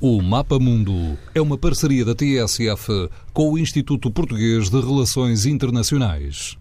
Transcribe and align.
O 0.00 0.22
Mapa 0.22 0.60
Mundo 0.60 1.18
é 1.34 1.40
uma 1.40 1.58
parceria 1.58 2.04
da 2.04 2.14
TSF 2.14 3.10
com 3.32 3.50
o 3.50 3.58
Instituto 3.58 4.12
Português 4.12 4.70
de 4.70 4.80
Relações 4.80 5.44
Internacionais. 5.44 6.56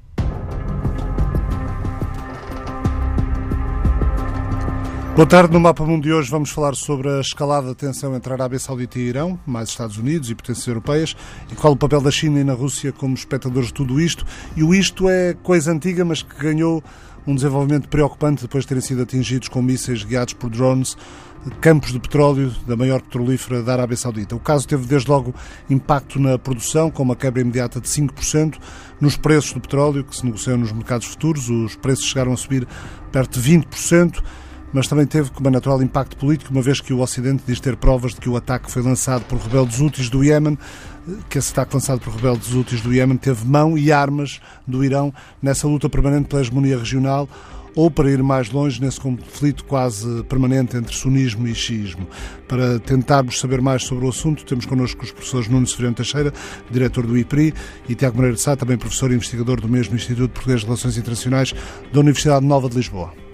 Boa 5.16 5.28
tarde. 5.28 5.54
No 5.54 5.60
Mapa 5.60 5.86
Mundo 5.86 6.04
de 6.04 6.12
hoje 6.12 6.32
vamos 6.32 6.50
falar 6.50 6.74
sobre 6.74 7.10
a 7.10 7.20
escalada 7.20 7.68
de 7.70 7.76
tensão 7.76 8.16
entre 8.16 8.32
a 8.32 8.36
Arábia 8.36 8.58
Saudita 8.58 8.98
e 8.98 9.04
Irão, 9.04 9.40
mais 9.46 9.70
Estados 9.70 10.00
Unidos 10.00 10.32
e 10.32 10.36
potências 10.36 10.66
europeias, 10.66 11.16
e 11.52 11.56
qual 11.56 11.74
o 11.74 11.78
papel 11.78 12.02
da 12.02 12.10
China 12.10 12.40
e 12.40 12.44
na 12.44 12.54
Rússia 12.54 12.92
como 12.92 13.14
espectadores 13.14 13.68
de 13.68 13.74
tudo 13.76 14.02
isto. 14.02 14.26
E 14.56 14.64
o 14.64 14.74
isto 14.74 15.08
é 15.08 15.36
coisa 15.36 15.72
antiga, 15.72 16.04
mas 16.04 16.24
que 16.24 16.36
ganhou 16.40 16.84
um 17.28 17.36
desenvolvimento 17.36 17.90
preocupante 17.90 18.42
depois 18.42 18.64
de 18.64 18.70
terem 18.70 18.82
sido 18.82 19.02
atingidos 19.02 19.50
com 19.50 19.62
mísseis 19.62 20.04
guiados 20.04 20.34
por 20.34 20.50
drones 20.50 20.96
campos 21.62 21.92
de 21.92 22.00
petróleo 22.00 22.54
da 22.66 22.76
maior 22.76 23.02
petrolífera 23.02 23.62
da 23.62 23.74
Arábia 23.74 23.98
Saudita. 23.98 24.36
O 24.36 24.40
caso 24.40 24.68
teve 24.68 24.86
desde 24.86 25.10
logo 25.10 25.34
impacto 25.70 26.20
na 26.20 26.38
produção, 26.38 26.90
com 26.90 27.04
uma 27.04 27.16
quebra 27.16 27.42
imediata 27.42 27.80
de 27.80 27.88
5%, 27.88 28.58
nos 29.00 29.16
preços 29.16 29.54
do 29.54 29.62
petróleo 29.62 30.04
que 30.04 30.16
se 30.16 30.26
negociam 30.26 30.58
nos 30.58 30.72
mercados 30.72 31.08
futuros, 31.08 31.50
os 31.50 31.76
preços 31.76 32.06
chegaram 32.06 32.34
a 32.34 32.38
subir 32.38 32.68
perto 33.12 33.40
de 33.40 33.52
20%, 33.52 34.24
mas 34.74 34.88
também 34.88 35.06
teve, 35.06 35.30
como 35.32 35.50
natural, 35.50 35.82
impacto 35.82 36.18
político, 36.18 36.52
uma 36.52 36.62
vez 36.62 36.82
que 36.82 36.94
o 36.94 37.00
Ocidente 37.00 37.44
diz 37.48 37.60
ter 37.60 37.78
provas 37.78 38.14
de 38.14 38.20
que 38.20 38.30
o 38.30 38.36
ataque 38.36 38.70
foi 38.70 38.82
lançado 38.82 39.24
por 39.26 39.40
rebeldes 39.40 39.80
úteis 39.80 40.10
do 40.10 40.24
Iémen, 40.24 40.58
que 41.30 41.38
esse 41.38 41.52
ataque 41.52 41.76
lançado 41.76 42.00
por 42.00 42.14
rebeldes 42.14 42.54
úteis 42.54 42.82
do 42.82 42.94
Iémen 42.94 43.18
teve 43.18 43.46
mão 43.46 43.78
e 43.78 43.92
armas 43.92 44.40
do 44.66 44.84
Irão 44.84 45.14
nessa 45.42 45.68
luta 45.68 45.90
permanente 45.90 46.28
pela 46.28 46.42
hegemonia 46.42 46.78
regional, 46.78 47.28
ou 47.78 47.92
para 47.92 48.10
ir 48.10 48.24
mais 48.24 48.50
longe 48.50 48.82
nesse 48.82 49.00
conflito 49.00 49.64
quase 49.64 50.24
permanente 50.24 50.76
entre 50.76 50.96
sunismo 50.96 51.48
e 51.48 51.54
xiismo. 51.54 52.08
Para 52.48 52.80
tentarmos 52.80 53.40
saber 53.40 53.62
mais 53.62 53.84
sobre 53.84 54.04
o 54.06 54.10
assunto, 54.10 54.44
temos 54.44 54.66
connosco 54.66 55.04
os 55.04 55.12
professores 55.12 55.48
Nuno 55.48 55.68
Severino 55.68 55.94
Teixeira, 55.94 56.34
diretor 56.72 57.06
do 57.06 57.16
IPRI, 57.16 57.54
e 57.88 57.94
Tiago 57.94 58.16
Moreira 58.16 58.36
de 58.36 58.42
Sá, 58.42 58.56
também 58.56 58.80
professor 58.80 59.12
e 59.12 59.16
investigador 59.16 59.62
do 59.62 59.70
mesmo 59.70 59.96
Instituto 59.96 60.32
Português 60.32 60.62
de 60.62 60.66
Relações 60.66 60.98
Internacionais 60.98 61.54
da 61.94 62.00
Universidade 62.00 62.44
Nova 62.44 62.68
de 62.68 62.78
Lisboa. 62.78 63.27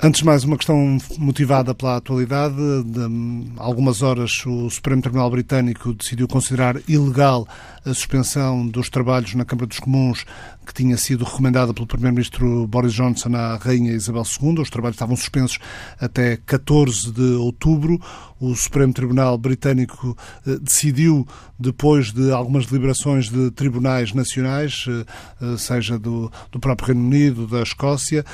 Antes 0.00 0.20
de 0.20 0.26
mais, 0.26 0.44
uma 0.44 0.56
questão 0.56 0.96
motivada 1.18 1.74
pela 1.74 1.96
atualidade. 1.96 2.54
De 2.54 3.50
algumas 3.56 4.00
horas, 4.00 4.46
o 4.46 4.70
Supremo 4.70 5.02
Tribunal 5.02 5.28
Britânico 5.28 5.92
decidiu 5.92 6.28
considerar 6.28 6.76
ilegal 6.86 7.48
a 7.84 7.92
suspensão 7.92 8.64
dos 8.64 8.88
trabalhos 8.88 9.34
na 9.34 9.44
Câmara 9.44 9.66
dos 9.66 9.80
Comuns 9.80 10.24
que 10.64 10.74
tinha 10.74 10.96
sido 10.96 11.24
recomendada 11.24 11.72
pelo 11.72 11.86
Primeiro-Ministro 11.86 12.66
Boris 12.68 12.92
Johnson 12.92 13.34
à 13.34 13.56
Rainha 13.56 13.90
Isabel 13.92 14.22
II. 14.22 14.60
Os 14.60 14.70
trabalhos 14.70 14.94
estavam 14.94 15.16
suspensos 15.16 15.58
até 15.98 16.36
14 16.36 17.10
de 17.10 17.32
outubro. 17.36 17.98
O 18.40 18.54
Supremo 18.54 18.92
Tribunal 18.92 19.36
Britânico 19.36 20.16
eh, 20.46 20.58
decidiu, 20.60 21.26
depois 21.58 22.12
de 22.12 22.30
algumas 22.30 22.66
deliberações 22.66 23.28
de 23.28 23.50
tribunais 23.50 24.12
nacionais, 24.12 24.84
eh, 24.88 25.04
eh, 25.42 25.56
seja 25.56 25.98
do, 25.98 26.30
do 26.52 26.60
próprio 26.60 26.88
Reino 26.88 27.04
Unido, 27.04 27.46
da 27.46 27.62
Escócia, 27.62 28.24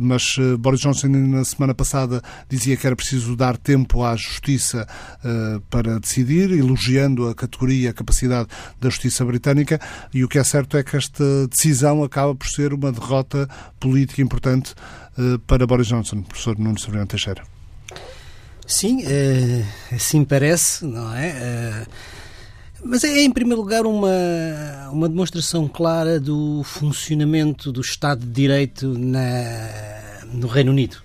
mas 0.00 0.36
Boris 0.58 0.80
Johnson, 0.80 1.08
na 1.08 1.44
semana 1.44 1.74
passada, 1.74 2.22
dizia 2.48 2.76
que 2.76 2.86
era 2.86 2.96
preciso 2.96 3.36
dar 3.36 3.56
tempo 3.56 4.02
à 4.02 4.16
Justiça 4.16 4.86
para 5.70 5.98
decidir, 5.98 6.50
elogiando 6.50 7.28
a 7.28 7.34
categoria, 7.34 7.90
a 7.90 7.92
capacidade 7.92 8.48
da 8.80 8.88
Justiça 8.88 9.24
Britânica. 9.24 9.80
E 10.12 10.24
o 10.24 10.28
que 10.28 10.38
é 10.38 10.44
certo 10.44 10.76
é 10.76 10.82
que 10.82 10.96
esta 10.96 11.46
decisão 11.48 12.02
acaba 12.02 12.34
por 12.34 12.48
ser 12.48 12.72
uma 12.72 12.92
derrota 12.92 13.48
política 13.78 14.22
importante 14.22 14.74
para 15.46 15.66
Boris 15.66 15.86
Johnson, 15.86 16.22
professor 16.22 16.58
Nuno 16.58 16.78
Severino 16.78 17.06
Teixeira. 17.06 17.53
Sim, 18.66 19.02
uh, 19.02 19.94
assim 19.94 20.24
parece, 20.24 20.84
não 20.84 21.14
é? 21.14 21.84
Uh, 21.86 21.90
mas 22.86 23.02
é, 23.02 23.22
em 23.22 23.32
primeiro 23.32 23.62
lugar, 23.62 23.86
uma, 23.86 24.90
uma 24.92 25.08
demonstração 25.08 25.66
clara 25.66 26.20
do 26.20 26.62
funcionamento 26.64 27.72
do 27.72 27.80
Estado 27.80 28.26
de 28.26 28.30
Direito 28.30 28.98
na, 28.98 30.28
no 30.32 30.46
Reino 30.46 30.70
Unido. 30.70 30.98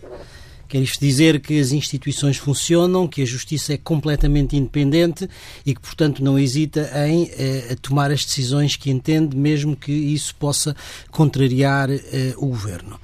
Quer 0.67 0.81
isto 0.81 0.99
dizer 0.99 1.39
que 1.39 1.59
as 1.59 1.71
instituições 1.71 2.37
funcionam, 2.37 3.07
que 3.07 3.23
a 3.23 3.25
justiça 3.25 3.73
é 3.73 3.77
completamente 3.77 4.55
independente 4.55 5.27
e 5.65 5.73
que, 5.73 5.81
portanto, 5.81 6.23
não 6.23 6.37
hesita 6.37 6.91
em 7.07 7.31
eh, 7.31 7.75
tomar 7.81 8.11
as 8.11 8.23
decisões 8.23 8.75
que 8.75 8.91
entende, 8.91 9.35
mesmo 9.35 9.75
que 9.75 9.91
isso 9.91 10.35
possa 10.35 10.75
contrariar 11.09 11.89
eh, 11.89 12.35
o 12.37 12.45
governo. 12.45 12.99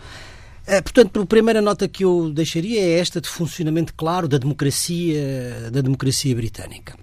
Eh, 0.67 0.81
portanto, 0.81 1.21
a 1.21 1.25
primeira 1.25 1.61
nota 1.61 1.87
que 1.87 2.03
eu 2.03 2.31
deixaria 2.31 2.81
é 2.81 2.99
esta 2.99 3.21
de 3.21 3.29
funcionamento 3.29 3.93
claro 3.93 4.27
da 4.27 4.37
democracia, 4.37 5.69
da 5.71 5.81
democracia 5.81 6.35
britânica. 6.35 6.97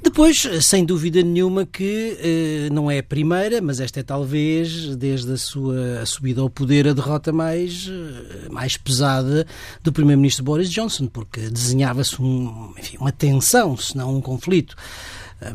Depois, 0.00 0.48
sem 0.62 0.84
dúvida 0.84 1.22
nenhuma 1.22 1.66
que 1.66 2.16
eh, 2.20 2.68
não 2.72 2.88
é 2.88 2.98
a 2.98 3.02
primeira, 3.02 3.60
mas 3.60 3.80
esta 3.80 3.98
é 3.98 4.02
talvez, 4.02 4.96
desde 4.96 5.32
a 5.32 5.36
sua 5.36 6.06
subida 6.06 6.40
ao 6.40 6.48
poder, 6.48 6.86
a 6.86 6.92
derrota 6.92 7.32
mais, 7.32 7.88
eh, 7.90 8.48
mais 8.48 8.76
pesada 8.76 9.44
do 9.82 9.92
Primeiro-Ministro 9.92 10.44
Boris 10.44 10.70
Johnson, 10.70 11.08
porque 11.08 11.40
desenhava-se 11.50 12.22
um, 12.22 12.72
uma 13.00 13.10
tensão, 13.10 13.76
se 13.76 13.96
não 13.96 14.16
um 14.16 14.20
conflito 14.20 14.76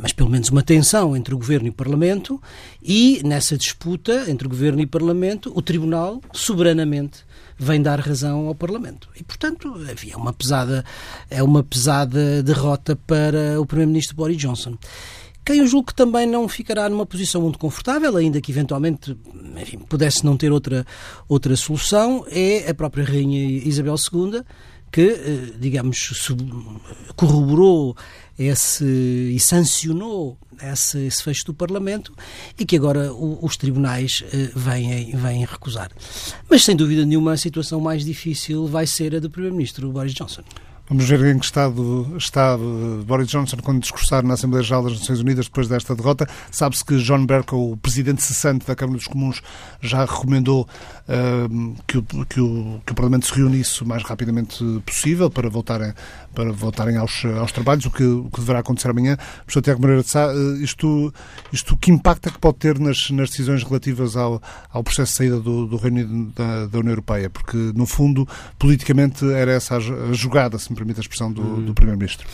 mas 0.01 0.13
pelo 0.13 0.29
menos 0.29 0.49
uma 0.49 0.63
tensão 0.63 1.15
entre 1.15 1.33
o 1.33 1.37
Governo 1.37 1.67
e 1.67 1.69
o 1.69 1.73
Parlamento, 1.73 2.41
e 2.81 3.21
nessa 3.23 3.57
disputa 3.57 4.29
entre 4.29 4.47
o 4.47 4.49
Governo 4.49 4.81
e 4.81 4.85
o 4.85 4.87
Parlamento, 4.87 5.51
o 5.55 5.61
Tribunal, 5.61 6.21
soberanamente, 6.31 7.25
vem 7.57 7.81
dar 7.81 7.99
razão 7.99 8.47
ao 8.47 8.55
Parlamento. 8.55 9.09
E, 9.15 9.23
portanto, 9.23 9.73
havia 9.89 10.17
uma 10.17 10.33
pesada, 10.33 10.83
é 11.29 11.43
uma 11.43 11.63
pesada 11.63 12.41
derrota 12.41 12.95
para 12.95 13.59
o 13.59 13.65
Primeiro-Ministro 13.65 14.15
Boris 14.15 14.37
Johnson. 14.37 14.77
Quem 15.45 15.59
eu 15.59 15.67
julgo 15.67 15.87
que 15.87 15.95
também 15.95 16.25
não 16.25 16.47
ficará 16.47 16.87
numa 16.87 17.05
posição 17.05 17.41
muito 17.41 17.59
confortável, 17.59 18.15
ainda 18.15 18.39
que 18.39 18.49
eventualmente 18.49 19.17
enfim, 19.61 19.77
pudesse 19.77 20.23
não 20.23 20.37
ter 20.37 20.53
outra, 20.53 20.85
outra 21.27 21.55
solução, 21.57 22.25
é 22.29 22.69
a 22.69 22.73
própria 22.73 23.03
Rainha 23.03 23.61
Isabel 23.65 23.95
II, 23.95 24.41
que, 24.89 25.01
eh, 25.01 25.53
digamos, 25.59 26.31
corroborou 27.15 27.97
esse, 28.37 28.85
e 28.85 29.39
sancionou 29.39 30.37
esse, 30.61 30.99
esse 31.05 31.23
fecho 31.23 31.45
do 31.45 31.53
Parlamento 31.53 32.13
e 32.57 32.65
que 32.65 32.75
agora 32.75 33.13
o, 33.13 33.43
os 33.43 33.57
tribunais 33.57 34.23
eh, 34.31 34.49
vêm, 34.55 35.15
vêm 35.15 35.45
recusar. 35.45 35.91
Mas, 36.49 36.63
sem 36.63 36.75
dúvida 36.75 37.05
nenhuma, 37.05 37.33
a 37.33 37.37
situação 37.37 37.79
mais 37.79 38.03
difícil 38.03 38.67
vai 38.67 38.87
ser 38.87 39.15
a 39.15 39.19
do 39.19 39.29
Primeiro-Ministro 39.29 39.91
Boris 39.91 40.13
Johnson. 40.13 40.43
Vamos 40.89 41.05
ver 41.05 41.33
em 41.33 41.39
que 41.39 41.45
estado 41.45 42.13
está 42.17 42.57
uh, 42.57 43.03
Boris 43.05 43.29
Johnson 43.29 43.55
quando 43.63 43.79
discursar 43.79 44.21
na 44.21 44.33
Assembleia 44.33 44.61
Geral 44.61 44.83
das 44.83 44.99
Nações 44.99 45.21
Unidas 45.21 45.45
depois 45.45 45.69
desta 45.69 45.95
derrota. 45.95 46.27
Sabe-se 46.51 46.83
que 46.83 46.97
John 46.97 47.25
Bercow, 47.25 47.71
o 47.71 47.77
presidente 47.77 48.21
cessante 48.21 48.67
da 48.67 48.75
Câmara 48.75 48.97
dos 48.97 49.07
Comuns, 49.07 49.41
já 49.81 50.03
recomendou 50.03 50.67
uh, 51.07 51.75
que, 51.87 51.99
o, 51.99 52.03
que, 52.03 52.41
o, 52.41 52.81
que 52.85 52.91
o 52.91 52.95
Parlamento 52.95 53.25
se 53.25 53.33
reunisse 53.33 53.81
o 53.81 53.87
mais 53.87 54.03
rapidamente 54.03 54.61
possível 54.85 55.29
para 55.29 55.49
voltarem, 55.49 55.93
para 56.35 56.51
voltarem 56.51 56.97
aos, 56.97 57.23
aos 57.39 57.53
trabalhos, 57.53 57.85
o 57.85 57.89
que, 57.89 58.03
o 58.03 58.29
que 58.29 58.41
deverá 58.41 58.59
acontecer 58.59 58.89
amanhã. 58.89 59.15
Professor 59.45 59.61
Tiago 59.61 59.79
Moreira 59.79 60.03
de 60.03 60.09
Sá, 60.09 60.27
uh, 60.27 60.57
isto, 60.57 61.13
isto 61.53 61.77
que 61.77 61.91
impacto 61.91 62.27
é 62.27 62.31
que 62.31 62.39
pode 62.39 62.57
ter 62.57 62.77
nas, 62.77 63.09
nas 63.09 63.29
decisões 63.29 63.63
relativas 63.63 64.17
ao, 64.17 64.43
ao 64.69 64.83
processo 64.83 65.13
de 65.13 65.17
saída 65.17 65.39
do, 65.39 65.65
do 65.65 65.77
Reino 65.77 66.01
Unido 66.01 66.33
da, 66.35 66.65
da 66.65 66.79
União 66.79 66.91
Europeia? 66.91 67.29
Porque, 67.29 67.55
no 67.73 67.85
fundo, 67.85 68.27
politicamente 68.59 69.25
era 69.31 69.53
essa 69.53 69.77
a 69.77 70.13
jogada, 70.13 70.59
se 70.59 70.72
me 70.73 70.77
permite 70.77 70.99
a 70.99 71.01
expressão 71.01 71.31
do, 71.31 71.41
do 71.41 71.67
uhum. 71.67 71.73
Primeiro-Ministro. 71.73 72.27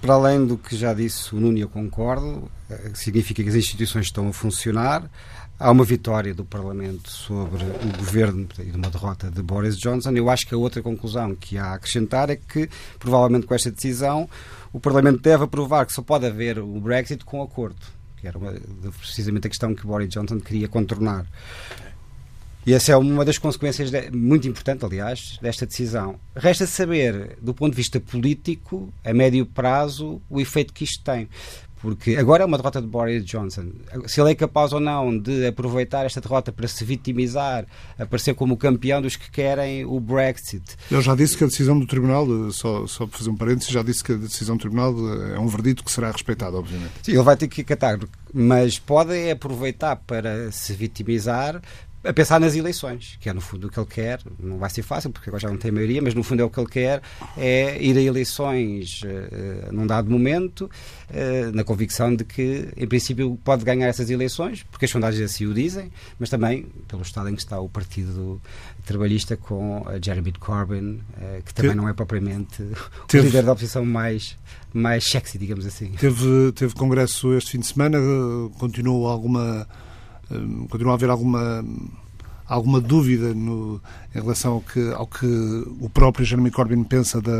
Para 0.00 0.14
além 0.14 0.46
do 0.46 0.58
que 0.58 0.76
já 0.76 0.92
disse 0.92 1.34
o 1.34 1.40
Nuno, 1.40 1.58
eu 1.58 1.68
concordo, 1.68 2.50
eh, 2.68 2.90
significa 2.94 3.42
que 3.42 3.48
as 3.48 3.54
instituições 3.54 4.06
estão 4.06 4.28
a 4.28 4.32
funcionar. 4.32 5.10
Há 5.58 5.70
uma 5.70 5.84
vitória 5.84 6.34
do 6.34 6.44
Parlamento 6.44 7.10
sobre 7.10 7.64
o 7.64 7.96
governo 7.96 8.46
e 8.58 8.70
uma 8.72 8.90
derrota 8.90 9.30
de 9.30 9.40
Boris 9.40 9.78
Johnson. 9.78 10.10
Eu 10.10 10.28
acho 10.28 10.46
que 10.46 10.54
a 10.54 10.58
outra 10.58 10.82
conclusão 10.82 11.34
que 11.34 11.56
há 11.56 11.66
a 11.66 11.74
acrescentar 11.74 12.28
é 12.28 12.36
que, 12.36 12.68
provavelmente 12.98 13.46
com 13.46 13.54
esta 13.54 13.70
decisão, 13.70 14.28
o 14.72 14.80
Parlamento 14.80 15.20
deve 15.22 15.44
aprovar 15.44 15.86
que 15.86 15.92
só 15.92 16.02
pode 16.02 16.26
haver 16.26 16.58
o 16.58 16.80
Brexit 16.80 17.24
com 17.24 17.40
acordo, 17.40 17.80
que 18.18 18.26
era 18.26 18.36
uma, 18.36 18.52
precisamente 18.98 19.46
a 19.46 19.50
questão 19.50 19.74
que 19.74 19.86
Boris 19.86 20.08
Johnson 20.08 20.40
queria 20.40 20.68
contornar. 20.68 21.24
E 22.66 22.72
essa 22.72 22.92
é 22.92 22.96
uma 22.96 23.24
das 23.24 23.38
consequências 23.38 23.90
de, 23.90 24.10
muito 24.10 24.48
importante, 24.48 24.84
aliás, 24.84 25.38
desta 25.40 25.66
decisão. 25.66 26.18
Resta 26.34 26.66
saber, 26.66 27.36
do 27.40 27.52
ponto 27.52 27.72
de 27.72 27.76
vista 27.76 28.00
político, 28.00 28.92
a 29.04 29.12
médio 29.12 29.44
prazo, 29.44 30.20
o 30.30 30.40
efeito 30.40 30.72
que 30.72 30.84
isto 30.84 31.02
tem. 31.04 31.28
Porque 31.84 32.16
agora 32.16 32.42
é 32.42 32.46
uma 32.46 32.56
derrota 32.56 32.80
de 32.80 32.86
Boris 32.86 33.22
Johnson. 33.26 33.66
Se 34.06 34.18
ele 34.18 34.30
é 34.30 34.34
capaz 34.34 34.72
ou 34.72 34.80
não 34.80 35.18
de 35.18 35.46
aproveitar 35.46 36.06
esta 36.06 36.18
derrota 36.18 36.50
para 36.50 36.66
se 36.66 36.82
vitimizar, 36.82 37.66
aparecer 37.98 38.34
como 38.34 38.54
o 38.54 38.56
campeão 38.56 39.02
dos 39.02 39.16
que 39.16 39.30
querem 39.30 39.84
o 39.84 40.00
Brexit. 40.00 40.64
Ele 40.90 41.02
já 41.02 41.14
disse 41.14 41.36
que 41.36 41.44
a 41.44 41.46
decisão 41.46 41.78
do 41.78 41.86
Tribunal, 41.86 42.26
só, 42.52 42.86
só 42.86 43.06
para 43.06 43.18
fazer 43.18 43.28
um 43.28 43.36
parênteses, 43.36 43.70
já 43.70 43.82
disse 43.82 44.02
que 44.02 44.12
a 44.12 44.16
decisão 44.16 44.56
do 44.56 44.60
Tribunal 44.60 44.94
é 45.34 45.38
um 45.38 45.46
verdito 45.46 45.84
que 45.84 45.92
será 45.92 46.10
respeitado, 46.10 46.56
obviamente. 46.56 46.92
Sim, 47.02 47.12
ele 47.12 47.22
vai 47.22 47.36
ter 47.36 47.48
que 47.48 47.60
acatar, 47.60 48.00
mas 48.32 48.78
pode 48.78 49.30
aproveitar 49.30 49.96
para 49.96 50.50
se 50.52 50.72
vitimizar 50.72 51.60
a 52.04 52.12
pensar 52.12 52.38
nas 52.38 52.54
eleições, 52.54 53.16
que 53.18 53.28
é 53.28 53.32
no 53.32 53.40
fundo 53.40 53.66
o 53.66 53.70
que 53.70 53.78
ele 53.78 53.86
quer. 53.86 54.20
Não 54.38 54.58
vai 54.58 54.68
ser 54.68 54.82
fácil, 54.82 55.10
porque 55.10 55.30
agora 55.30 55.40
já 55.40 55.48
não 55.48 55.56
tem 55.56 55.70
maioria, 55.70 56.02
mas 56.02 56.14
no 56.14 56.22
fundo 56.22 56.42
é 56.42 56.44
o 56.44 56.50
que 56.50 56.60
ele 56.60 56.68
quer, 56.68 57.02
é 57.36 57.82
ir 57.82 57.96
a 57.96 58.00
eleições 58.00 59.02
uh, 59.02 59.72
num 59.72 59.86
dado 59.86 60.10
momento, 60.10 60.70
uh, 61.10 61.54
na 61.54 61.64
convicção 61.64 62.14
de 62.14 62.24
que, 62.24 62.68
em 62.76 62.86
princípio, 62.86 63.38
pode 63.42 63.64
ganhar 63.64 63.86
essas 63.86 64.10
eleições, 64.10 64.64
porque 64.70 64.84
as 64.84 64.90
sondagens 64.90 65.22
assim 65.22 65.46
o 65.46 65.54
dizem, 65.54 65.90
mas 66.18 66.28
também 66.28 66.66
pelo 66.86 67.02
estado 67.02 67.28
em 67.30 67.34
que 67.34 67.40
está 67.40 67.58
o 67.58 67.68
Partido 67.68 68.40
Trabalhista 68.84 69.36
com 69.36 69.84
Jeremy 70.02 70.32
Corbyn, 70.32 70.96
uh, 70.96 71.42
que 71.44 71.54
também 71.54 71.74
não 71.74 71.88
é 71.88 71.94
propriamente 71.94 72.62
o 73.12 73.16
líder 73.16 73.44
da 73.44 73.52
oposição 73.52 73.84
mais, 73.84 74.36
mais 74.72 75.04
sexy, 75.04 75.38
digamos 75.38 75.64
assim. 75.64 75.92
Teve, 75.92 76.52
teve 76.52 76.74
congresso 76.74 77.34
este 77.34 77.52
fim 77.52 77.60
de 77.60 77.66
semana, 77.66 77.98
continuou 78.58 79.08
alguma 79.08 79.66
continua 80.68 80.92
a 80.92 80.94
haver 80.94 81.10
alguma 81.10 81.64
alguma 82.46 82.80
dúvida 82.80 83.34
no, 83.34 83.80
em 84.14 84.20
relação 84.20 84.54
ao 84.54 84.60
que, 84.60 84.92
ao 84.92 85.06
que 85.06 85.26
o 85.80 85.88
próprio 85.88 86.24
Jeremy 86.24 86.50
Corbyn 86.50 86.84
pensa, 86.84 87.20
da, 87.20 87.32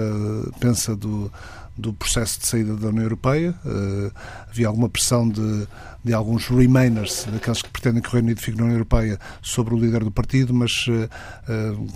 pensa 0.58 0.96
do, 0.96 1.30
do 1.76 1.92
processo 1.92 2.40
de 2.40 2.46
saída 2.46 2.74
da 2.74 2.88
União 2.88 3.02
Europeia. 3.02 3.54
Uh, 3.64 4.10
havia 4.48 4.68
alguma 4.68 4.88
pressão 4.88 5.28
de, 5.28 5.66
de 6.02 6.12
alguns 6.12 6.48
remainers, 6.48 7.26
daqueles 7.30 7.62
que 7.62 7.70
pretendem 7.70 8.02
que 8.02 8.08
o 8.08 8.12
Reino 8.12 8.28
Unido 8.28 8.40
fique 8.40 8.56
na 8.56 8.64
União 8.64 8.76
Europeia, 8.76 9.18
sobre 9.42 9.74
o 9.74 9.78
líder 9.78 10.04
do 10.04 10.10
partido, 10.10 10.54
mas 10.54 10.86
uh, 10.88 11.08
uh, 11.48 11.88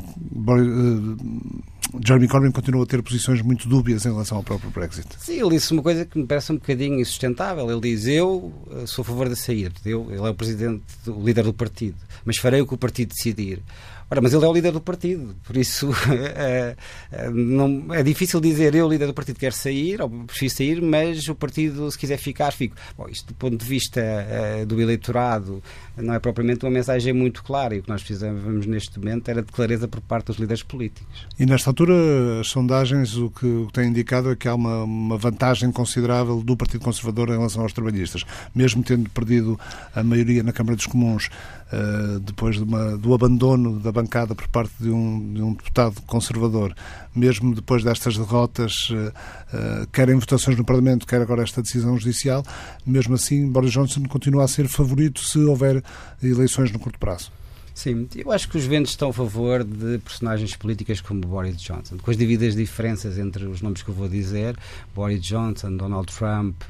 Jeremy 2.04 2.28
Corbyn 2.28 2.50
continua 2.52 2.84
a 2.84 2.86
ter 2.86 3.02
posições 3.02 3.40
muito 3.40 3.68
dúbias 3.68 4.04
em 4.04 4.10
relação 4.10 4.36
ao 4.36 4.42
próprio 4.42 4.70
Brexit. 4.70 5.08
Sim, 5.18 5.40
ele 5.40 5.50
disse 5.50 5.72
uma 5.72 5.82
coisa 5.82 6.04
que 6.04 6.18
me 6.18 6.26
parece 6.26 6.52
um 6.52 6.56
bocadinho 6.56 7.00
insustentável. 7.00 7.70
Ele 7.70 7.80
diz: 7.80 8.06
Eu 8.06 8.52
sou 8.86 9.02
a 9.02 9.06
favor 9.06 9.28
da 9.28 9.36
saída, 9.36 9.74
eu, 9.84 10.06
ele 10.10 10.20
é 10.20 10.30
o 10.30 10.34
presidente, 10.34 10.84
o 11.06 11.22
líder 11.22 11.44
do 11.44 11.54
partido, 11.54 11.96
mas 12.24 12.36
farei 12.36 12.60
o 12.60 12.66
que 12.66 12.74
o 12.74 12.78
partido 12.78 13.08
decidir. 13.08 13.62
Ora, 14.10 14.22
mas 14.22 14.32
ele 14.32 14.42
é 14.42 14.48
o 14.48 14.52
líder 14.52 14.72
do 14.72 14.80
partido, 14.80 15.36
por 15.44 15.54
isso 15.54 15.90
é, 16.34 16.74
é, 17.12 17.28
não, 17.28 17.92
é 17.92 18.02
difícil 18.02 18.40
dizer 18.40 18.74
eu, 18.74 18.88
líder 18.88 19.06
do 19.06 19.12
partido, 19.12 19.38
quero 19.38 19.54
sair, 19.54 20.00
ou 20.00 20.08
prefiro 20.08 20.50
sair, 20.50 20.80
mas 20.80 21.28
o 21.28 21.34
partido, 21.34 21.90
se 21.90 21.98
quiser 21.98 22.16
ficar, 22.16 22.52
fico. 22.52 22.74
Bom, 22.96 23.06
isto 23.10 23.26
do 23.26 23.34
ponto 23.34 23.58
de 23.58 23.66
vista 23.66 24.00
é, 24.00 24.64
do 24.64 24.80
eleitorado 24.80 25.62
não 25.94 26.14
é 26.14 26.18
propriamente 26.18 26.64
uma 26.64 26.70
mensagem 26.70 27.12
muito 27.12 27.44
clara 27.44 27.74
e 27.74 27.80
o 27.80 27.82
que 27.82 27.88
nós 27.90 28.02
precisamos 28.02 28.64
neste 28.64 28.98
momento 28.98 29.28
era 29.28 29.42
de 29.42 29.52
clareza 29.52 29.86
por 29.86 30.00
parte 30.00 30.26
dos 30.26 30.38
líderes 30.38 30.62
políticos. 30.62 31.26
E 31.38 31.44
nesta 31.44 31.67
altura, 31.68 32.40
as 32.40 32.48
sondagens 32.48 33.16
o 33.16 33.30
que, 33.30 33.46
o 33.46 33.66
que 33.66 33.72
têm 33.72 33.88
indicado 33.88 34.30
é 34.30 34.36
que 34.36 34.48
há 34.48 34.54
uma, 34.54 34.84
uma 34.84 35.16
vantagem 35.16 35.70
considerável 35.70 36.42
do 36.42 36.56
Partido 36.56 36.84
Conservador 36.84 37.28
em 37.28 37.32
relação 37.32 37.62
aos 37.62 37.72
trabalhistas, 37.72 38.24
mesmo 38.54 38.82
tendo 38.82 39.08
perdido 39.10 39.58
a 39.94 40.02
maioria 40.02 40.42
na 40.42 40.52
Câmara 40.52 40.76
dos 40.76 40.86
Comuns 40.86 41.26
uh, 41.26 42.20
depois 42.20 42.56
de 42.56 42.62
uma, 42.62 42.96
do 42.96 43.14
abandono 43.14 43.78
da 43.80 43.92
bancada 43.92 44.34
por 44.34 44.48
parte 44.48 44.72
de 44.80 44.90
um, 44.90 45.32
de 45.34 45.42
um 45.42 45.52
deputado 45.52 46.00
conservador, 46.02 46.74
mesmo 47.14 47.54
depois 47.54 47.84
destas 47.84 48.16
derrotas, 48.16 48.90
uh, 48.90 48.94
uh, 48.94 49.86
quer 49.92 50.08
em 50.08 50.16
votações 50.16 50.56
no 50.56 50.64
Parlamento, 50.64 51.06
quer 51.06 51.20
agora 51.20 51.42
esta 51.42 51.62
decisão 51.62 51.98
judicial, 51.98 52.42
mesmo 52.86 53.14
assim 53.14 53.50
Boris 53.50 53.72
Johnson 53.72 54.02
continua 54.04 54.44
a 54.44 54.48
ser 54.48 54.68
favorito 54.68 55.20
se 55.20 55.38
houver 55.38 55.82
eleições 56.22 56.70
no 56.72 56.78
curto 56.78 56.98
prazo. 56.98 57.30
Sim, 57.78 58.08
eu 58.16 58.32
acho 58.32 58.48
que 58.48 58.58
os 58.58 58.64
ventos 58.64 58.90
estão 58.90 59.10
a 59.10 59.12
favor 59.12 59.62
de 59.62 59.98
personagens 59.98 60.56
políticas 60.56 61.00
como 61.00 61.20
Boris 61.20 61.62
Johnson, 61.62 61.96
com 61.98 62.10
as 62.10 62.16
devidas 62.16 62.56
diferenças 62.56 63.16
entre 63.18 63.44
os 63.44 63.62
nomes 63.62 63.84
que 63.84 63.88
eu 63.88 63.94
vou 63.94 64.08
dizer, 64.08 64.56
Boris 64.92 65.22
Johnson, 65.22 65.76
Donald 65.76 66.12
Trump, 66.12 66.60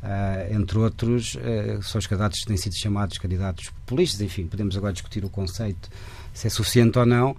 Uh, 0.00 0.54
entre 0.54 0.78
outros, 0.78 1.34
uh, 1.34 1.82
são 1.82 1.98
os 1.98 2.06
candidatos 2.06 2.38
que 2.38 2.46
têm 2.46 2.56
sido 2.56 2.76
chamados 2.76 3.18
candidatos 3.18 3.70
populistas. 3.70 4.20
Enfim, 4.20 4.46
podemos 4.46 4.76
agora 4.76 4.92
discutir 4.92 5.24
o 5.24 5.28
conceito, 5.28 5.90
se 6.32 6.46
é 6.46 6.50
suficiente 6.50 6.96
ou 7.00 7.04
não, 7.04 7.36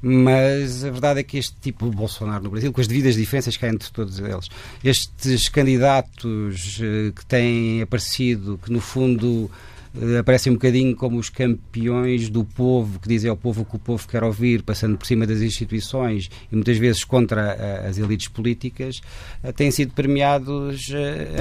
mas 0.00 0.84
a 0.84 0.90
verdade 0.92 1.18
é 1.18 1.24
que 1.24 1.36
este 1.36 1.56
tipo 1.60 1.90
de 1.90 1.96
Bolsonaro 1.96 2.44
no 2.44 2.50
Brasil, 2.50 2.72
com 2.72 2.80
as 2.80 2.86
devidas 2.86 3.16
diferenças 3.16 3.56
que 3.56 3.66
há 3.66 3.70
entre 3.70 3.90
todos 3.90 4.20
eles, 4.20 4.48
estes 4.84 5.48
candidatos 5.48 6.78
uh, 6.78 7.12
que 7.12 7.26
têm 7.26 7.82
aparecido, 7.82 8.56
que 8.62 8.72
no 8.72 8.80
fundo 8.80 9.50
eh, 9.50 9.75
aparecem 10.18 10.52
um 10.52 10.56
bocadinho 10.56 10.94
como 10.94 11.18
os 11.18 11.30
campeões 11.30 12.28
do 12.28 12.44
povo, 12.44 12.98
que 13.00 13.08
dizem 13.08 13.30
ao 13.30 13.36
povo 13.36 13.62
o 13.62 13.64
que 13.64 13.76
o 13.76 13.78
povo 13.78 14.06
quer 14.06 14.22
ouvir, 14.22 14.62
passando 14.62 14.96
por 14.96 15.06
cima 15.06 15.26
das 15.26 15.40
instituições 15.40 16.30
e 16.50 16.54
muitas 16.54 16.76
vezes 16.78 17.04
contra 17.04 17.56
uh, 17.56 17.88
as 17.88 17.98
elites 17.98 18.28
políticas, 18.28 19.00
uh, 19.42 19.52
têm 19.52 19.70
sido 19.70 19.92
premiados 19.92 20.90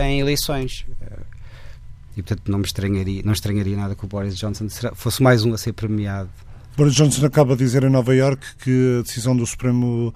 em 0.02 0.20
eleições. 0.20 0.86
e, 2.16 2.22
portanto, 2.22 2.50
não 2.50 2.60
me 2.60 2.66
estranharia, 2.66 3.22
não 3.24 3.34
estranharia 3.34 3.76
nada 3.76 3.96
que 3.96 4.06
o 4.06 4.08
Boris 4.08 4.38
Johnson 4.38 4.68
fosse 4.94 5.22
mais 5.22 5.44
um 5.44 5.54
a 5.54 5.58
ser 5.58 5.74
premiado. 5.74 6.30
Boris 6.78 6.94
Johnson 6.94 7.26
acaba 7.26 7.56
de 7.56 7.64
dizer 7.64 7.84
em 7.84 7.90
Nova 7.90 8.14
Iorque 8.14 8.48
que 8.58 8.98
a 9.00 9.02
decisão 9.02 9.36
do 9.36 9.46
Supremo 9.46 10.14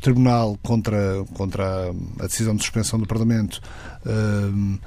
Tribunal 0.00 0.58
contra, 0.62 1.22
contra 1.34 1.90
a 2.18 2.26
decisão 2.26 2.56
de 2.56 2.62
suspensão 2.62 2.98
do 2.98 3.06
Parlamento 3.06 3.60
eh, 4.06 4.78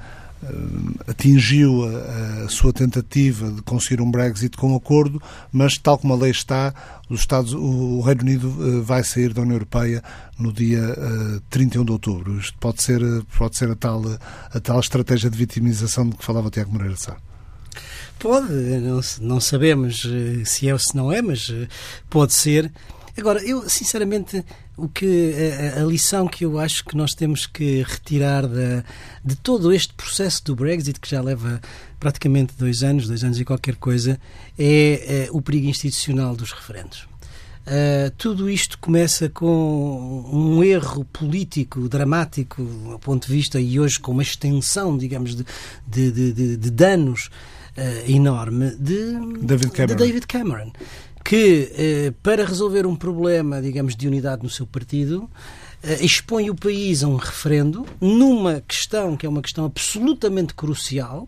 atingiu 1.06 1.84
a, 1.84 2.44
a, 2.44 2.48
sua 2.48 2.72
tentativa 2.72 3.50
de 3.50 3.62
conseguir 3.62 4.00
um 4.00 4.10
Brexit 4.10 4.56
com 4.56 4.74
acordo, 4.74 5.22
mas 5.52 5.78
tal 5.78 5.98
como 5.98 6.12
a 6.12 6.16
lei 6.16 6.30
está, 6.30 6.74
os 7.08 7.20
Estados, 7.20 7.54
o 7.54 8.00
Reino 8.00 8.22
Unido 8.22 8.48
uh, 8.48 8.82
vai 8.82 9.02
sair 9.04 9.32
da 9.32 9.42
União 9.42 9.56
Europeia 9.56 10.02
no 10.38 10.52
dia 10.52 10.80
uh, 10.80 11.36
eh, 11.36 11.40
31 11.50 11.84
de 11.84 11.92
outubro. 11.92 12.38
Isto 12.38 12.58
pode 12.58 12.82
ser, 12.82 13.00
pode 13.38 13.56
ser 13.56 13.70
a, 13.70 13.76
tal, 13.76 14.02
a 14.52 14.60
tal 14.60 14.80
estratégia 14.80 15.30
de 15.30 15.36
vitimização 15.36 16.08
de 16.08 16.16
que 16.16 16.24
falava 16.24 16.50
Tiago 16.50 16.72
Moreira 16.72 16.96
Sá. 16.96 17.16
Pode, 18.18 18.52
não, 18.52 19.00
não 19.20 19.40
sabemos 19.40 20.06
se 20.44 20.68
é 20.68 20.72
ou 20.72 20.78
se 20.78 20.96
não 20.96 21.12
é, 21.12 21.20
mas 21.20 21.52
pode 22.08 22.32
ser. 22.32 22.72
Agora, 23.16 23.44
eu 23.44 23.68
sinceramente 23.68 24.44
o 24.76 24.88
que 24.88 25.32
a, 25.76 25.80
a, 25.80 25.84
lição 25.84 26.26
que 26.26 26.44
eu 26.44 26.58
acho 26.58 26.84
que 26.84 26.96
nós 26.96 27.14
temos 27.14 27.46
que 27.46 27.82
retirar 27.82 28.46
da, 28.46 28.84
de 29.24 29.36
todo 29.36 29.72
este 29.72 29.94
processo 29.94 30.44
do 30.44 30.56
Brexit 30.56 30.98
que 30.98 31.08
já 31.08 31.20
leva 31.20 31.60
praticamente 32.00 32.54
dois 32.58 32.82
anos, 32.82 33.06
dois 33.06 33.22
anos 33.22 33.38
e 33.38 33.44
qualquer 33.44 33.76
coisa, 33.76 34.18
é, 34.58 35.26
é 35.26 35.28
o 35.30 35.40
perigo 35.40 35.68
institucional 35.68 36.34
dos 36.34 36.52
referendos. 36.52 37.06
Uh, 37.66 38.10
tudo 38.18 38.50
isto 38.50 38.78
começa 38.78 39.30
com 39.30 40.28
um 40.30 40.62
erro 40.62 41.02
político 41.06 41.88
dramático, 41.88 42.62
do 42.62 42.98
ponto 42.98 43.26
de 43.26 43.32
vista, 43.32 43.58
e 43.58 43.80
hoje 43.80 43.98
com 43.98 44.12
uma 44.12 44.22
extensão, 44.22 44.98
digamos, 44.98 45.34
de, 45.34 45.44
de, 45.86 46.32
de, 46.32 46.56
de 46.58 46.70
danos 46.70 47.30
uh, 47.78 48.10
enorme 48.10 48.72
de 48.78 49.14
David 49.40 49.70
Cameron. 49.70 49.96
De 49.96 50.06
David 50.06 50.26
Cameron 50.26 50.72
que, 51.24 51.72
eh, 51.74 52.12
para 52.22 52.44
resolver 52.44 52.86
um 52.86 52.94
problema, 52.94 53.62
digamos, 53.62 53.96
de 53.96 54.06
unidade 54.06 54.42
no 54.42 54.50
seu 54.50 54.66
partido, 54.66 55.28
eh, 55.82 56.04
expõe 56.04 56.50
o 56.50 56.54
país 56.54 57.02
a 57.02 57.08
um 57.08 57.16
referendo 57.16 57.86
numa 57.98 58.60
questão 58.60 59.16
que 59.16 59.24
é 59.24 59.28
uma 59.28 59.40
questão 59.40 59.64
absolutamente 59.64 60.52
crucial 60.52 61.26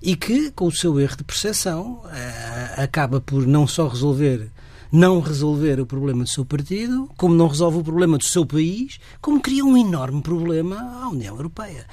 e 0.00 0.16
que, 0.16 0.50
com 0.52 0.66
o 0.66 0.72
seu 0.72 0.98
erro 0.98 1.18
de 1.18 1.24
percepção, 1.24 2.02
eh, 2.10 2.74
acaba 2.78 3.20
por 3.20 3.46
não 3.46 3.66
só 3.66 3.86
resolver 3.86 4.50
não 4.92 5.20
resolver 5.20 5.80
o 5.80 5.86
problema 5.86 6.24
do 6.24 6.28
seu 6.28 6.44
partido, 6.44 7.08
como 7.16 7.32
não 7.32 7.46
resolve 7.46 7.78
o 7.78 7.84
problema 7.84 8.18
do 8.18 8.24
seu 8.24 8.44
país, 8.44 8.98
como 9.20 9.40
cria 9.40 9.64
um 9.64 9.76
enorme 9.76 10.20
problema 10.20 10.76
à 11.00 11.08
União 11.08 11.36
Europeia. 11.36 11.86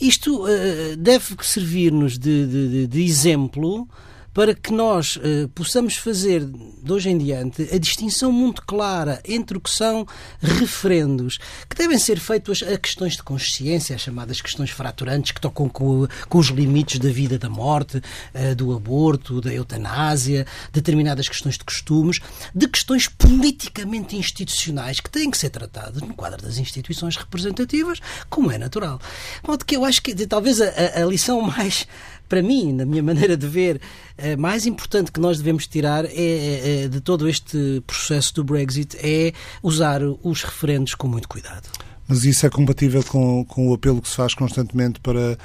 Isto 0.00 0.44
uh, 0.44 0.96
deve 0.96 1.36
servir-nos 1.42 2.18
de, 2.18 2.46
de, 2.46 2.86
de, 2.86 3.04
exemplo 3.04 3.86
para 4.34 4.52
que 4.52 4.72
nós 4.72 5.16
eh, 5.22 5.48
possamos 5.54 5.96
fazer, 5.96 6.44
de 6.44 6.92
hoje 6.92 7.08
em 7.08 7.16
diante, 7.16 7.68
a 7.72 7.78
distinção 7.78 8.32
muito 8.32 8.62
clara 8.62 9.22
entre 9.24 9.56
o 9.56 9.60
que 9.60 9.70
são 9.70 10.04
referendos, 10.42 11.38
que 11.70 11.76
devem 11.76 11.96
ser 11.96 12.18
feitos 12.18 12.60
a 12.62 12.76
questões 12.76 13.12
de 13.12 13.22
consciência, 13.22 13.94
as 13.94 14.02
chamadas 14.02 14.40
questões 14.40 14.70
fraturantes, 14.70 15.30
que 15.30 15.40
tocam 15.40 15.68
com, 15.68 16.08
com 16.28 16.38
os 16.38 16.48
limites 16.48 16.98
da 16.98 17.10
vida, 17.10 17.38
da 17.38 17.48
morte, 17.48 18.02
eh, 18.34 18.56
do 18.56 18.74
aborto, 18.74 19.40
da 19.40 19.54
eutanásia, 19.54 20.44
determinadas 20.72 21.28
questões 21.28 21.56
de 21.56 21.64
costumes, 21.64 22.18
de 22.52 22.66
questões 22.66 23.06
politicamente 23.06 24.16
institucionais 24.16 24.98
que 24.98 25.08
têm 25.08 25.30
que 25.30 25.38
ser 25.38 25.50
tratadas 25.50 26.02
no 26.02 26.12
quadro 26.12 26.42
das 26.42 26.58
instituições 26.58 27.16
representativas, 27.16 28.00
como 28.28 28.50
é 28.50 28.58
natural. 28.58 29.00
De 29.42 29.48
modo 29.48 29.64
que 29.64 29.76
eu 29.76 29.84
acho 29.84 30.02
que 30.02 30.26
talvez 30.26 30.60
a, 30.60 30.66
a 30.96 31.04
lição 31.04 31.40
mais 31.40 31.86
para 32.28 32.42
mim, 32.42 32.72
na 32.72 32.84
minha 32.84 33.02
maneira 33.04 33.36
de 33.36 33.46
ver, 33.46 33.80
eh, 34.16 34.36
mais 34.36 34.66
importante 34.66 35.12
que 35.12 35.20
nós 35.20 35.38
devemos 35.38 35.66
tirar 35.66 36.04
é, 36.04 36.10
é, 36.10 36.84
é, 36.84 36.88
de 36.88 37.00
todo 37.00 37.28
este 37.28 37.82
processo 37.86 38.34
do 38.34 38.44
Brexit 38.44 38.96
é 39.00 39.32
usar 39.62 40.00
os 40.02 40.42
referendos 40.42 40.94
com 40.94 41.06
muito 41.06 41.28
cuidado. 41.28 41.68
Mas 42.06 42.24
isso 42.24 42.46
é 42.46 42.50
compatível 42.50 43.02
com, 43.04 43.44
com 43.44 43.70
o 43.70 43.74
apelo 43.74 44.02
que 44.02 44.08
se 44.08 44.16
faz 44.16 44.34
constantemente 44.34 45.00
para, 45.00 45.38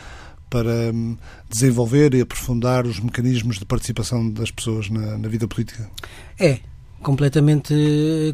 para 0.49 0.91
hum, 0.93 1.15
desenvolver 1.49 2.13
e 2.13 2.21
aprofundar 2.21 2.85
os 2.85 2.99
mecanismos 2.99 3.59
de 3.59 3.65
participação 3.65 4.29
das 4.29 4.51
pessoas 4.51 4.89
na, 4.89 5.17
na 5.17 5.27
vida 5.29 5.47
política? 5.47 5.89
É, 6.37 6.59
completamente, 7.01 7.73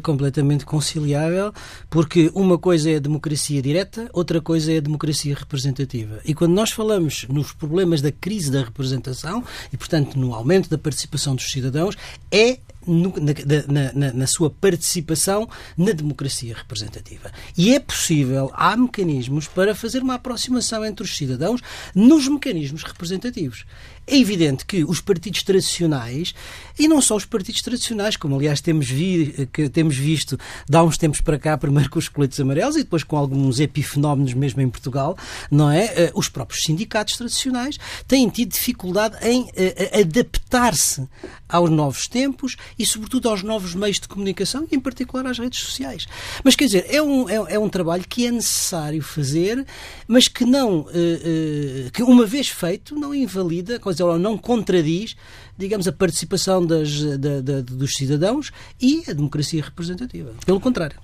completamente 0.02 0.64
conciliável, 0.64 1.52
porque 1.88 2.30
uma 2.34 2.58
coisa 2.58 2.90
é 2.90 2.96
a 2.96 3.00
democracia 3.00 3.62
direta, 3.62 4.08
outra 4.12 4.40
coisa 4.40 4.72
é 4.72 4.78
a 4.78 4.80
democracia 4.80 5.34
representativa. 5.34 6.20
E 6.24 6.34
quando 6.34 6.52
nós 6.52 6.70
falamos 6.70 7.26
nos 7.28 7.52
problemas 7.52 8.00
da 8.00 8.12
crise 8.12 8.50
da 8.50 8.62
representação 8.62 9.44
e, 9.72 9.76
portanto, 9.76 10.18
no 10.18 10.34
aumento 10.34 10.68
da 10.68 10.78
participação 10.78 11.34
dos 11.34 11.50
cidadãos, 11.50 11.96
é 12.30 12.58
no, 12.86 13.12
na, 13.16 13.92
na, 13.92 14.12
na, 14.12 14.26
sua 14.26 14.48
participação 14.48 15.48
na 15.76 15.92
democracia 15.92 16.54
representativa. 16.54 17.32
E 17.58 17.74
é 17.74 17.80
possível, 17.80 18.50
há 18.54 18.76
mecanismos 18.76 19.48
para 19.48 19.74
fazer 19.74 20.02
uma 20.02 20.14
aproximação 20.14 20.84
entre 20.84 21.04
os 21.04 21.16
cidadãos 21.16 21.60
nos 21.94 22.28
mecanismos 22.28 22.84
representativos. 22.84 23.64
É 24.06 24.16
evidente 24.16 24.64
que 24.64 24.84
os 24.84 25.00
partidos 25.00 25.42
tradicionais, 25.42 26.32
e 26.78 26.86
não 26.86 27.00
só 27.00 27.16
os 27.16 27.24
partidos 27.24 27.60
tradicionais, 27.60 28.16
como 28.16 28.36
aliás 28.36 28.60
temos, 28.60 28.88
vi, 28.88 29.48
que 29.52 29.68
temos 29.68 29.96
visto 29.96 30.38
de 30.68 30.76
há 30.76 30.82
uns 30.82 30.96
tempos 30.96 31.20
para 31.20 31.38
cá, 31.38 31.58
primeiro 31.58 31.90
com 31.90 31.98
os 31.98 32.08
coletes 32.08 32.38
amarelos 32.38 32.76
e 32.76 32.84
depois 32.84 33.02
com 33.02 33.16
alguns 33.16 33.58
epifenómenos 33.58 34.32
mesmo 34.34 34.60
em 34.60 34.68
Portugal, 34.68 35.16
não 35.50 35.70
é? 35.70 35.86
Eh, 35.86 36.12
os 36.14 36.28
próprios 36.28 36.62
sindicatos 36.62 37.16
tradicionais 37.16 37.78
têm 38.06 38.28
tido 38.28 38.50
dificuldade 38.52 39.16
em 39.26 39.48
eh, 39.56 40.00
adaptar-se 40.00 41.08
aos 41.48 41.70
novos 41.70 42.06
tempos 42.06 42.56
e, 42.78 42.86
sobretudo, 42.86 43.28
aos 43.28 43.42
novos 43.42 43.74
meios 43.74 43.98
de 43.98 44.06
comunicação 44.06 44.66
em 44.70 44.78
particular, 44.78 45.26
às 45.26 45.38
redes 45.38 45.60
sociais. 45.60 46.06
Mas, 46.44 46.54
quer 46.54 46.66
dizer, 46.66 46.86
é 46.88 47.02
um, 47.02 47.28
é, 47.28 47.54
é 47.54 47.58
um 47.58 47.68
trabalho 47.68 48.04
que 48.08 48.26
é 48.26 48.30
necessário 48.30 49.02
fazer, 49.02 49.66
mas 50.06 50.28
que 50.28 50.44
não, 50.44 50.86
eh, 50.92 51.90
que 51.92 52.02
uma 52.02 52.24
vez 52.26 52.48
feito, 52.48 52.94
não 52.94 53.14
invalida, 53.14 53.80
ou 54.00 54.18
não 54.18 54.36
contradiz, 54.36 55.16
digamos, 55.56 55.86
a 55.88 55.92
participação 55.92 56.64
das, 56.64 57.00
da, 57.18 57.40
da, 57.40 57.60
dos 57.60 57.96
cidadãos 57.96 58.52
e 58.80 59.02
a 59.08 59.12
democracia 59.12 59.62
representativa. 59.62 60.32
Pelo 60.44 60.60
contrário. 60.60 60.98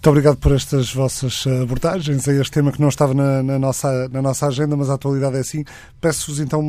Muito 0.00 0.08
obrigado 0.08 0.36
por 0.38 0.52
estas 0.52 0.94
vossas 0.94 1.44
abordagens 1.46 2.26
a 2.26 2.32
este 2.32 2.52
tema 2.52 2.72
que 2.72 2.80
não 2.80 2.88
estava 2.88 3.12
na, 3.12 3.42
na 3.42 3.58
nossa, 3.58 4.08
na 4.08 4.22
nossa 4.22 4.46
agenda, 4.46 4.74
mas 4.74 4.88
a 4.88 4.94
atualidade 4.94 5.36
é 5.36 5.40
assim. 5.40 5.62
Peço-vos 6.00 6.40
então 6.40 6.60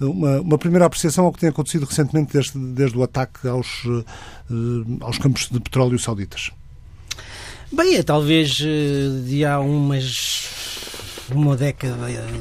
uma, 0.00 0.40
uma, 0.40 0.56
primeira 0.56 0.86
apreciação 0.86 1.26
ao 1.26 1.32
que 1.32 1.40
tem 1.40 1.50
acontecido 1.50 1.84
recentemente 1.84 2.32
desde, 2.32 2.58
desde 2.58 2.96
o 2.96 3.02
ataque 3.02 3.46
aos, 3.46 3.82
eh, 3.86 4.94
aos 5.00 5.18
campos 5.18 5.50
de 5.50 5.60
petróleo 5.60 5.98
sauditas. 5.98 6.50
Bem, 7.70 7.96
é 7.96 8.02
talvez 8.02 8.58
eh, 8.64 9.26
de 9.26 9.44
há 9.44 9.60
umas 9.60 10.65
uma 11.34 11.56
década, 11.56 11.96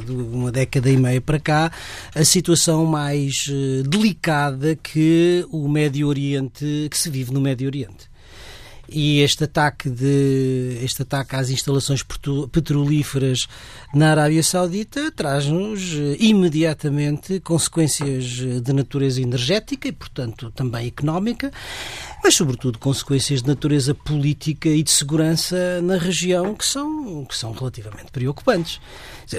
uma 0.09 0.51
década 0.51 0.89
e 0.89 0.97
meia 0.97 1.21
para 1.21 1.39
cá, 1.39 1.71
a 2.13 2.23
situação 2.23 2.85
mais 2.85 3.47
eh, 3.49 3.83
delicada 3.87 4.75
que 4.75 5.45
o 5.51 5.67
Médio 5.67 6.07
Oriente, 6.07 6.87
que 6.89 6.97
se 6.97 7.09
vive 7.09 7.33
no 7.33 7.41
Médio 7.41 7.67
Oriente. 7.67 8.09
E 8.87 9.21
este 9.21 9.45
ataque, 9.45 9.89
de, 9.89 10.79
este 10.83 11.01
ataque 11.01 11.35
às 11.35 11.49
instalações 11.49 12.03
petrolíferas 12.51 13.47
na 13.95 14.11
Arábia 14.11 14.43
Saudita 14.43 15.09
traz-nos 15.09 15.93
eh, 15.93 16.17
imediatamente 16.19 17.39
consequências 17.39 18.25
de 18.25 18.73
natureza 18.73 19.21
energética 19.21 19.87
e, 19.87 19.91
portanto, 19.93 20.51
também 20.51 20.87
económica, 20.87 21.49
mas, 22.21 22.35
sobretudo, 22.35 22.77
consequências 22.77 23.41
de 23.41 23.47
natureza 23.47 23.95
política 23.95 24.67
e 24.67 24.83
de 24.83 24.91
segurança 24.91 25.81
na 25.81 25.95
região 25.95 26.53
que 26.53 26.65
são, 26.65 27.23
que 27.23 27.37
são 27.37 27.53
relativamente 27.53 28.11
preocupantes. 28.11 28.81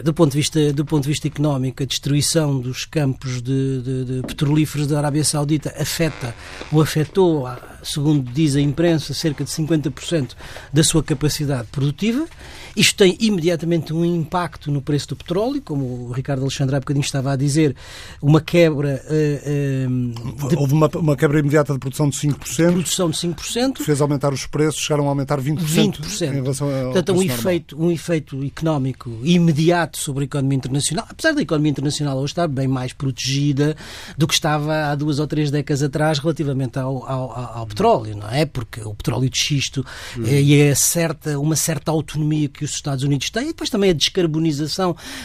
Do 0.02 0.14
ponto, 0.14 0.32
de 0.32 0.38
vista, 0.38 0.72
do 0.72 0.86
ponto 0.86 1.02
de 1.02 1.10
vista 1.10 1.28
económico, 1.28 1.82
a 1.82 1.86
destruição 1.86 2.58
dos 2.58 2.86
campos 2.86 3.42
de, 3.42 3.82
de, 3.82 4.04
de 4.04 4.22
petrolíferos 4.22 4.86
da 4.86 4.96
Arábia 4.96 5.22
Saudita 5.22 5.74
afeta 5.78 6.34
ou 6.72 6.80
afetou, 6.80 7.46
segundo 7.82 8.32
diz 8.32 8.56
a 8.56 8.60
imprensa, 8.60 9.12
cerca 9.12 9.44
de 9.44 9.50
50% 9.50 10.30
da 10.72 10.82
sua 10.82 11.02
capacidade 11.02 11.68
produtiva. 11.68 12.26
Isto 12.74 12.96
tem 12.96 13.16
imediatamente 13.20 13.92
um 13.92 14.04
impacto 14.04 14.45
no 14.68 14.80
preço 14.80 15.08
do 15.08 15.16
petróleo, 15.16 15.60
como 15.62 16.08
o 16.08 16.12
Ricardo 16.12 16.42
Alexandre 16.42 16.76
há 16.76 16.80
bocadinho 16.80 17.04
estava 17.04 17.32
a 17.32 17.36
dizer, 17.36 17.74
uma 18.22 18.40
quebra. 18.40 19.02
Uh, 19.04 19.88
uh, 19.88 20.48
de... 20.48 20.56
Houve 20.56 20.72
uma, 20.72 20.88
uma, 20.94 21.16
quebra 21.16 21.38
imediata 21.40 21.72
de 21.72 21.78
produção 21.78 22.08
de 22.08 22.16
5%. 22.16 22.72
Produção 22.72 23.10
de 23.10 23.16
5%. 23.16 23.78
Fez 23.82 24.00
aumentar 24.00 24.32
os 24.32 24.46
preços, 24.46 24.80
chegaram 24.80 25.06
a 25.06 25.08
aumentar 25.08 25.40
20%. 25.40 25.58
20%. 25.58 26.22
Em 26.22 26.42
relação 26.42 26.68
ao 26.68 26.92
Portanto, 26.92 27.12
um 27.12 27.22
efeito, 27.22 27.82
um 27.82 27.90
efeito 27.90 28.42
económico 28.44 29.10
imediato 29.22 29.98
sobre 29.98 30.24
a 30.24 30.26
economia 30.26 30.56
internacional, 30.56 31.06
apesar 31.08 31.32
da 31.32 31.42
economia 31.42 31.70
internacional 31.70 32.16
hoje 32.18 32.32
estar 32.32 32.48
bem 32.48 32.68
mais 32.68 32.92
protegida 32.92 33.76
do 34.16 34.26
que 34.26 34.34
estava 34.34 34.90
há 34.90 34.94
duas 34.94 35.18
ou 35.18 35.26
três 35.26 35.50
décadas 35.50 35.82
atrás 35.82 36.18
relativamente 36.18 36.78
ao, 36.78 37.04
ao, 37.08 37.58
ao 37.58 37.66
petróleo, 37.66 38.16
não 38.16 38.30
é? 38.30 38.46
Porque 38.46 38.80
o 38.80 38.94
petróleo 38.94 39.28
de 39.28 39.38
xisto 39.38 39.84
hum. 40.16 40.24
e 40.24 40.60
é 40.60 40.74
certa, 40.74 41.38
uma 41.38 41.56
certa 41.56 41.90
autonomia 41.90 42.48
que 42.48 42.64
os 42.64 42.72
Estados 42.72 43.04
Unidos 43.04 43.30
têm, 43.30 43.44
e 43.44 43.46
depois 43.48 43.70
também 43.70 43.90
a 43.90 43.94
descarbonização 43.94 44.35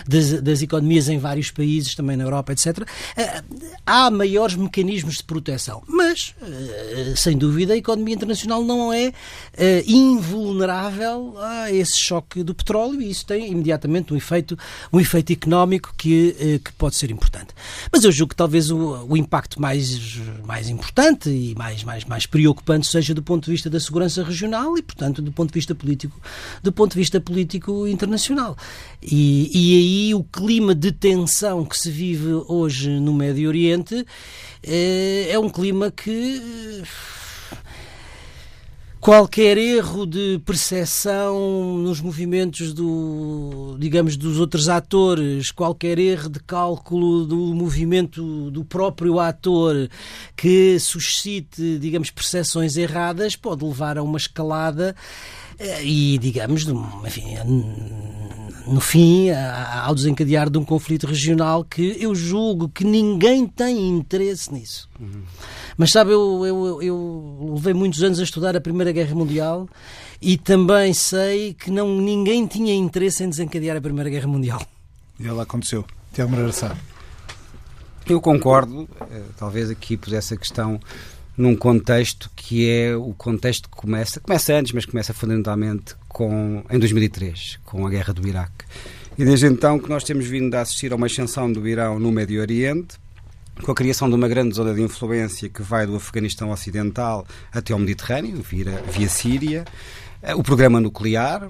das, 0.07 0.41
das 0.41 0.61
economias 0.61 1.09
em 1.09 1.17
vários 1.17 1.51
países, 1.51 1.95
também 1.95 2.17
na 2.17 2.23
Europa, 2.23 2.53
etc. 2.53 2.87
Eh, 3.15 3.41
há 3.85 4.09
maiores 4.09 4.55
mecanismos 4.55 5.17
de 5.17 5.23
proteção, 5.23 5.83
mas, 5.87 6.33
eh, 6.41 7.13
sem 7.15 7.37
dúvida, 7.37 7.73
a 7.73 7.77
economia 7.77 8.15
internacional 8.15 8.63
não 8.63 8.91
é 8.91 9.13
eh, 9.57 9.83
invulnerável 9.87 11.35
a 11.37 11.71
esse 11.71 11.97
choque 11.99 12.43
do 12.43 12.53
petróleo 12.53 13.01
e 13.01 13.09
isso 13.09 13.25
tem 13.25 13.51
imediatamente 13.51 14.13
um 14.13 14.17
efeito, 14.17 14.57
um 14.91 14.99
efeito 14.99 15.33
económico 15.33 15.93
que, 15.97 16.59
que 16.63 16.71
pode 16.73 16.95
ser 16.95 17.11
importante. 17.11 17.49
Mas 17.91 18.03
eu 18.03 18.11
julgo 18.11 18.29
que 18.29 18.35
talvez 18.35 18.71
o, 18.71 19.05
o 19.07 19.17
impacto 19.17 19.61
mais, 19.61 20.19
mais 20.45 20.69
importante 20.69 21.29
e 21.29 21.55
mais, 21.55 21.83
mais, 21.83 22.05
mais 22.05 22.25
preocupante 22.25 22.87
seja 22.87 23.13
do 23.13 23.23
ponto 23.23 23.45
de 23.45 23.51
vista 23.51 23.69
da 23.69 23.79
segurança 23.79 24.23
regional 24.23 24.77
e, 24.77 24.81
portanto, 24.81 25.21
do 25.21 25.31
ponto 25.31 25.49
de 25.49 25.55
vista 25.55 25.73
político, 25.73 26.19
do 26.61 26.71
ponto 26.71 26.91
de 26.91 26.97
vista 26.97 27.19
político 27.19 27.87
internacional. 27.87 28.57
E, 29.01 29.49
e 29.53 29.77
aí 29.77 30.13
o 30.13 30.23
clima 30.23 30.75
de 30.75 30.91
tensão 30.91 31.65
que 31.65 31.77
se 31.77 31.89
vive 31.89 32.33
hoje 32.47 32.89
no 32.99 33.13
Médio 33.13 33.47
Oriente 33.47 34.05
é, 34.61 35.31
é 35.31 35.39
um 35.39 35.49
clima 35.49 35.89
que 35.89 36.39
qualquer 39.01 39.57
erro 39.57 40.05
de 40.05 40.39
percepção 40.45 41.79
nos 41.79 41.99
movimentos 41.99 42.71
do, 42.71 43.75
digamos, 43.79 44.15
dos 44.15 44.39
outros 44.39 44.69
atores, 44.69 45.49
qualquer 45.49 45.97
erro 45.97 46.29
de 46.29 46.39
cálculo 46.39 47.25
do 47.25 47.35
movimento 47.35 48.51
do 48.51 48.63
próprio 48.63 49.19
ator 49.19 49.89
que 50.37 50.79
suscite, 50.79 51.79
digamos, 51.79 52.11
percepções 52.11 52.77
erradas, 52.77 53.35
pode 53.35 53.65
levar 53.65 53.97
a 53.97 54.03
uma 54.03 54.19
escalada 54.19 54.95
eh, 55.50 55.50
e, 55.83 56.17
digamos, 56.17 56.65
enfim, 57.05 57.35
no 58.67 58.79
fim, 58.79 59.29
ao 59.31 59.93
desencadear 59.93 60.49
de 60.49 60.57
um 60.57 60.65
conflito 60.65 61.05
regional 61.05 61.63
que 61.63 61.97
eu 61.99 62.15
julgo 62.15 62.69
que 62.69 62.83
ninguém 62.83 63.47
tem 63.47 63.89
interesse 63.89 64.53
nisso. 64.53 64.89
Uhum. 64.99 65.23
Mas 65.77 65.91
sabe, 65.91 66.11
eu, 66.11 66.45
eu, 66.45 66.81
eu 66.81 67.53
levei 67.55 67.73
muitos 67.73 68.03
anos 68.03 68.19
a 68.19 68.23
estudar 68.23 68.55
a 68.55 68.61
Primeira 68.61 68.91
Guerra 68.91 69.15
Mundial 69.15 69.67
e 70.21 70.37
também 70.37 70.93
sei 70.93 71.53
que 71.53 71.71
não, 71.71 71.99
ninguém 71.99 72.45
tinha 72.45 72.73
interesse 72.73 73.23
em 73.23 73.29
desencadear 73.29 73.77
a 73.77 73.81
Primeira 73.81 74.09
Guerra 74.09 74.27
Mundial. 74.27 74.61
E 75.19 75.27
ela 75.27 75.43
aconteceu. 75.43 75.85
Tiago 76.13 76.31
Moreira 76.31 76.51
Sá. 76.51 76.75
Eu 78.07 78.19
concordo, 78.19 78.89
eh, 79.09 79.23
talvez 79.37 79.69
aqui 79.69 79.95
pusesse 79.95 80.33
a 80.33 80.37
questão 80.37 80.79
num 81.37 81.55
contexto 81.55 82.29
que 82.35 82.69
é 82.69 82.95
o 82.95 83.13
contexto 83.13 83.69
que 83.69 83.75
começa, 83.75 84.19
começa 84.19 84.53
antes, 84.53 84.73
mas 84.73 84.85
começa 84.85 85.13
fundamentalmente 85.13 85.95
com, 86.07 86.63
em 86.69 86.79
2003, 86.79 87.59
com 87.65 87.85
a 87.85 87.89
guerra 87.89 88.13
do 88.13 88.27
Iraque. 88.27 88.65
E 89.17 89.25
desde 89.25 89.45
então 89.45 89.79
que 89.79 89.89
nós 89.89 90.03
temos 90.03 90.25
vindo 90.25 90.53
a 90.55 90.61
assistir 90.61 90.91
a 90.91 90.95
uma 90.95 91.05
ascensão 91.05 91.51
do 91.51 91.67
Irão 91.67 91.99
no 91.99 92.11
Médio 92.11 92.41
Oriente, 92.41 92.99
com 93.61 93.71
a 93.71 93.75
criação 93.75 94.09
de 94.09 94.15
uma 94.15 94.27
grande 94.27 94.55
zona 94.55 94.73
de 94.73 94.81
influência 94.81 95.49
que 95.49 95.61
vai 95.61 95.85
do 95.85 95.95
Afeganistão 95.95 96.49
Ocidental 96.49 97.25
até 97.51 97.73
ao 97.73 97.79
Mediterrâneo, 97.79 98.41
via, 98.41 98.81
via 98.91 99.09
Síria, 99.09 99.65
eh, 100.21 100.33
o 100.33 100.41
programa 100.41 100.79
nuclear, 100.79 101.49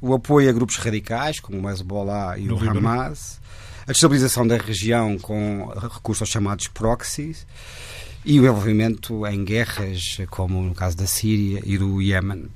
o 0.00 0.14
apoio 0.14 0.48
a 0.48 0.52
grupos 0.52 0.76
radicais, 0.76 1.40
como 1.40 1.60
o 1.60 1.70
Hezbollah 1.70 2.38
e 2.38 2.44
no 2.44 2.56
o 2.56 2.58
Líbano. 2.58 2.78
Hamas, 2.78 3.40
a 3.86 3.92
destabilização 3.92 4.46
da 4.46 4.56
região 4.56 5.18
com 5.18 5.72
recurso 5.94 6.22
aos 6.22 6.30
chamados 6.30 6.68
proxies, 6.68 7.46
e 8.24 8.38
o 8.40 8.44
envolvimento 8.44 9.26
em 9.26 9.44
guerras, 9.44 10.18
como 10.30 10.62
no 10.62 10.74
caso 10.74 10.96
da 10.96 11.06
Síria 11.06 11.62
e 11.64 11.78
do 11.78 12.00
Iémen. 12.02 12.46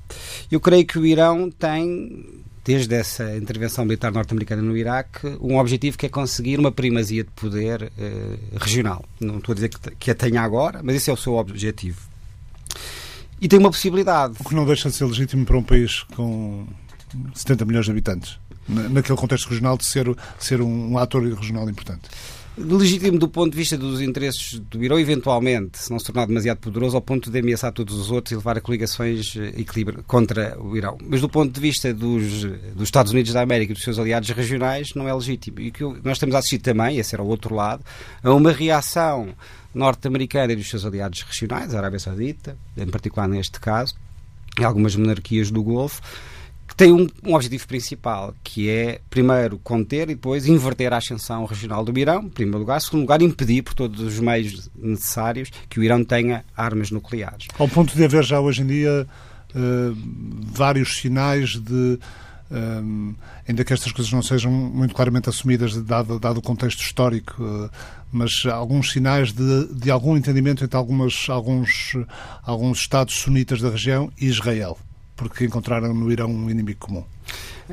Eu 0.51 0.61
creio 0.61 0.87
que 0.87 0.99
o 0.99 1.07
Irão 1.07 1.51
tem 1.51 2.43
desde 2.65 2.95
essa 2.95 3.37
intervenção 3.37 3.85
militar 3.85 4.13
norte-americana 4.13 4.63
no 4.63 4.77
Iraque, 4.77 5.27
um 5.41 5.59
objetivo 5.59 5.99
que 5.99 6.07
é 6.07 6.09
conseguir 6.09 6.59
uma 6.59 6.71
primazia 6.71 7.25
de 7.25 7.31
poder 7.31 7.93
eh, 7.99 8.39
regional. 8.57 9.05
Não 9.21 9.39
estou 9.39 9.53
a 9.53 9.55
dizer 9.55 9.71
que, 9.99 10.11
a 10.11 10.15
tenha 10.15 10.43
agora, 10.43 10.81
mas 10.83 10.97
esse 10.97 11.11
é 11.11 11.13
o 11.13 11.17
seu 11.17 11.35
objetivo. 11.35 12.01
E 13.41 13.49
tem 13.49 13.59
uma 13.59 13.71
possibilidade. 13.71 14.37
O 14.39 14.49
que 14.49 14.55
não 14.55 14.65
deixa 14.65 14.89
de 14.89 14.95
ser 14.95 15.05
legítimo 15.05 15.45
para 15.45 15.59
um 15.59 15.63
país 15.63 16.05
com 16.15 16.67
70 17.35 17.65
milhões 17.65 17.85
de 17.87 17.91
habitantes, 17.91 18.39
naquele 18.69 19.19
contexto 19.19 19.49
regional, 19.49 19.77
de 19.77 19.85
ser, 19.85 20.07
ser 20.39 20.61
um, 20.61 20.93
um 20.93 20.99
ator 20.99 21.23
regional 21.23 21.69
importante. 21.69 22.09
Legítimo 22.57 23.19
do 23.19 23.29
ponto 23.29 23.53
de 23.53 23.57
vista 23.57 23.79
dos 23.79 24.01
interesses 24.01 24.59
do 24.59 24.85
Irão, 24.85 24.99
eventualmente, 24.99 25.79
se 25.79 25.91
não 25.91 25.99
se 25.99 26.07
tornar 26.07 26.27
demasiado 26.27 26.59
poderoso, 26.59 26.97
ao 26.97 27.03
ponto 27.03 27.31
de 27.31 27.39
ameaçar 27.39 27.73
todos 27.73 27.97
os 27.97 28.11
outros 28.11 28.33
e 28.33 28.37
levar 28.37 28.59
a 28.59 28.61
coligações 28.61 29.35
eh, 29.37 29.53
contra 30.07 30.59
o 30.61 30.77
Irão. 30.77 30.99
Mas 31.07 31.21
do 31.21 31.29
ponto 31.29 31.53
de 31.53 31.61
vista 31.61 31.93
dos, 31.95 32.45
dos 32.75 32.85
Estados 32.85 33.13
Unidos 33.13 33.33
da 33.33 33.41
América 33.41 33.73
e 33.73 33.75
dos 33.75 33.83
seus 33.83 33.99
aliados 33.99 34.29
regionais, 34.31 34.95
não 34.95 35.09
é 35.09 35.15
legítimo. 35.15 35.61
E 35.61 35.71
que 35.71 35.83
nós 36.05 36.19
temos 36.19 36.35
a 36.35 36.39
assistir 36.39 36.59
também, 36.59 36.99
esse 36.99 37.15
era 37.15 37.23
o 37.23 37.27
outro 37.27 37.55
lado, 37.55 37.85
a 38.23 38.33
uma 38.33 38.53
reação 38.53 39.29
norte-americana 39.75 40.53
e 40.53 40.57
dos 40.57 40.69
seus 40.69 40.85
aliados 40.85 41.23
regionais, 41.23 41.75
a 41.75 41.79
Arábia 41.79 41.99
Saudita, 41.99 42.57
em 42.77 42.87
particular 42.87 43.29
neste 43.29 43.59
caso, 43.59 43.95
e 44.61 44.65
algumas 44.65 44.95
monarquias 44.95 45.51
do 45.51 45.63
Golfo, 45.63 46.03
que 46.73 46.77
tem 46.77 46.91
um, 46.91 47.07
um, 47.23 47.35
objetivo 47.35 47.69
principal, 47.69 48.35
que 48.43 48.71
é, 48.71 48.99
primeiro, 49.11 49.59
conter 49.59 50.05
e 50.09 50.15
depois 50.15 50.47
inverter 50.47 50.91
a 50.91 50.97
ascensão 50.97 51.45
regional 51.45 51.85
do 51.85 51.97
Irão, 51.99 52.23
em 52.23 52.29
primeiro 52.31 52.61
lugar. 52.61 52.79
Em 52.79 52.81
segundo 52.81 53.01
lugar, 53.03 53.21
impedir, 53.21 53.63
por 53.63 53.75
todos 53.75 54.01
os 54.01 54.19
meios 54.19 54.71
necessários, 54.75 55.51
que 55.69 55.79
o 55.79 55.85
Irão 55.85 56.03
tenha 56.03 56.43
armas 56.57 56.91
nucleares. 56.91 57.49
Ao 57.59 57.69
ponto 57.69 57.95
de 57.95 58.03
haver 58.03 58.25
já 58.25 58.41
hoje 58.41 58.63
em 58.63 58.67
dia 58.67 59.07
uh, 59.55 59.97
vários 60.51 60.97
sinais 60.97 61.61
de. 61.61 61.99
Um, 62.51 63.15
eh, 63.15 63.49
ainda 63.49 63.65
que 63.65 63.73
estas 63.73 63.93
coisas 63.93 64.13
não 64.13 64.21
sejam 64.21 64.53
muito 64.53 64.95
claramente 64.95 65.27
assumidas, 65.27 65.75
dado, 65.85 66.19
dado 66.19 66.37
o 66.37 66.43
contexto 66.43 66.81
histórico, 66.81 67.43
uh, 67.43 67.71
mas 68.11 68.45
alguns 68.45 68.93
sinais 68.93 69.33
de, 69.33 69.75
de 69.75 69.91
algum 69.91 70.19
entendimento 70.19 70.63
entre 70.63 70.77
algumas, 70.77 71.27
alguns, 71.31 71.97
alguns 72.43 72.81
Estados 72.81 73.15
sunitas 73.15 73.61
da 73.61 73.71
região 73.71 74.13
e 74.21 74.27
Israel 74.27 74.79
porque 75.23 75.45
encontraram 75.45 75.95
no 75.95 76.11
Irão 76.11 76.31
um 76.31 76.51
inimigo 76.51 76.81
comum. 76.81 77.05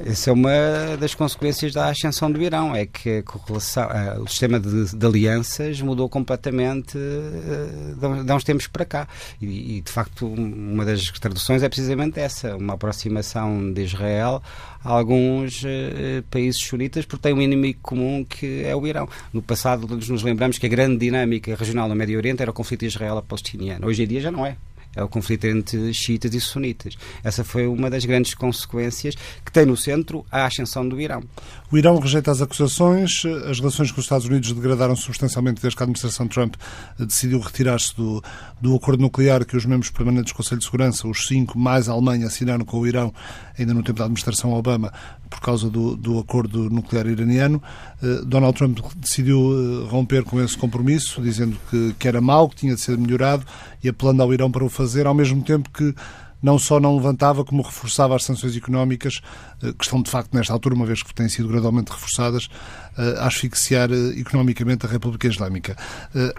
Essa 0.06 0.30
é 0.30 0.34
uma 0.34 0.98
das 1.00 1.14
consequências 1.16 1.74
da 1.74 1.90
ascensão 1.90 2.32
do 2.32 2.42
Irão, 2.42 2.76
é 2.76 2.86
que 2.86 3.24
o 3.50 4.28
sistema 4.28 4.60
de, 4.60 4.96
de 4.96 5.06
alianças 5.06 5.82
mudou 5.82 6.08
completamente 6.08 6.98
uh, 6.98 8.24
de, 8.24 8.32
uns 8.32 8.44
tempos 8.44 8.68
para 8.68 8.86
cá. 8.86 9.08
E, 9.42 9.82
de 9.82 9.92
facto, 9.92 10.28
uma 10.28 10.86
das 10.86 11.10
traduções 11.12 11.64
é 11.64 11.70
precisamente 11.70 12.20
essa, 12.20 12.56
uma 12.56 12.76
aproximação 12.76 13.74
de 13.74 13.84
Israel 13.84 14.42
a 14.84 14.92
alguns 14.92 15.64
uh, 15.64 16.24
países 16.30 16.62
sunitas, 16.62 17.06
porque 17.06 17.24
tem 17.24 17.34
um 17.34 17.42
inimigo 17.42 17.80
comum 17.82 18.24
que 18.24 18.64
é 18.64 18.76
o 18.76 18.86
Irão. 18.88 19.10
No 19.34 19.42
passado, 19.42 19.88
nos 19.88 20.24
lembramos 20.24 20.58
que 20.58 20.66
a 20.66 20.70
grande 20.70 20.98
dinâmica 20.98 21.56
regional 21.56 21.90
no 21.90 21.96
Médio 21.96 22.18
Oriente 22.18 22.42
era 22.42 22.52
o 22.52 22.54
conflito 22.54 22.86
israelo-palestiniano. 22.86 23.88
Hoje 23.88 24.04
em 24.04 24.08
dia 24.08 24.22
já 24.22 24.32
não 24.32 24.46
é 24.46 24.56
é 25.00 25.04
o 25.04 25.08
conflito 25.08 25.46
entre 25.48 25.94
xiitas 25.94 26.34
e 26.34 26.42
sunitas. 26.42 26.96
Essa 27.24 27.44
foi 27.44 27.68
uma 27.68 27.90
das 27.90 28.06
grandes 28.06 28.34
consequências 28.34 29.16
que 29.46 29.52
tem 29.52 29.66
no 29.66 29.78
centro 29.78 30.26
a 30.32 30.46
ascensão 30.46 30.88
do 30.88 31.00
Irão. 31.00 31.24
O 31.72 31.78
Irão 31.78 31.98
rejeita 32.00 32.32
as 32.32 32.42
acusações, 32.42 33.24
as 33.50 33.60
relações 33.60 33.92
com 33.92 34.00
os 34.00 34.06
Estados 34.06 34.28
Unidos 34.28 34.52
degradaram 34.52 34.96
substancialmente 34.96 35.62
desde 35.62 35.78
que 35.78 35.84
a 35.84 35.86
administração 35.86 36.28
Trump 36.28 36.56
decidiu 36.98 37.40
retirar-se 37.40 37.96
do, 37.96 38.22
do 38.60 38.76
acordo 38.76 39.02
nuclear 39.02 39.46
que 39.46 39.56
os 39.56 39.66
membros 39.66 39.90
permanentes 39.90 40.34
do 40.34 40.36
Conselho 40.36 40.60
de 40.60 40.66
Segurança, 40.66 41.08
os 41.08 41.28
cinco 41.28 41.58
mais 41.58 41.88
a 41.88 41.94
Alemanha, 41.94 42.28
assinaram 42.28 42.66
com 42.66 42.80
o 42.80 42.88
Irão 42.88 43.14
ainda 43.58 43.74
no 43.74 43.84
tempo 43.84 44.00
da 44.00 44.06
administração 44.06 44.54
Obama 44.54 44.92
por 45.30 45.40
causa 45.42 45.70
do, 45.70 45.96
do 45.96 46.20
acordo 46.20 46.70
nuclear 46.70 47.06
iraniano. 47.06 47.62
Uh, 48.02 48.26
Donald 48.26 48.58
Trump 48.58 48.80
decidiu 48.96 49.40
uh, 49.40 49.86
romper 49.86 50.24
com 50.24 50.42
esse 50.42 50.58
compromisso, 50.58 51.22
dizendo 51.22 51.56
que, 51.70 51.94
que 52.00 52.08
era 52.08 52.20
mau, 52.20 52.50
que 52.50 52.56
tinha 52.56 52.74
de 52.74 52.82
ser 52.82 52.98
melhorado 52.98 53.46
e 53.84 53.90
apelando 53.90 54.24
ao 54.24 54.34
Irão 54.34 54.50
para 54.52 54.64
o 54.64 54.70
fazer, 54.70 54.89
ao 55.08 55.14
mesmo 55.14 55.44
tempo 55.44 55.70
que 55.70 55.94
não 56.42 56.58
só 56.58 56.80
não 56.80 56.96
levantava, 56.96 57.44
como 57.44 57.62
reforçava 57.62 58.16
as 58.16 58.24
sanções 58.24 58.56
económicas, 58.56 59.22
uh, 59.62 59.74
que 59.74 59.84
estão 59.84 60.02
de 60.02 60.10
facto 60.10 60.34
nesta 60.34 60.54
altura, 60.54 60.76
uma 60.76 60.86
vez 60.86 61.04
que 61.04 61.14
têm 61.14 61.28
sido 61.28 61.50
gradualmente 61.50 61.92
reforçadas, 61.92 62.50
a 62.98 63.28
asfixiar 63.28 63.90
economicamente 64.18 64.86
a 64.86 64.90
República 64.90 65.26
Islâmica. 65.28 65.78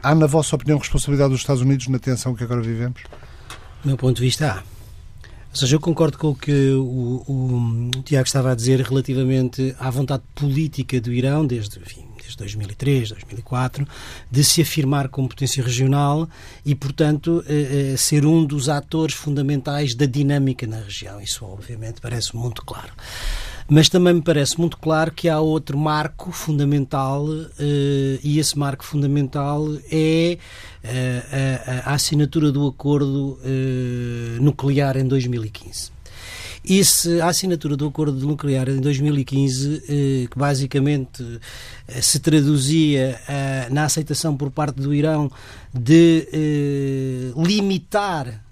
Há, 0.02 0.14
na 0.14 0.26
vossa 0.26 0.54
opinião, 0.56 0.78
responsabilidade 0.78 1.30
dos 1.30 1.40
Estados 1.40 1.62
Unidos 1.62 1.88
na 1.88 1.98
tensão 1.98 2.34
que 2.34 2.44
agora 2.44 2.60
vivemos? 2.60 3.02
Do 3.82 3.88
meu 3.88 3.96
ponto 3.96 4.16
de 4.16 4.22
vista, 4.22 4.52
há. 4.52 4.80
Ou 5.50 5.56
seja, 5.56 5.76
eu 5.76 5.80
concordo 5.80 6.16
com 6.16 6.28
o 6.28 6.34
que 6.34 6.70
o, 6.70 7.24
o 7.26 8.02
Tiago 8.04 8.26
estava 8.26 8.52
a 8.52 8.54
dizer 8.54 8.80
relativamente 8.80 9.74
à 9.80 9.90
vontade 9.90 10.22
política 10.34 11.00
do 11.00 11.12
Irão, 11.12 11.44
desde, 11.44 11.80
enfim, 11.80 12.04
desde 12.30 12.36
2003, 12.38 13.10
2004, 13.10 13.86
de 14.30 14.44
se 14.44 14.62
afirmar 14.62 15.08
como 15.08 15.28
potência 15.28 15.62
regional 15.62 16.28
e, 16.64 16.74
portanto, 16.74 17.44
eh, 17.46 17.92
eh, 17.92 17.96
ser 17.96 18.24
um 18.24 18.44
dos 18.44 18.68
atores 18.68 19.14
fundamentais 19.14 19.94
da 19.94 20.06
dinâmica 20.06 20.66
na 20.66 20.80
região. 20.80 21.20
Isso, 21.20 21.44
obviamente, 21.44 22.00
parece 22.00 22.36
muito 22.36 22.64
claro. 22.64 22.92
Mas 23.68 23.88
também 23.88 24.14
me 24.14 24.22
parece 24.22 24.58
muito 24.58 24.76
claro 24.76 25.12
que 25.12 25.28
há 25.28 25.38
outro 25.38 25.78
marco 25.78 26.32
fundamental, 26.32 27.24
eh, 27.58 28.18
e 28.22 28.38
esse 28.38 28.58
marco 28.58 28.84
fundamental 28.84 29.64
é 29.90 30.38
a, 31.84 31.94
assinatura 31.94 32.50
do 32.50 32.66
acordo 32.66 33.38
nuclear 34.40 34.96
em 34.96 35.06
2015. 35.06 35.99
Esse, 36.64 37.20
a 37.20 37.28
assinatura 37.28 37.76
do 37.76 37.86
acordo 37.86 38.26
nuclear 38.26 38.68
em 38.68 38.80
2015, 38.80 39.82
que 40.30 40.38
basicamente 40.38 41.40
se 42.00 42.20
traduzia 42.20 43.18
na 43.70 43.84
aceitação 43.84 44.36
por 44.36 44.50
parte 44.50 44.80
do 44.80 44.92
Irão 44.92 45.30
de 45.72 46.26
limitar 47.34 48.42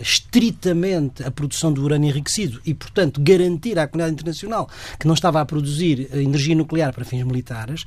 estritamente 0.00 1.22
a 1.22 1.30
produção 1.30 1.72
do 1.72 1.82
urânio 1.82 2.10
enriquecido 2.10 2.60
e, 2.64 2.74
portanto, 2.74 3.20
garantir 3.22 3.78
à 3.78 3.86
comunidade 3.86 4.14
internacional 4.14 4.68
que 4.98 5.06
não 5.06 5.14
estava 5.14 5.40
a 5.40 5.44
produzir 5.44 6.08
energia 6.12 6.54
nuclear 6.54 6.92
para 6.92 7.04
fins 7.04 7.22
militares, 7.24 7.84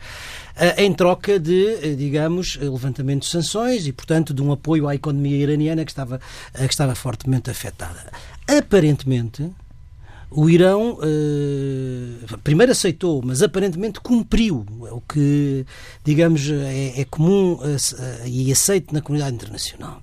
eh, 0.56 0.84
em 0.84 0.94
troca 0.94 1.40
de, 1.40 1.68
eh, 1.82 1.96
digamos, 1.96 2.58
levantamento 2.58 3.22
de 3.22 3.28
sanções 3.28 3.88
e, 3.88 3.92
portanto, 3.92 4.34
de 4.34 4.42
um 4.42 4.52
apoio 4.52 4.88
à 4.88 4.96
economia 4.96 5.38
iraniana 5.38 5.84
que 5.84 5.92
estava, 5.92 6.20
eh, 6.54 6.68
que 6.68 6.74
estava 6.74 6.96
fortemente 6.96 7.50
afetada. 7.50 8.12
Aparentemente, 8.48 9.52
o 10.30 10.50
Irão 10.50 11.00
eh, 11.02 12.36
primeiro 12.44 12.72
aceitou, 12.72 13.22
mas 13.24 13.42
aparentemente 13.42 14.00
cumpriu 14.00 14.66
o 14.92 15.02
que, 15.02 15.66
digamos, 16.04 16.50
é, 16.50 17.02
é 17.02 17.06
comum 17.06 17.60
eh, 17.64 18.28
e 18.28 18.52
aceito 18.52 18.94
na 18.94 19.02
comunidade 19.02 19.36
internacional. 19.36 20.02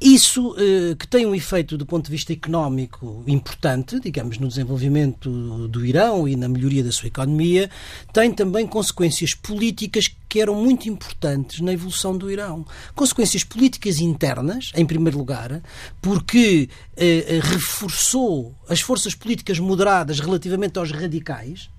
Isso 0.00 0.54
eh, 0.58 0.96
que 0.98 1.06
tem 1.06 1.24
um 1.24 1.34
efeito 1.34 1.78
do 1.78 1.86
ponto 1.86 2.06
de 2.06 2.10
vista 2.10 2.32
económico 2.32 3.22
importante, 3.26 4.00
digamos, 4.00 4.38
no 4.38 4.48
desenvolvimento 4.48 5.68
do 5.68 5.86
Irão 5.86 6.28
e 6.28 6.34
na 6.34 6.48
melhoria 6.48 6.82
da 6.82 6.90
sua 6.90 7.06
economia, 7.06 7.70
tem 8.12 8.32
também 8.32 8.66
consequências 8.66 9.34
políticas 9.34 10.08
que 10.28 10.40
eram 10.40 10.56
muito 10.56 10.88
importantes 10.88 11.60
na 11.60 11.72
evolução 11.72 12.18
do 12.18 12.30
Irão. 12.30 12.66
Consequências 12.94 13.44
políticas 13.44 14.00
internas, 14.00 14.72
em 14.74 14.84
primeiro 14.84 15.16
lugar, 15.16 15.62
porque 16.02 16.68
eh, 16.96 17.24
eh 17.28 17.40
reforçou 17.40 18.52
as 18.68 18.80
forças 18.80 19.14
políticas 19.14 19.60
moderadas 19.60 20.18
relativamente 20.18 20.76
aos 20.78 20.90
radicais, 20.90 21.70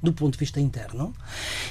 do 0.00 0.12
ponto 0.12 0.34
de 0.34 0.38
vista 0.38 0.60
interno, 0.60 1.12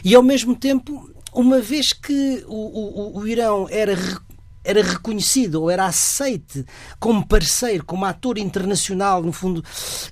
e 0.03 0.13
ao 0.13 0.21
mesmo 0.23 0.55
tempo 0.55 1.09
uma 1.33 1.61
vez 1.61 1.93
que 1.93 2.43
o, 2.47 3.15
o, 3.15 3.19
o 3.19 3.27
Irão 3.27 3.67
era 3.69 3.95
era 4.63 4.81
reconhecido 4.81 5.55
ou 5.61 5.69
era 5.69 5.85
aceite 5.85 6.65
como 6.99 7.27
parceiro, 7.27 7.83
como 7.85 8.05
ator 8.05 8.37
internacional, 8.37 9.21
no 9.21 9.31
fundo, 9.31 9.63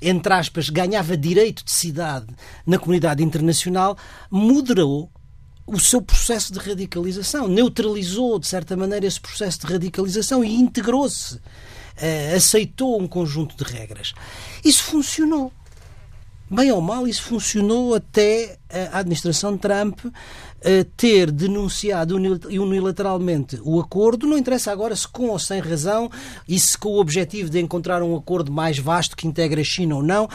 entre 0.01 0.33
aspas, 0.33 0.69
ganhava 0.69 1.15
direito 1.15 1.63
de 1.63 1.71
cidade 1.71 2.27
na 2.65 2.77
comunidade 2.77 3.23
internacional, 3.23 3.97
moderou 4.29 5.09
o 5.65 5.79
seu 5.79 6.01
processo 6.01 6.51
de 6.51 6.59
radicalização, 6.59 7.47
neutralizou, 7.47 8.37
de 8.37 8.47
certa 8.47 8.75
maneira, 8.75 9.05
esse 9.05 9.21
processo 9.21 9.59
de 9.61 9.67
radicalização 9.71 10.43
e 10.43 10.53
integrou-se, 10.53 11.35
uh, 11.35 12.35
aceitou 12.35 13.01
um 13.01 13.07
conjunto 13.07 13.55
de 13.55 13.71
regras. 13.71 14.13
Isso 14.65 14.83
funcionou. 14.83 15.53
Bem 16.49 16.69
ou 16.73 16.81
mal, 16.81 17.07
isso 17.07 17.23
funcionou 17.23 17.95
até 17.95 18.57
a 18.91 18.99
administração 18.99 19.53
de 19.53 19.59
Trump 19.59 19.99
ter 20.95 21.32
denunciado 21.32 22.15
unilateralmente 22.15 23.60
o 23.63 23.80
acordo, 23.80 24.28
não 24.28 24.38
interessa 24.38 24.71
agora 24.71 24.95
se 24.95 25.08
com 25.08 25.30
ou 25.30 25.39
sem 25.39 25.60
razão 25.60 26.10
e 26.47 26.60
se 26.60 26.78
com 26.78 26.89
o 26.89 27.00
objetivo 27.00 27.50
de 27.50 27.60
encontrar 27.60 28.04
um 28.04 28.15
acordo 28.15 28.52
mais 28.52 28.78
vasto 28.78 29.17
que 29.17 29.28
integre 29.28 29.62
a 29.62 29.65
China 29.65 29.95
ou 29.95 30.04
não. 30.04 30.30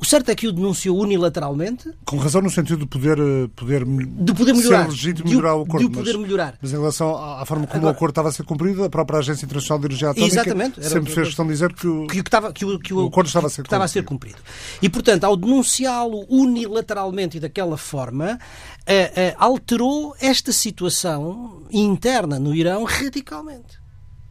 O 0.00 0.04
certo 0.04 0.30
é 0.30 0.34
que 0.34 0.46
o 0.46 0.52
denunciou 0.52 0.96
unilateralmente. 0.96 1.92
Com 2.04 2.18
razão 2.18 2.40
no 2.40 2.48
sentido 2.48 2.80
de 2.80 2.86
poder, 2.86 3.18
eh, 3.18 3.48
poder, 3.56 3.84
de 3.84 4.32
poder 4.32 4.54
melhorar. 4.54 4.84
ser 4.84 4.90
legítimo 4.90 5.28
melhorar 5.28 5.56
o 5.56 5.62
acordo. 5.62 5.78
De 5.80 5.86
o 5.86 5.90
poder 5.90 6.12
mas, 6.12 6.22
melhorar. 6.22 6.58
Mas 6.62 6.72
em 6.72 6.76
relação 6.76 7.16
à 7.16 7.44
forma 7.44 7.66
como 7.66 7.78
Agora, 7.78 7.92
o 7.92 7.96
acordo 7.96 8.12
estava 8.12 8.28
a 8.28 8.32
ser 8.32 8.44
cumprido, 8.44 8.84
a 8.84 8.88
própria 8.88 9.18
Agência 9.18 9.44
Internacional 9.44 9.80
de 9.80 9.86
Energia 9.86 10.10
Atómica 10.10 10.34
exatamente, 10.34 10.88
sempre 10.88 11.12
fez 11.12 11.26
questão 11.26 11.44
de 11.44 11.52
dizer 11.52 11.72
que 11.72 11.86
o, 11.88 12.06
que, 12.06 12.22
que, 12.22 12.28
estava, 12.28 12.52
que, 12.52 12.64
o, 12.64 12.78
que 12.78 12.94
o, 12.94 13.04
o 13.04 13.06
acordo 13.08 13.26
estava 13.26 13.48
a, 13.48 13.50
ser 13.50 13.62
estava 13.62 13.84
a 13.84 13.88
ser 13.88 14.04
cumprido. 14.04 14.38
E, 14.80 14.88
portanto, 14.88 15.24
ao 15.24 15.36
denunciá-lo 15.36 16.24
unilateralmente 16.28 17.38
e 17.38 17.40
daquela 17.40 17.76
forma, 17.76 18.34
uh, 18.34 18.38
uh, 18.38 19.34
alterou 19.36 20.14
esta 20.20 20.52
situação 20.52 21.66
interna 21.72 22.38
no 22.38 22.54
Irão 22.54 22.84
radicalmente. 22.84 23.87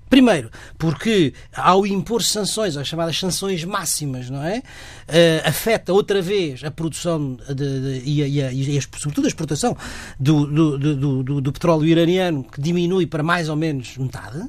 Primeiro, 0.09 0.49
porque 0.77 1.33
ao 1.53 1.85
impor 1.85 2.23
sanções, 2.23 2.77
as 2.77 2.87
chamadas 2.87 3.19
sanções 3.19 3.63
máximas, 3.65 4.29
não 4.29 4.41
é? 4.41 4.59
Uh, 4.59 5.47
afeta 5.47 5.91
outra 5.91 6.21
vez 6.21 6.63
a 6.63 6.71
produção 6.71 7.37
de, 7.47 7.53
de, 7.55 8.09
e, 8.09 8.23
a, 8.23 8.27
e, 8.27 8.41
a, 8.41 8.51
e 8.51 8.77
a, 8.77 8.81
sobretudo 8.81 9.25
a 9.25 9.27
exportação 9.27 9.75
do, 10.17 10.45
do, 10.45 10.95
do, 11.23 11.41
do, 11.41 11.51
petróleo 11.51 11.85
iraniano, 11.85 12.43
que 12.43 12.61
diminui 12.61 13.05
para 13.05 13.21
mais 13.21 13.49
ou 13.49 13.55
menos 13.55 13.97
metade 13.97 14.41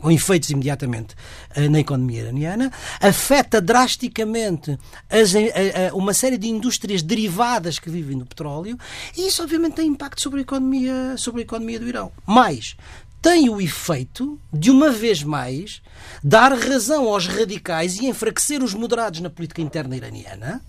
com 0.00 0.10
efeitos 0.10 0.50
imediatamente 0.50 1.14
uh, 1.56 1.70
na 1.70 1.78
economia 1.78 2.22
iraniana, 2.22 2.72
afeta 3.00 3.60
drasticamente 3.60 4.76
as, 5.08 5.32
uma 5.94 6.12
série 6.12 6.36
de 6.36 6.48
indústrias 6.48 7.02
derivadas 7.02 7.78
que 7.78 7.88
vivem 7.88 8.18
do 8.18 8.26
petróleo 8.26 8.76
e 9.16 9.28
isso 9.28 9.42
obviamente 9.42 9.74
tem 9.74 9.86
impacto 9.86 10.20
sobre 10.20 10.40
a 10.40 10.42
economia, 10.42 11.14
sobre 11.16 11.42
a 11.42 11.44
economia 11.44 11.78
do 11.78 11.88
Irão. 11.88 12.12
Mais, 12.26 12.76
tem 13.24 13.48
o 13.48 13.58
efeito 13.58 14.38
de, 14.52 14.70
uma 14.70 14.90
vez 14.90 15.22
mais, 15.22 15.80
dar 16.22 16.52
razão 16.52 17.08
aos 17.08 17.26
radicais 17.26 17.96
e 17.96 18.04
enfraquecer 18.04 18.62
os 18.62 18.74
moderados 18.74 19.20
na 19.20 19.30
política 19.30 19.62
interna 19.62 19.96
iraniana. 19.96 20.60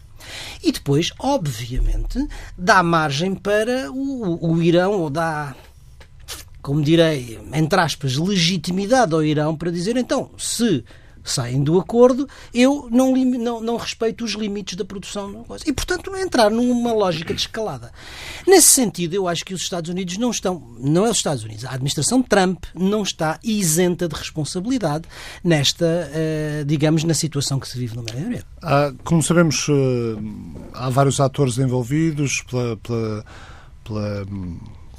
E 0.63 0.71
depois, 0.71 1.11
obviamente, 1.19 2.17
dá 2.57 2.81
margem 2.81 3.35
para 3.35 3.91
o, 3.91 4.53
o 4.53 4.63
Irão, 4.63 4.93
ou 4.93 5.09
dá, 5.09 5.53
como 6.61 6.81
direi, 6.81 7.37
entre 7.51 7.77
aspas, 7.77 8.15
legitimidade 8.15 9.13
ao 9.13 9.21
Irão 9.21 9.53
para 9.53 9.69
dizer 9.69 9.97
então, 9.97 10.31
se 10.37 10.81
saem 11.25 11.63
do 11.63 11.79
acordo, 11.79 12.27
eu 12.53 12.88
não, 12.91 13.15
não, 13.15 13.61
não 13.61 13.77
respeito 13.77 14.23
os 14.23 14.33
limites 14.33 14.77
da 14.77 14.85
produção. 14.85 15.45
E, 15.65 15.73
portanto, 15.73 16.15
entrar 16.15 16.49
numa 16.49 16.93
lógica 16.93 17.33
de 17.33 17.41
escalada. 17.41 17.91
Nesse 18.47 18.67
sentido, 18.67 19.13
eu 19.15 19.27
acho 19.27 19.43
que 19.43 19.53
os 19.53 19.61
Estados 19.61 19.89
Unidos 19.89 20.17
não 20.17 20.31
estão, 20.31 20.75
não 20.79 21.05
é 21.05 21.09
os 21.09 21.17
Estados 21.17 21.43
Unidos, 21.43 21.65
a 21.65 21.71
administração 21.71 22.21
Trump 22.21 22.63
não 22.73 23.03
está 23.03 23.39
isenta 23.43 24.07
de 24.07 24.15
responsabilidade 24.15 25.07
nesta, 25.43 25.85
uh, 25.85 26.65
digamos, 26.65 27.03
na 27.03 27.13
situação 27.13 27.59
que 27.59 27.67
se 27.67 27.77
vive 27.77 27.95
no 27.95 28.03
Médio 28.03 28.25
Oriente. 28.25 28.45
Ah, 28.61 28.93
como 29.03 29.21
sabemos, 29.21 29.67
uh, 29.67 29.73
há 30.73 30.89
vários 30.89 31.19
atores 31.19 31.57
envolvidos 31.57 32.43
pela, 32.49 32.77
pela, 32.77 33.25
pela 33.83 34.25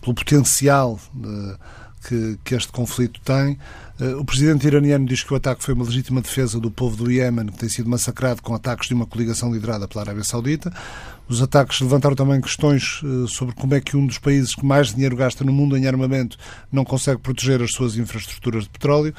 pelo 0.06 0.14
potencial 0.14 1.00
uh, 1.16 1.58
que, 2.06 2.38
que 2.44 2.54
este 2.54 2.70
conflito 2.70 3.20
tem. 3.24 3.58
Eh, 3.98 4.14
o 4.14 4.24
presidente 4.24 4.66
iraniano 4.66 5.06
diz 5.06 5.22
que 5.22 5.32
o 5.32 5.36
ataque 5.36 5.62
foi 5.62 5.74
uma 5.74 5.84
legítima 5.84 6.20
defesa 6.20 6.60
do 6.60 6.70
povo 6.70 6.96
do 6.96 7.10
Iémen, 7.10 7.46
que 7.46 7.58
tem 7.58 7.68
sido 7.68 7.88
massacrado 7.88 8.42
com 8.42 8.54
ataques 8.54 8.88
de 8.88 8.94
uma 8.94 9.06
coligação 9.06 9.52
liderada 9.52 9.88
pela 9.88 10.04
Arábia 10.04 10.24
Saudita. 10.24 10.72
Os 11.28 11.42
ataques 11.42 11.80
levantaram 11.80 12.14
também 12.14 12.40
questões 12.40 13.00
eh, 13.02 13.26
sobre 13.28 13.54
como 13.54 13.74
é 13.74 13.80
que 13.80 13.96
um 13.96 14.06
dos 14.06 14.18
países 14.18 14.54
que 14.54 14.64
mais 14.64 14.94
dinheiro 14.94 15.16
gasta 15.16 15.44
no 15.44 15.52
mundo 15.52 15.76
em 15.76 15.86
armamento 15.86 16.36
não 16.70 16.84
consegue 16.84 17.20
proteger 17.20 17.62
as 17.62 17.72
suas 17.72 17.96
infraestruturas 17.96 18.64
de 18.64 18.70
petróleo. 18.70 19.14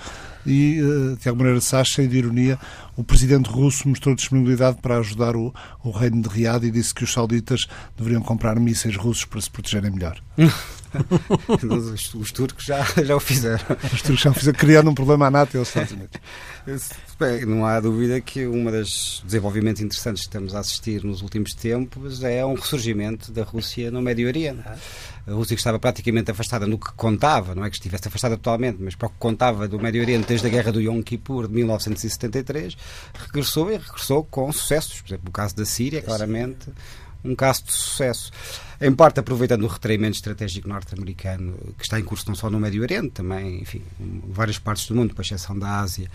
E, 0.48 0.82
uh, 0.82 1.18
de 1.18 1.28
alguma 1.28 1.46
maneira, 1.46 1.62
se 1.62 1.86
cheio 1.86 2.08
de 2.08 2.18
ironia, 2.18 2.58
o 2.96 3.04
presidente 3.04 3.50
russo 3.50 3.88
mostrou 3.88 4.16
disponibilidade 4.16 4.78
para 4.82 4.98
ajudar 4.98 5.36
o, 5.36 5.54
o 5.84 5.92
reino 5.92 6.22
de 6.22 6.30
Riad 6.30 6.66
e 6.66 6.72
disse 6.72 6.94
que 6.94 7.04
os 7.04 7.12
sauditas 7.12 7.68
deveriam 7.98 8.22
comprar 8.22 8.60
mísseis 8.60 8.96
russos 8.96 9.26
para 9.26 9.42
se 9.42 9.50
protegerem 9.50 9.92
melhor. 9.92 10.20
os, 10.38 12.14
os, 12.16 12.32
turcos 12.32 12.66
já, 12.66 12.84
já 13.04 13.16
o 13.16 13.20
fizeram. 13.20 13.64
Os 13.94 14.02
turcos 14.02 14.22
já 14.22 14.32
o 14.32 14.34
fizeram, 14.34 14.58
criando 14.58 14.90
um 14.90 14.96
problema 14.96 15.28
à 15.28 15.32
NATO 15.32 15.56
e 15.56 15.60
aos 15.60 15.68
Estados 15.68 15.92
Unidos. 15.92 16.20
Bem, 17.20 17.46
não 17.46 17.66
há 17.66 17.80
dúvida 17.80 18.22
que 18.22 18.48
um 18.48 18.66
dos 18.66 19.22
desenvolvimentos 19.26 19.82
interessantes 19.82 20.22
que 20.24 20.28
estamos 20.30 20.56
a 20.56 20.60
assistir 20.60 21.04
nos 21.04 21.22
últimos 21.22 21.54
tempos 21.54 22.24
é 22.24 22.46
um 22.46 22.54
ressurgimento 22.54 23.32
da 23.32 23.44
Rússia 23.44 23.92
no 23.92 24.02
Médio 24.02 24.28
Oriente. 24.28 24.64
A 25.28 25.34
Rússia 25.34 25.56
estava 25.56 25.78
praticamente 25.78 26.32
afastada 26.32 26.66
no 26.66 26.78
que 26.78 26.92
contava, 26.94 27.54
não 27.54 27.66
é 27.66 27.70
que 27.70 27.76
estivesse 27.76 28.08
afastada 28.08 28.38
totalmente, 28.38 28.78
mas 28.80 28.96
para 28.96 29.08
o 29.08 29.10
que 29.10 29.18
contava 29.20 29.68
do 29.68 29.78
Médio 29.78 30.02
Oriente 30.02 30.26
desde 30.26 30.48
a 30.48 30.50
Guerra 30.50 30.72
do 30.72 30.80
Yom 30.80 31.02
Kippur 31.02 31.48
de 31.48 31.54
1973, 31.54 32.78
regressou 33.13 33.70
e 33.70 33.78
regressou 33.78 34.24
com 34.24 34.50
sucessos. 34.54 35.02
Por 35.02 35.10
exemplo, 35.10 35.30
o 35.30 35.32
caso 35.32 35.54
da 35.56 35.66
Síria, 35.66 36.02
claramente 36.02 36.70
um 37.26 37.36
caso 37.36 37.63
de 37.66 37.74
sucesso. 37.74 38.32
Em 38.80 38.94
parte 38.94 39.20
aproveitando 39.20 39.63
o 39.63 39.68
retraimento 39.68 40.16
estratégico 40.16 40.70
norte-americano 40.70 41.58
que 41.78 41.84
está 41.84 42.00
em 42.00 42.04
curso 42.04 42.26
não 42.28 42.36
só 42.36 42.50
no 42.50 42.60
Médio 42.60 42.82
Oriente, 42.82 43.10
também, 43.10 43.62
enfim, 43.62 43.82
em 44.00 44.22
várias 44.30 44.58
partes 44.60 44.88
do 44.88 44.96
mundo, 44.96 45.13
com 45.13 45.22
exceção 45.22 45.58
da 45.58 45.80
Ásia, 45.80 46.10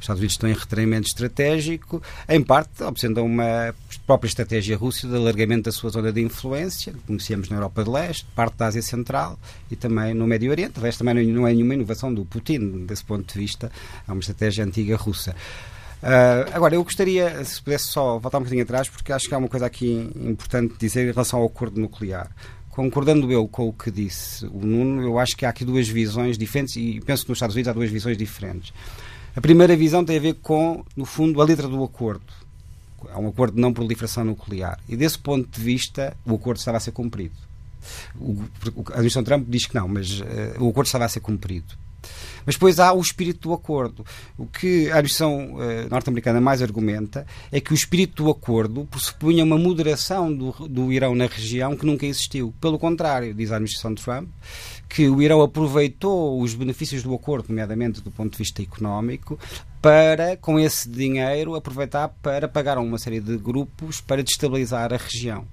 os 0.00 0.04
Estados 0.04 0.20
Unidos 0.20 0.34
estão 0.34 0.48
em 0.48 0.54
retraimento 0.54 1.06
estratégico, 1.06 2.02
em 2.26 2.42
parte 2.42 2.82
obtendo 2.82 3.22
uma 3.22 3.74
própria 4.06 4.28
estratégia 4.28 4.76
russa 4.76 5.06
de 5.06 5.14
alargamento 5.14 5.64
da 5.64 5.72
sua 5.72 5.90
zona 5.90 6.10
de 6.10 6.22
influência, 6.22 6.92
que 6.92 6.98
conhecemos 7.00 7.50
na 7.50 7.56
Europa 7.58 7.84
de 7.84 7.90
Leste, 7.90 8.26
parte 8.34 8.56
da 8.56 8.66
Ásia 8.66 8.82
Central 8.82 9.38
e 9.70 9.76
também 9.76 10.14
no 10.14 10.26
Médio 10.26 10.50
Oriente. 10.50 10.72
Talvez 10.72 10.96
também 10.96 11.26
não 11.26 11.46
é 11.46 11.52
nenhuma 11.52 11.74
inovação 11.74 12.12
do 12.12 12.24
Putin, 12.24 12.86
desse 12.86 13.04
ponto 13.04 13.30
de 13.30 13.38
vista, 13.38 13.70
é 14.08 14.10
uma 14.10 14.20
estratégia 14.20 14.64
antiga 14.64 14.96
russa. 14.96 15.36
Uh, 16.02 16.48
agora, 16.54 16.74
eu 16.74 16.82
gostaria, 16.82 17.44
se 17.44 17.62
pudesse 17.62 17.88
só 17.88 18.18
voltar 18.18 18.38
um 18.38 18.40
bocadinho 18.40 18.62
atrás, 18.62 18.88
porque 18.88 19.12
acho 19.12 19.28
que 19.28 19.34
há 19.34 19.38
uma 19.38 19.48
coisa 19.48 19.66
aqui 19.66 20.10
importante 20.16 20.74
dizer 20.78 21.08
em 21.08 21.12
relação 21.12 21.40
ao 21.40 21.46
acordo 21.46 21.78
nuclear. 21.78 22.30
Concordando 22.70 23.30
eu 23.30 23.46
com 23.46 23.68
o 23.68 23.72
que 23.72 23.90
disse 23.90 24.46
o 24.46 24.64
Nuno, 24.64 25.02
eu 25.02 25.18
acho 25.18 25.36
que 25.36 25.44
há 25.44 25.50
aqui 25.50 25.62
duas 25.62 25.86
visões 25.88 26.38
diferentes 26.38 26.76
e 26.76 27.00
penso 27.04 27.24
que 27.24 27.30
nos 27.30 27.36
Estados 27.36 27.54
Unidos 27.54 27.68
há 27.68 27.74
duas 27.74 27.90
visões 27.90 28.16
diferentes. 28.16 28.72
A 29.34 29.40
primeira 29.40 29.76
visão 29.76 30.04
tem 30.04 30.16
a 30.16 30.20
ver 30.20 30.34
com, 30.34 30.84
no 30.96 31.04
fundo, 31.04 31.40
a 31.40 31.44
letra 31.44 31.68
do 31.68 31.82
acordo. 31.84 32.32
Há 33.12 33.18
um 33.18 33.28
acordo 33.28 33.54
de 33.54 33.60
não 33.60 33.72
proliferação 33.72 34.24
nuclear. 34.24 34.78
E 34.88 34.96
desse 34.96 35.18
ponto 35.18 35.48
de 35.48 35.60
vista, 35.64 36.16
o 36.26 36.34
acordo 36.34 36.58
estava 36.58 36.76
a 36.76 36.80
ser 36.80 36.92
cumprido. 36.92 37.34
O, 38.18 38.44
a 38.88 38.94
administração 38.94 39.24
Trump 39.24 39.46
diz 39.48 39.66
que 39.66 39.74
não, 39.74 39.88
mas 39.88 40.20
uh, 40.20 40.24
o 40.58 40.68
acordo 40.68 40.86
estava 40.86 41.04
a 41.04 41.08
ser 41.08 41.20
cumprido. 41.20 41.74
Mas 42.44 42.54
depois 42.54 42.80
há 42.80 42.92
o 42.92 43.00
espírito 43.00 43.48
do 43.48 43.54
acordo. 43.54 44.04
O 44.36 44.46
que 44.46 44.88
a 44.90 44.94
administração 44.94 45.54
uh, 45.54 45.88
norte-americana 45.90 46.40
mais 46.40 46.62
argumenta 46.62 47.26
é 47.52 47.60
que 47.60 47.72
o 47.72 47.74
espírito 47.74 48.24
do 48.24 48.30
acordo 48.30 48.86
pressupunha 48.86 49.44
uma 49.44 49.58
moderação 49.58 50.34
do, 50.34 50.52
do 50.68 50.92
Irão 50.92 51.14
na 51.14 51.26
região 51.26 51.76
que 51.76 51.86
nunca 51.86 52.06
existiu. 52.06 52.54
Pelo 52.60 52.78
contrário, 52.78 53.34
diz 53.34 53.52
a 53.52 53.56
administração 53.56 53.94
Trump, 53.94 54.28
que 54.90 55.08
o 55.08 55.22
Irão 55.22 55.40
aproveitou 55.40 56.42
os 56.42 56.52
benefícios 56.52 57.04
do 57.04 57.14
acordo, 57.14 57.48
nomeadamente 57.48 58.00
do 58.00 58.10
ponto 58.10 58.32
de 58.32 58.38
vista 58.38 58.60
económico, 58.60 59.38
para, 59.80 60.36
com 60.36 60.58
esse 60.58 60.88
dinheiro, 60.88 61.54
aproveitar 61.54 62.08
para 62.08 62.46
pagar 62.46 62.76
a 62.76 62.80
uma 62.80 62.98
série 62.98 63.20
de 63.20 63.36
grupos 63.38 64.00
para 64.00 64.22
destabilizar 64.22 64.92
a 64.92 64.96
região. 64.96 65.46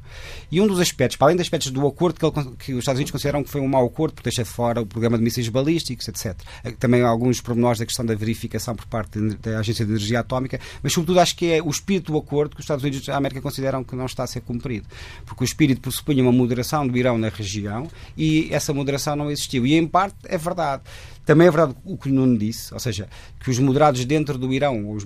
E 0.52 0.60
um 0.60 0.68
dos 0.68 0.80
aspectos, 0.80 1.18
para 1.18 1.28
além 1.28 1.38
dos 1.38 1.46
aspectos 1.46 1.72
do 1.72 1.86
acordo 1.88 2.20
que, 2.20 2.26
ele, 2.26 2.56
que 2.58 2.74
os 2.74 2.80
Estados 2.80 2.98
Unidos 2.98 3.12
consideram 3.12 3.44
que 3.44 3.50
foi 3.50 3.62
um 3.62 3.68
mau 3.68 3.86
acordo, 3.86 4.14
porque 4.14 4.30
deixa 4.30 4.44
de 4.44 4.50
fora 4.50 4.82
o 4.82 4.86
programa 4.86 5.18
de 5.18 5.24
mísseis 5.24 5.48
balísticos, 5.48 6.08
etc. 6.08 6.38
Eh, 6.64 6.72
também 6.72 7.02
alguns 7.04 7.40
pormenores 7.40 7.80
da 7.80 7.86
questão 7.86 8.06
da 8.06 8.16
verificação 8.16 8.76
por 8.76 8.86
parte 8.86 9.20
da 9.20 9.60
Agência 9.60 9.86
de 9.86 9.92
Energia 9.92 10.20
Atómica, 10.20 10.60
mas 10.84 10.92
sobretudo 10.92 11.20
acho 11.20 11.36
que 11.36 11.52
é 11.52 11.62
o 11.62 11.70
espírito 11.70 12.12
do 12.12 12.18
acordo 12.18 12.56
que 12.56 12.60
os 12.60 12.66
Estados 12.66 12.84
Unidos 12.84 13.06
da 13.06 13.16
América 13.16 13.42
consideram 13.42 13.84
que 13.84 13.96
não 13.96 14.06
está 14.06 14.24
a 14.24 14.28
ser 14.28 14.42
cumprido. 14.42 14.88
Porque 15.26 15.44
o 15.44 15.46
espírito 15.46 15.82
pressupunha 15.82 16.22
uma 16.22 16.32
moderação 16.32 16.88
do 16.88 16.98
Irão 16.98 17.18
na 17.18 17.30
região 17.30 17.88
e 18.18 18.50
essa 18.52 18.74
moderação 18.74 19.16
não 19.16 19.32
existiu. 19.32 19.66
E 19.66 19.76
em 19.76 19.88
parte 19.88 20.18
é 20.26 20.38
verdade. 20.38 20.84
Também 21.28 21.50
é 21.50 21.52
verdade 21.52 21.76
o 21.84 21.98
que 21.98 22.10
o 22.10 22.14
Nuno 22.14 22.38
disse, 22.38 22.74
ou 22.74 22.80
seja, 22.80 23.10
que 23.42 23.50
os 23.50 23.60
moderados 23.60 24.06
dentro 24.06 24.38
do 24.38 24.54
Irão 24.54 24.90
os, 24.90 25.04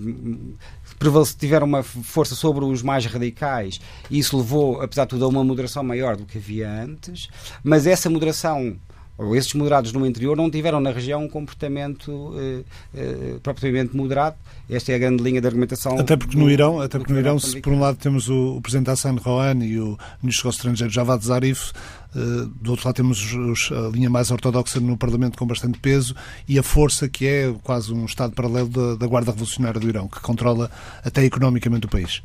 tiveram 1.36 1.66
uma 1.66 1.82
força 1.82 2.36
sobre 2.36 2.64
os 2.64 2.84
mais 2.84 3.08
radicais 3.08 3.82
e 4.08 4.20
isso 4.20 4.38
levou, 4.38 4.80
apesar 4.84 5.06
de 5.06 5.10
tudo, 5.10 5.26
a 5.26 5.28
uma 5.28 5.44
moderação 5.44 5.84
maior 5.84 6.16
do 6.16 6.24
que 6.24 6.38
havia 6.38 6.70
antes, 6.70 7.28
mas 7.64 7.88
essa 7.88 8.08
moderação 8.08 8.80
ou 9.22 9.36
esses 9.36 9.54
moderados 9.54 9.94
no 9.94 10.06
interior 10.06 10.36
não 10.36 10.50
tiveram 10.50 10.80
na 10.80 10.92
região 10.92 11.24
um 11.24 11.30
comportamento 11.30 12.34
eh, 12.38 12.64
eh, 12.96 13.36
propriamente 13.44 13.96
moderado. 13.96 14.36
Esta 14.70 14.92
é 14.92 14.96
a 14.96 14.98
grande 14.98 15.22
linha 15.22 15.40
de 15.40 15.48
argumentação. 15.48 16.00
Até 16.00 16.18
porque 16.18 16.36
no 16.36 16.50
Irão, 16.50 16.82
até 16.82 16.98
porque 16.98 17.14
no 17.14 17.20
Irão 17.20 17.38
se 17.38 17.62
por 17.62 17.72
um 17.72 17.80
lado 17.80 17.98
temos 17.98 18.30
o, 18.30 18.58
o 18.58 18.62
presidente 18.62 18.90
Hassan 18.90 19.16
Rouhani 19.16 19.68
e 19.68 19.80
o 19.80 19.98
ministro 20.24 20.50
dos 20.50 20.56
Estrangeiros 20.56 20.94
Javad 20.94 21.24
Zarif, 21.24 21.72
eh, 22.16 22.48
do 22.60 22.72
outro 22.72 22.88
lado 22.88 22.96
temos 22.96 23.34
os, 23.34 23.72
a 23.72 23.90
linha 23.90 24.10
mais 24.10 24.32
ortodoxa 24.32 24.80
no 24.80 24.98
Parlamento 24.98 25.38
com 25.38 25.46
bastante 25.46 25.78
peso 25.78 26.16
e 26.48 26.58
a 26.58 26.64
força 26.64 27.08
que 27.08 27.28
é 27.28 27.54
quase 27.64 27.94
um 27.94 28.06
Estado 28.06 28.34
paralelo 28.34 28.70
da, 28.70 28.96
da 28.96 29.08
Guarda 29.08 29.32
Revolucionária 29.32 29.80
do 29.80 29.88
Irão, 29.88 30.08
que 30.08 30.20
controla 30.20 30.72
até 31.04 31.24
economicamente 31.24 31.86
o 31.86 31.90
país. 31.90 32.24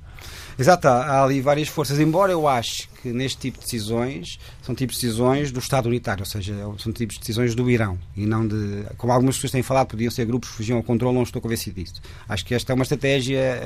Exato, 0.58 0.88
há 0.88 1.22
ali 1.22 1.40
várias 1.40 1.68
forças, 1.68 1.98
embora 2.00 2.32
eu 2.32 2.48
acho 2.48 2.88
que 3.02 3.12
neste 3.12 3.38
tipo 3.38 3.58
de 3.58 3.64
decisões 3.64 4.38
são 4.62 4.74
tipos 4.74 4.96
de 4.96 5.02
decisões 5.02 5.52
do 5.52 5.60
Estado 5.60 5.86
unitário, 5.86 6.22
ou 6.22 6.26
seja, 6.26 6.54
são 6.78 6.92
tipos 6.92 7.16
de 7.16 7.20
decisões 7.20 7.54
do 7.54 7.70
Irão 7.70 7.98
e 8.16 8.24
não 8.24 8.46
de. 8.46 8.84
Como 8.96 9.12
algumas 9.12 9.36
pessoas 9.36 9.52
têm 9.52 9.62
falado, 9.62 9.88
podiam 9.88 10.10
ser 10.10 10.24
grupos 10.24 10.48
que 10.50 10.56
fugiam 10.56 10.78
ao 10.78 10.82
controle, 10.82 11.14
não 11.14 11.22
estou 11.22 11.42
convencido 11.42 11.80
disso. 11.80 12.00
Acho 12.28 12.44
que 12.44 12.54
esta 12.54 12.72
é 12.72 12.74
uma 12.74 12.82
estratégia 12.82 13.60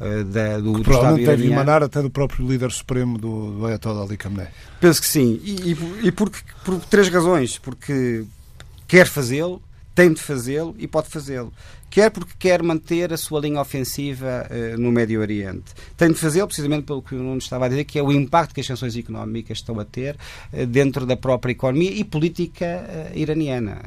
uh, 0.00 0.04
uh, 0.04 0.24
da, 0.24 0.58
do, 0.58 0.74
que 0.74 0.82
do 0.82 0.90
Estado 0.90 1.18
iraniano. 1.18 1.26
deve 1.26 1.46
emanar 1.52 1.82
até 1.82 2.00
do 2.00 2.10
próprio 2.10 2.48
líder 2.48 2.70
supremo 2.70 3.18
do, 3.18 3.58
do 3.58 3.66
Ayatollah 3.66 4.04
Ali 4.04 4.16
Khamenei. 4.16 4.48
Penso 4.80 5.00
que 5.00 5.06
sim, 5.06 5.38
e, 5.44 5.72
e, 5.72 6.06
e 6.06 6.12
porque, 6.12 6.38
por 6.64 6.80
três 6.80 7.08
razões. 7.08 7.58
Porque 7.58 8.24
quer 8.88 9.06
fazê-lo, 9.06 9.62
tem 9.94 10.12
de 10.12 10.20
fazê-lo 10.20 10.74
e 10.78 10.86
pode 10.86 11.08
fazê-lo 11.08 11.52
quer 11.90 12.10
porque 12.10 12.32
quer 12.38 12.62
manter 12.62 13.12
a 13.12 13.16
sua 13.16 13.40
linha 13.40 13.60
ofensiva 13.60 14.48
uh, 14.48 14.80
no 14.80 14.92
Médio 14.92 15.20
Oriente. 15.20 15.74
Tem 15.96 16.08
de 16.08 16.14
fazê-lo 16.14 16.46
precisamente 16.46 16.84
pelo 16.84 17.02
que 17.02 17.14
o 17.14 17.18
Nuno 17.18 17.38
estava 17.38 17.66
a 17.66 17.68
dizer, 17.68 17.84
que 17.84 17.98
é 17.98 18.02
o 18.02 18.12
impacto 18.12 18.54
que 18.54 18.60
as 18.60 18.66
sanções 18.66 18.96
económicas 18.96 19.58
estão 19.58 19.78
a 19.80 19.84
ter 19.84 20.16
uh, 20.52 20.64
dentro 20.66 21.04
da 21.04 21.16
própria 21.16 21.52
economia 21.52 21.90
e 21.90 22.04
política 22.04 22.86
uh, 23.12 23.18
iraniana. 23.18 23.82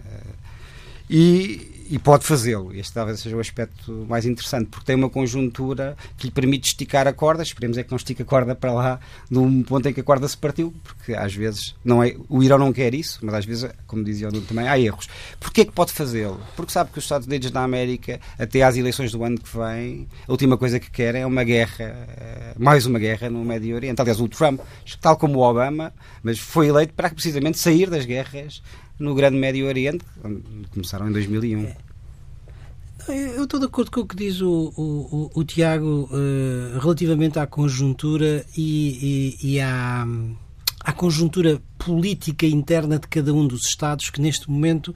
E, 1.10 1.83
e 1.90 2.00
pode 2.00 2.26
fazê-lo. 2.26 2.74
Este 2.74 2.94
talvez 2.94 3.20
seja 3.20 3.36
o 3.36 3.40
aspecto 3.40 4.06
mais 4.08 4.26
interessante, 4.26 4.68
porque 4.68 4.86
tem 4.86 4.96
uma 4.96 5.10
conjuntura 5.10 5.96
que 6.18 6.28
lhe 6.28 6.32
permite 6.32 6.68
esticar 6.68 7.08
a 7.08 7.14
corda. 7.14 7.44
Esperemos 7.44 7.78
é 7.78 7.84
que 7.84 7.92
não 7.92 7.98
estique 7.98 8.22
a 8.22 8.26
corda 8.26 8.56
para 8.56 8.72
lá 8.72 9.00
de 9.30 9.38
um 9.38 9.64
ponto 9.64 9.88
em 9.88 9.94
que 9.94 10.00
a 10.00 10.04
corda 10.04 10.28
se 10.28 10.38
partiu, 10.38 10.74
porque 10.84 11.14
às 11.14 11.34
vezes 11.34 11.76
não 11.84 12.04
é, 12.04 12.16
o 12.30 12.44
Irão 12.44 12.58
não 12.58 12.74
quer 12.74 12.94
isso, 12.94 13.20
mas 13.22 13.36
às 13.36 13.46
vezes, 13.46 13.70
como 13.88 14.04
dizia 14.04 14.30
o 14.30 14.32
Nuno 14.32 14.46
também, 14.46 14.68
há 14.68 14.78
erros. 14.80 15.08
Porquê 15.40 15.62
é 15.62 15.66
que 15.66 15.72
pode 15.72 15.92
fazê-lo? 15.92 16.40
Porque 16.56 16.72
sabe 16.72 16.92
que 16.92 17.00
os 17.00 17.06
Estados 17.06 17.28
Unidos 17.28 17.52
da 17.52 17.64
América, 17.64 18.20
até 18.38 18.64
às 18.64 18.78
eleições 18.78 19.12
do 19.12 19.24
ano 19.24 19.38
que 19.38 19.58
vem, 19.58 20.08
a 20.28 20.32
última 20.32 20.58
coisa 20.58 20.80
que 20.80 20.90
querem 20.90 21.22
é 21.22 21.26
uma 21.26 21.44
guerra, 21.44 22.08
eh, 22.18 22.54
mais 22.58 22.86
uma 22.86 23.00
guerra 23.00 23.30
no 23.30 23.44
Médio 23.44 23.76
Oriente. 23.76 24.02
Aliás, 24.02 24.20
o 24.20 24.28
Trump, 24.28 24.60
tal 25.02 25.18
como 25.18 25.40
o 25.40 25.42
Obama, 25.42 25.94
mas 26.22 26.40
foi 26.40 26.68
eleito 26.68 26.94
para 26.94 27.10
precisamente 27.10 27.58
sair 27.58 27.90
das 27.90 28.06
guerras 28.06 28.62
no 29.04 29.14
Grande 29.14 29.38
Médio 29.38 29.68
Oriente, 29.68 30.06
começaram 30.72 31.10
em 31.10 31.12
2001. 31.12 31.66
É. 31.66 31.78
Eu 33.08 33.44
estou 33.44 33.60
de 33.60 33.66
acordo 33.66 33.92
com 33.92 34.00
o 34.00 34.08
que 34.08 34.16
diz 34.16 34.40
o, 34.40 34.74
o, 34.78 35.30
o, 35.36 35.40
o 35.42 35.44
Tiago 35.44 36.10
uh, 36.10 36.80
relativamente 36.80 37.38
à 37.38 37.46
conjuntura 37.46 38.46
e, 38.56 39.36
e, 39.42 39.56
e 39.56 39.60
à, 39.60 40.08
à, 40.80 40.94
conjuntura 40.94 41.62
política 41.78 42.46
interna 42.46 42.98
de 42.98 43.08
cada 43.10 43.34
um 43.34 43.46
dos 43.46 43.66
Estados 43.66 44.10
que 44.10 44.22
neste 44.22 44.50
momento, 44.50 44.96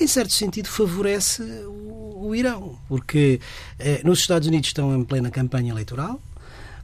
em 0.00 0.06
certo 0.08 0.32
sentido, 0.32 0.66
favorece 0.66 1.42
o, 1.66 2.26
o 2.26 2.34
Irão. 2.34 2.76
Porque 2.88 3.38
uh, 3.78 4.04
nos 4.06 4.18
Estados 4.18 4.48
Unidos 4.48 4.70
estão 4.70 4.92
em 4.92 5.04
plena 5.04 5.30
campanha 5.30 5.70
eleitoral, 5.70 6.20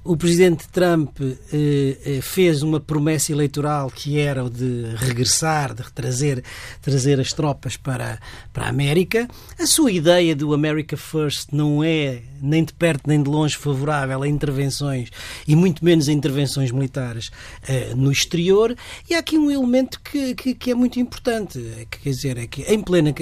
o 0.02 0.16
presidente 0.16 0.66
Trump 0.68 1.20
eh, 1.20 1.98
eh, 2.04 2.20
fez 2.22 2.62
uma 2.62 2.80
promessa 2.80 3.32
eleitoral 3.32 3.90
que 3.90 4.18
era 4.18 4.42
o 4.42 4.48
de 4.48 4.94
regressar, 4.96 5.74
de 5.74 5.92
trazer, 5.92 6.42
trazer 6.80 7.20
as 7.20 7.32
tropas 7.34 7.76
para, 7.76 8.18
para 8.50 8.64
a 8.64 8.68
América. 8.70 9.28
A 9.58 9.66
sua 9.66 9.92
ideia 9.92 10.34
do 10.34 10.54
America 10.54 10.96
First 10.96 11.48
não 11.52 11.84
é 11.84 12.22
nem 12.40 12.64
de 12.64 12.72
perto 12.72 13.06
nem 13.06 13.22
de 13.22 13.28
longe 13.28 13.56
favorável 13.56 14.22
a 14.22 14.28
intervenções 14.28 15.10
e 15.46 15.54
muito 15.54 15.84
menos 15.84 16.08
a 16.08 16.12
intervenções 16.12 16.70
militares 16.70 17.30
eh, 17.68 17.92
no 17.94 18.10
exterior. 18.10 18.74
E 19.08 19.14
há 19.14 19.18
aqui 19.18 19.36
um 19.36 19.50
elemento 19.50 20.00
que, 20.00 20.34
que, 20.34 20.54
que 20.54 20.70
é 20.70 20.74
muito 20.74 20.98
importante, 20.98 21.58
é 21.78 21.84
que, 21.84 22.00
quer 22.00 22.10
dizer, 22.10 22.38
é 22.38 22.46
que 22.46 22.62
em 22.62 22.80
plena 22.80 23.14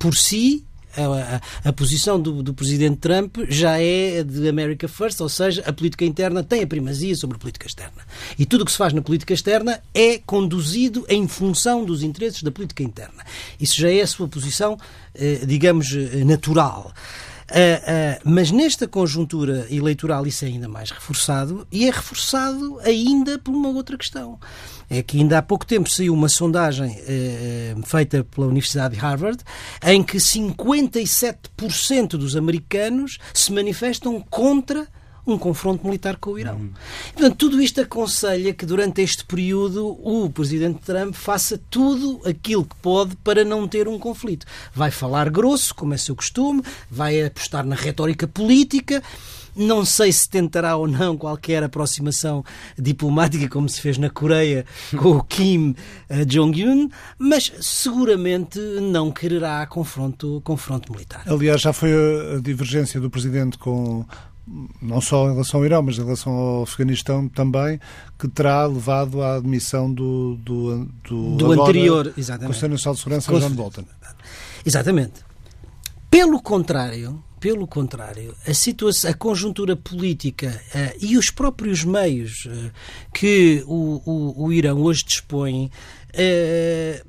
por 0.00 0.16
si 0.16 0.64
a, 0.96 1.68
a, 1.68 1.72
posição 1.72 2.20
do, 2.20 2.42
do, 2.42 2.54
presidente 2.54 2.96
Trump 2.98 3.36
já 3.48 3.80
é 3.80 4.22
de 4.22 4.48
America 4.48 4.88
First, 4.88 5.20
ou 5.20 5.28
seja, 5.28 5.62
a 5.66 5.72
política 5.72 6.04
interna 6.04 6.42
tem 6.42 6.62
a 6.62 6.66
primazia 6.66 7.14
sobre 7.14 7.36
a 7.36 7.38
política 7.38 7.66
externa. 7.66 8.02
E 8.38 8.46
tudo 8.46 8.62
o 8.62 8.64
que 8.64 8.72
se 8.72 8.78
faz 8.78 8.92
na 8.92 9.02
política 9.02 9.32
externa 9.32 9.80
é 9.94 10.18
conduzido 10.18 11.04
em 11.08 11.28
função 11.28 11.84
dos 11.84 12.02
interesses 12.02 12.42
da 12.42 12.50
política 12.50 12.82
interna. 12.82 13.24
Isso 13.60 13.80
já 13.80 13.90
é 13.90 14.00
a 14.00 14.06
sua 14.06 14.28
posição, 14.28 14.78
eh, 15.14 15.40
digamos, 15.46 15.92
eh, 15.92 16.24
natural. 16.24 16.92
Uh, 17.50 17.54
uh, 17.54 18.30
mas 18.30 18.50
nesta 18.50 18.86
conjuntura 18.86 19.66
eleitoral 19.70 20.26
isso 20.26 20.44
é 20.44 20.48
ainda 20.48 20.68
mais 20.68 20.90
reforçado 20.90 21.66
e 21.72 21.88
é 21.88 21.90
reforçado 21.90 22.78
ainda 22.80 23.38
por 23.38 23.54
uma 23.54 23.70
outra 23.70 23.96
questão. 23.96 24.38
É 24.90 25.02
que 25.02 25.18
ainda 25.18 25.38
há 25.38 25.42
pouco 25.42 25.64
tempo 25.64 25.88
saiu 25.88 26.12
uma 26.12 26.28
sondagem 26.28 26.90
uh, 26.90 27.86
feita 27.86 28.22
pela 28.22 28.46
Universidade 28.46 28.94
de 28.96 29.00
Harvard 29.00 29.42
em 29.82 30.02
que 30.02 30.18
57% 30.18 32.08
dos 32.10 32.36
americanos 32.36 33.18
se 33.32 33.50
manifestam 33.50 34.20
contra 34.20 34.86
um 35.28 35.38
confronto 35.38 35.84
militar 35.84 36.16
com 36.16 36.30
o 36.32 36.38
Irão. 36.38 36.56
Uhum. 36.56 36.70
Portanto, 37.12 37.36
tudo 37.36 37.60
isto 37.60 37.80
aconselha 37.80 38.54
que 38.54 38.64
durante 38.64 39.02
este 39.02 39.24
período 39.24 39.86
o 40.02 40.30
presidente 40.30 40.80
Trump 40.80 41.14
faça 41.14 41.60
tudo 41.70 42.20
aquilo 42.26 42.64
que 42.64 42.74
pode 42.76 43.14
para 43.16 43.44
não 43.44 43.68
ter 43.68 43.86
um 43.86 43.98
conflito. 43.98 44.46
Vai 44.74 44.90
falar 44.90 45.28
grosso, 45.28 45.74
como 45.74 45.92
é 45.92 45.98
seu 45.98 46.16
costume, 46.16 46.62
vai 46.90 47.22
apostar 47.22 47.66
na 47.66 47.76
retórica 47.76 48.26
política. 48.26 49.02
Não 49.54 49.84
sei 49.84 50.12
se 50.12 50.28
tentará 50.28 50.76
ou 50.76 50.86
não 50.86 51.16
qualquer 51.16 51.64
aproximação 51.64 52.44
diplomática, 52.78 53.48
como 53.48 53.68
se 53.68 53.80
fez 53.80 53.98
na 53.98 54.08
Coreia 54.08 54.64
com 54.96 55.16
o 55.16 55.22
Kim 55.24 55.74
eh, 56.08 56.24
Jong-un, 56.24 56.88
mas 57.18 57.52
seguramente 57.60 58.60
não 58.80 59.10
quererá 59.10 59.66
confronto, 59.66 60.40
confronto 60.44 60.92
militar. 60.92 61.24
Aliás, 61.26 61.60
já 61.60 61.72
foi 61.72 61.90
a 61.92 62.40
divergência 62.40 63.00
do 63.00 63.10
presidente 63.10 63.58
com 63.58 64.06
não 64.80 65.00
só 65.00 65.28
em 65.28 65.32
relação 65.32 65.60
ao 65.60 65.66
Irão, 65.66 65.82
mas 65.82 65.98
em 65.98 66.04
relação 66.04 66.32
ao 66.32 66.62
Afeganistão 66.62 67.28
também, 67.28 67.80
que 68.18 68.28
terá 68.28 68.66
levado 68.66 69.22
à 69.22 69.36
admissão 69.36 69.92
do, 69.92 70.36
do, 70.36 70.88
do, 71.04 71.36
do 71.36 71.52
anterior 71.52 72.12
exatamente. 72.16 72.54
Conselho 72.54 72.72
Nacional 72.72 72.94
de 72.94 73.00
Segurança, 73.00 73.40
John 73.40 73.54
Bolton. 73.54 73.84
Exatamente. 74.64 75.24
Pelo 76.10 76.40
contrário, 76.40 77.22
pelo 77.38 77.66
contrário, 77.66 78.34
a 78.46 78.54
situação, 78.54 79.10
a 79.10 79.14
conjuntura 79.14 79.76
política 79.76 80.60
uh, 80.74 80.98
e 81.00 81.16
os 81.16 81.30
próprios 81.30 81.84
meios 81.84 82.46
uh, 82.46 82.70
que 83.14 83.62
o, 83.66 84.02
o, 84.04 84.44
o, 84.46 84.52
Irão 84.52 84.80
hoje 84.82 85.04
dispõe 85.04 85.70
uh, 86.14 87.08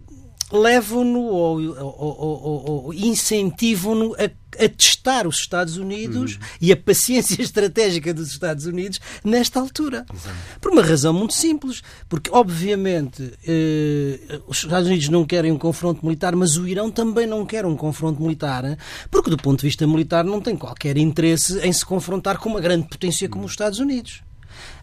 levam-no 0.51 1.21
ou, 1.21 1.61
ou, 1.61 2.19
ou, 2.19 2.71
ou 2.85 2.93
incentivam-no 2.93 4.13
a, 4.15 4.29
a, 4.57 4.69
testar 4.69 5.27
os 5.27 5.37
Estados 5.37 5.77
Unidos 5.77 6.35
uhum. 6.35 6.41
e 6.61 6.71
a 6.71 6.77
paciência 6.77 7.41
estratégica 7.43 8.13
dos 8.13 8.31
Estados 8.31 8.65
Unidos 8.65 8.99
nesta 9.23 9.59
altura. 9.59 10.05
Exato. 10.13 10.35
Por 10.61 10.71
uma 10.71 10.81
razão 10.81 11.13
muito 11.13 11.33
simples, 11.33 11.81
porque 12.07 12.29
obviamente 12.31 13.33
eh, 13.47 14.39
os 14.47 14.63
Estados 14.63 14.87
Unidos 14.87 15.09
não 15.09 15.25
querem 15.25 15.51
um 15.51 15.57
confronto 15.57 16.05
militar, 16.05 16.35
mas 16.35 16.57
o 16.57 16.67
Irão 16.67 16.89
também 16.89 17.27
não 17.27 17.45
quer 17.45 17.65
um 17.65 17.75
confronto 17.75 18.21
militar, 18.21 18.77
porque 19.11 19.29
do 19.29 19.37
ponto 19.37 19.59
de 19.59 19.67
vista 19.67 19.85
militar 19.85 20.23
não 20.23 20.41
tem 20.41 20.55
qualquer 20.55 20.97
interesse 20.97 21.59
em 21.59 21.71
se 21.71 21.85
confrontar 21.85 22.37
com 22.37 22.49
uma 22.49 22.61
grande 22.61 22.87
potência 22.87 23.27
como 23.29 23.45
os 23.45 23.51
Estados 23.51 23.79
Unidos. 23.79 24.21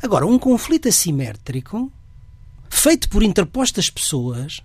Agora, 0.03 0.27
um 0.27 0.39
conflito 0.39 0.89
assimétrico 0.89 1.93
feito 2.69 3.09
por 3.09 3.23
interpostas 3.23 3.91
pessoas 3.91 4.63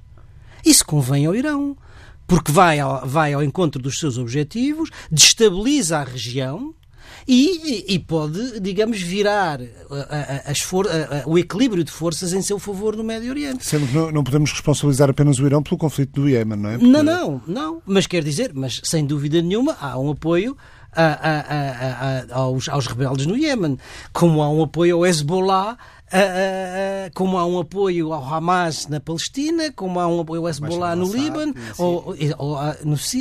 isso 0.66 0.86
convém 0.86 1.26
ao 1.26 1.36
Irão, 1.36 1.76
porque 2.32 2.50
vai 2.50 2.80
ao, 2.80 3.06
vai 3.06 3.34
ao 3.34 3.44
encontro 3.44 3.82
dos 3.82 4.00
seus 4.00 4.18
objetivos, 4.18 4.90
destabiliza 5.12 5.98
a 5.98 6.04
região 6.06 6.74
e, 7.28 7.94
e 7.94 8.00
pode, 8.00 8.58
digamos, 8.62 9.02
virar 9.02 9.60
as 10.46 10.62
for, 10.62 10.88
o 11.26 11.38
equilíbrio 11.38 11.84
de 11.84 11.92
forças 11.92 12.32
em 12.32 12.42
seu 12.42 12.58
favor 12.58 12.96
no 12.96 13.04
Médio 13.04 13.32
Oriente. 13.32 13.66
Sendo 13.66 13.86
que 13.86 13.94
não, 13.94 14.14
não, 14.14 14.24
podemos 14.24 14.50
responsabilizar 14.50 15.10
apenas 15.10 15.40
o 15.40 15.46
Irão 15.46 15.62
pelo 15.62 15.78
conflito 15.78 16.22
do 16.22 16.30
Iémen, 16.30 16.58
não 16.58 16.70
é? 16.70 16.78
Porque... 16.78 16.90
Não, 16.90 17.04
não, 17.04 17.42
não. 17.46 17.82
Mas 17.86 18.08
quer 18.08 18.24
dizer, 18.24 18.54
mas 18.54 18.80
sem 18.82 19.06
dúvida 19.06 19.42
nenhuma 19.42 19.76
há 19.82 20.00
um 20.00 20.12
apoio 20.12 20.56
aos, 22.32 22.70
aos 22.70 22.88
rebeldes 22.88 23.26
no 23.26 23.36
Iémen, 23.36 23.78
como 24.14 24.42
há 24.42 24.50
um 24.50 24.64
apoio 24.64 24.96
ao 24.96 25.06
Hezbollah 25.06 25.78
como 27.14 27.38
há 27.38 27.46
um 27.46 27.60
apoio 27.60 28.14
ao 28.14 28.34
Hamas 28.34 28.88
na 28.88 29.00
Palestina, 29.00 29.72
como 29.72 30.00
há 30.00 30.08
um 30.08 30.22
apoio 30.22 30.42
ao 30.42 30.50
Hezbollah 30.50 30.96
no 30.96 31.12
Líbano, 31.12 31.54
ou, 31.78 32.16
ou, 32.38 32.58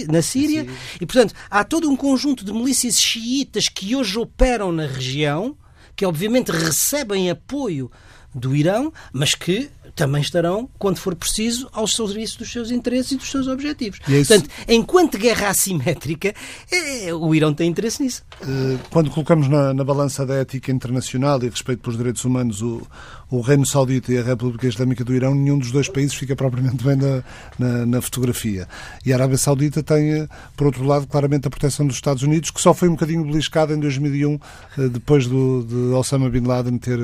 na 0.09 0.23
Síria. 0.23 0.67
E, 1.01 1.07
portanto, 1.07 1.35
há 1.51 1.65
todo 1.65 1.89
um 1.89 1.97
conjunto 1.97 2.45
de 2.45 2.53
milícias 2.53 3.01
xiitas 3.01 3.69
que 3.69 3.95
hoje 3.95 4.19
operam 4.19 4.73
na 4.73 4.87
região, 4.87 5.57
que 5.95 6.05
obviamente 6.05 6.51
recebem 6.51 7.31
apoio 7.31 7.91
do 8.35 8.55
Irão, 8.55 8.93
mas 9.13 9.35
que 9.35 9.71
também 9.95 10.23
estarão, 10.23 10.69
quando 10.79 10.99
for 10.99 11.15
preciso, 11.15 11.69
ao 11.73 11.87
serviço 11.87 12.39
dos 12.39 12.51
seus 12.51 12.71
interesses 12.71 13.13
e 13.13 13.17
dos 13.17 13.31
seus 13.31 13.47
objetivos. 13.47 14.01
É 14.09 14.19
Portanto, 14.19 14.49
enquanto 14.69 15.19
guerra 15.19 15.49
assimétrica, 15.49 16.35
é, 16.71 17.13
o 17.13 17.35
Irão 17.35 17.53
tem 17.53 17.69
interesse 17.69 18.03
nisso. 18.03 18.23
Eh, 18.43 18.79
quando 18.91 19.11
colocamos 19.11 19.49
na, 19.49 19.75
na, 19.75 19.85
balança 19.85 20.25
da 20.25 20.35
ética 20.35 20.73
internacional 20.73 21.43
e 21.43 21.49
respeito 21.49 21.83
pelos 21.83 21.97
direitos 21.97 22.25
humanos 22.25 22.63
o, 22.63 22.83
o 23.31 23.41
Reino 23.41 23.65
Saudita 23.65 24.13
e 24.13 24.19
a 24.19 24.23
República 24.23 24.67
Islâmica 24.67 25.05
do 25.05 25.15
Irão, 25.15 25.35
nenhum 25.35 25.59
dos 25.59 25.71
dois 25.71 25.89
países 25.89 26.15
fica 26.15 26.35
propriamente 26.35 26.83
bem 26.83 26.97
na, 26.97 27.23
na, 27.59 27.87
na 27.87 28.03
fotografia. 28.03 28.67
E 29.07 29.13
a 29.13 29.17
Arábia 29.17 29.39
Saudita 29.39 29.83
tem, 29.83 30.13
eh, 30.13 30.29
por 30.57 30.67
outro 30.67 30.85
lado, 30.85 31.07
claramente 31.07 31.47
a 31.47 31.51
proteção 31.51 31.87
dos 31.87 31.97
Estados 31.97 32.23
Unidos, 32.23 32.51
que 32.51 32.61
só 32.61 32.75
foi 32.75 32.89
um 32.89 32.93
bocadinho 32.93 33.25
beliscada 33.25 33.73
em 33.73 33.79
2001, 33.79 34.35
eh, 34.79 34.89
depois 34.89 35.27
do, 35.27 35.65
de 35.65 35.95
Osama 35.95 36.29
Bin 36.29 36.43
Laden 36.43 36.79
ter, 36.79 36.99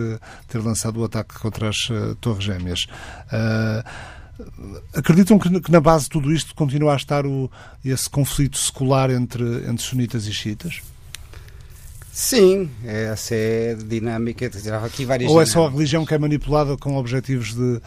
ter 0.49 0.59
lançado 0.59 1.01
o 1.01 1.05
ataque 1.05 1.39
contra 1.39 1.69
as 1.69 1.77
Torres 2.21 2.45
Gêmeas. 2.45 2.87
Uh, 3.33 4.17
acreditam 4.95 5.39
que, 5.39 5.61
que, 5.61 5.73
na 5.73 5.81
base 5.81 6.05
de 6.05 6.11
tudo 6.11 6.33
isto 6.33 6.55
continua 6.55 6.93
a 6.93 6.97
estar 6.97 7.27
o, 7.27 7.51
esse 7.85 8.09
conflito 8.09 8.59
secular 8.59 9.11
entre, 9.11 9.45
entre 9.69 9.83
sunitas 9.83 10.27
e 10.27 10.33
xiitas? 10.33 10.83
Sim, 12.17 12.71
essa 12.83 13.35
é 13.35 13.73
a 13.73 13.75
dinâmica. 13.75 14.51
Aqui 14.83 15.05
várias 15.05 15.31
Ou 15.31 15.39
é 15.39 15.45
só 15.45 15.67
a 15.67 15.71
religião 15.71 16.07
que 16.07 16.15
é 16.15 16.19
manipulada 16.19 16.75
com 16.75 16.97
objetivos 16.97 17.53
de, 17.53 17.79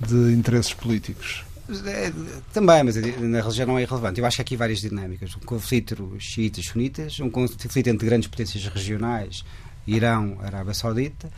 de 0.00 0.34
interesses 0.34 0.74
políticos? 0.74 1.44
É, 1.86 2.12
também, 2.52 2.82
mas 2.82 2.96
na 2.96 3.40
religião 3.40 3.68
não 3.68 3.78
é 3.78 3.82
irrelevante. 3.82 4.18
Eu 4.18 4.26
acho 4.26 4.38
que 4.38 4.42
há 4.42 4.44
aqui 4.44 4.56
várias 4.56 4.80
dinâmicas. 4.80 5.36
Um 5.36 5.46
conflito 5.46 5.94
entre 5.94 6.18
xiitas 6.18 6.64
sunitas, 6.64 7.20
um 7.20 7.30
conflito 7.30 7.86
entre 7.86 8.04
grandes 8.04 8.26
potências 8.26 8.66
regionais, 8.66 9.44
Irão, 9.86 10.36
Arábia 10.42 10.74
Saudita, 10.74 11.30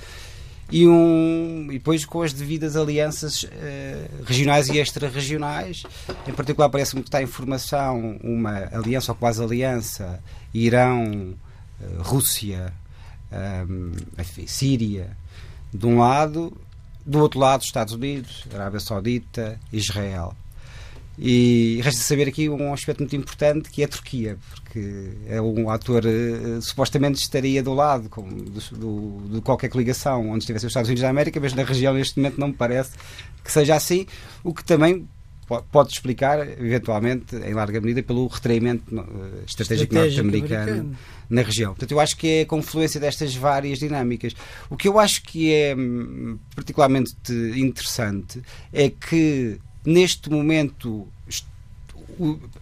e, 0.72 0.88
um, 0.88 1.66
e 1.70 1.74
depois 1.74 2.06
com 2.06 2.22
as 2.22 2.32
devidas 2.32 2.76
alianças 2.76 3.42
uh, 3.42 3.48
regionais 4.24 4.70
e 4.70 4.78
extra-regionais. 4.78 5.82
Em 6.26 6.32
particular, 6.32 6.70
parece-me 6.70 7.02
que 7.02 7.08
está 7.08 7.22
em 7.22 7.26
formação 7.26 8.18
uma 8.24 8.70
aliança 8.72 9.12
ou 9.12 9.16
quase 9.18 9.42
aliança 9.42 10.18
Irão, 10.54 11.36
Rússia, 12.00 12.72
um, 13.68 13.92
enfim, 14.18 14.46
Síria, 14.46 15.16
de 15.72 15.86
um 15.86 15.98
lado, 15.98 16.56
do 17.04 17.20
outro 17.20 17.38
lado, 17.38 17.62
Estados 17.62 17.94
Unidos, 17.94 18.44
Arábia 18.52 18.80
Saudita, 18.80 19.58
Israel. 19.72 20.34
E 21.20 21.80
resta 21.82 22.00
saber 22.00 22.28
aqui 22.28 22.48
um 22.48 22.72
aspecto 22.72 23.00
muito 23.00 23.16
importante 23.16 23.70
que 23.70 23.82
é 23.82 23.86
a 23.86 23.88
Turquia, 23.88 24.38
porque 24.50 25.10
é 25.26 25.40
um 25.42 25.68
ator 25.68 26.04
uh, 26.04 26.62
supostamente 26.62 27.20
estaria 27.20 27.60
do 27.60 27.74
lado 27.74 28.08
como, 28.08 28.30
do, 28.30 28.60
do, 28.60 29.34
de 29.34 29.40
qualquer 29.40 29.68
coligação 29.68 30.30
onde 30.30 30.44
estivesse 30.44 30.66
os 30.66 30.70
Estados 30.70 30.88
Unidos 30.88 31.02
da 31.02 31.10
América, 31.10 31.40
mas 31.40 31.52
na 31.54 31.64
região 31.64 31.92
neste 31.92 32.16
momento 32.18 32.38
não 32.38 32.48
me 32.48 32.54
parece 32.54 32.92
que 33.42 33.50
seja 33.50 33.74
assim, 33.74 34.06
o 34.44 34.54
que 34.54 34.62
também 34.62 35.08
pode 35.70 35.92
explicar, 35.92 36.46
eventualmente, 36.46 37.34
em 37.36 37.54
larga 37.54 37.80
medida, 37.80 38.02
pelo 38.02 38.26
retraimento 38.26 38.94
uh, 38.94 39.44
estratégico, 39.46 39.94
norte-americano 39.94 40.96
na 41.28 41.42
região. 41.42 41.72
Portanto, 41.72 41.92
eu 41.92 42.00
acho 42.00 42.16
que 42.16 42.28
é 42.28 42.40
a 42.42 42.46
confluência 42.46 43.00
destas 43.00 43.34
várias 43.34 43.78
dinâmicas. 43.78 44.34
O 44.68 44.76
que 44.76 44.88
eu 44.88 44.98
acho 44.98 45.22
que 45.22 45.52
é 45.52 45.74
hum, 45.74 46.38
particularmente 46.54 47.14
interessante 47.56 48.42
é 48.72 48.90
que, 48.90 49.58
neste 49.84 50.30
momento, 50.30 51.08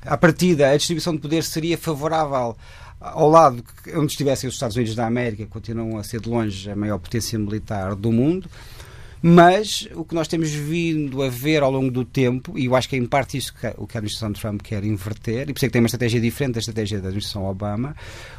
a 0.03 0.16
partida, 0.16 0.70
a 0.70 0.77
distribuição 0.77 1.14
de 1.14 1.20
poder 1.20 1.42
seria 1.42 1.77
favorável 1.77 2.57
ao 2.99 3.29
lado 3.29 3.62
onde 3.94 4.12
estivessem 4.12 4.49
os 4.49 4.55
Estados 4.55 4.77
Unidos 4.77 4.94
da 4.94 5.07
América, 5.07 5.44
que 5.44 5.51
continuam 5.51 5.99
a 5.99 6.03
ser 6.03 6.20
de 6.20 6.29
longe 6.29 6.70
a 6.70 6.77
maior 6.77 6.99
potência 6.99 7.38
militar 7.38 7.94
do 7.94 8.11
mundo, 8.11 8.49
mas 9.29 9.89
o 9.97 10.05
que 10.05 10.15
nós 10.15 10.29
temos 10.29 10.53
vindo 10.53 11.21
a 11.21 11.29
ver 11.29 11.61
ao 11.61 11.69
longo 11.69 11.91
do 11.91 12.05
tempo, 12.05 12.57
e 12.57 12.67
eu 12.67 12.77
acho 12.77 12.89
que 12.89 12.95
é 12.95 12.99
em 13.01 13.07
parte 13.07 13.37
isso 13.37 13.53
que 13.53 13.67
o 13.77 13.85
que 13.85 13.97
a 13.97 13.99
administração 13.99 14.33
Trump 14.33 14.62
quer 14.62 14.85
inverter, 14.85 15.51
e 15.51 15.53
por 15.53 15.57
isso 15.57 15.65
é 15.65 15.69
que 15.69 15.73
tem 15.73 15.83
uma 15.83 15.87
estratégia 15.87 16.21
diferente 16.21 16.55
da 16.55 16.61
estratégia 16.61 17.01
da 17.01 17.09
administração 17.09 17.45
Obama, 17.45 17.97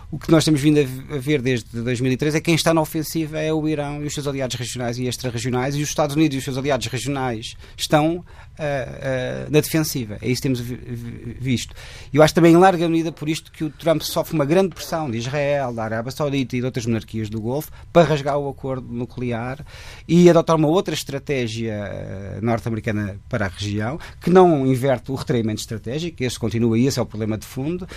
o 0.10 0.17
que 0.17 0.32
nós 0.32 0.45
temos 0.45 0.62
vindo 0.62 0.80
a 0.80 1.17
ver 1.17 1.41
desde 1.41 1.82
2003 1.82 2.36
é 2.36 2.39
que 2.39 2.45
quem 2.45 2.56
está 2.56 2.73
na 2.73 2.80
ofensiva 2.80 3.38
é 3.38 3.54
o 3.54 3.67
Irão 3.67 4.02
e 4.02 4.06
os 4.06 4.13
seus 4.13 4.28
aliados 4.28 4.56
regionais 4.56 4.97
e 4.97 5.06
extra-regionais, 5.06 5.76
e 5.76 5.82
os 5.82 5.89
Estados 5.89 6.15
Unidos 6.15 6.36
e 6.36 6.38
os 6.38 6.45
seus 6.45 6.58
aliados 6.58 6.88
regionais 6.88 7.58
estão 7.76 8.23
uh, 8.58 9.52
na 9.52 9.60
defensiva. 9.60 10.17
É 10.22 10.28
isso 10.28 10.41
que 10.41 10.48
temos 10.48 10.60
visto. 10.60 11.76
E 12.12 12.17
eu 12.17 12.24
acho 12.24 12.34
também, 12.34 12.54
em 12.54 12.58
larga 12.58 12.88
medida, 12.89 13.12
por 13.12 13.30
isto 13.30 13.52
que 13.52 13.63
o 13.63 13.70
Trump 13.70 14.02
sofre 14.02 14.34
uma 14.34 14.46
grande 14.46 14.70
pressão 14.70 15.10
de 15.10 15.17
Israel, 15.17 15.74
da 15.74 15.84
Arábia 15.84 16.12
Saudita 16.12 16.56
e 16.56 16.60
de 16.60 16.65
outras 16.65 16.86
monarquias 16.86 17.30
do 17.30 17.39
Golfo 17.39 17.72
para 17.91 18.08
rasgar 18.08 18.38
o 18.38 18.50
acordo 18.50 18.88
nuclear 18.91 19.65
e 20.08 20.30
adotar 20.30 20.56
uma 20.56 20.67
outra 20.67 20.93
estratégia 20.93 22.38
uh, 22.39 22.46
norte-americana 22.46 23.20
para 23.30 23.46
a 23.46 23.50
região, 23.50 24.00
que 24.22 24.30
não 24.30 24.65
inverte 24.65 25.12
o 25.12 25.15
retraimento 25.15 25.62
estratégico, 25.62 26.24
esse 26.24 26.39
continua 26.39 26.78
e 26.78 26.88
esse 26.88 27.00
é 27.00 27.02
o 27.02 27.06
problema 27.06 27.38
de 27.38 27.46
fundo, 27.46 27.88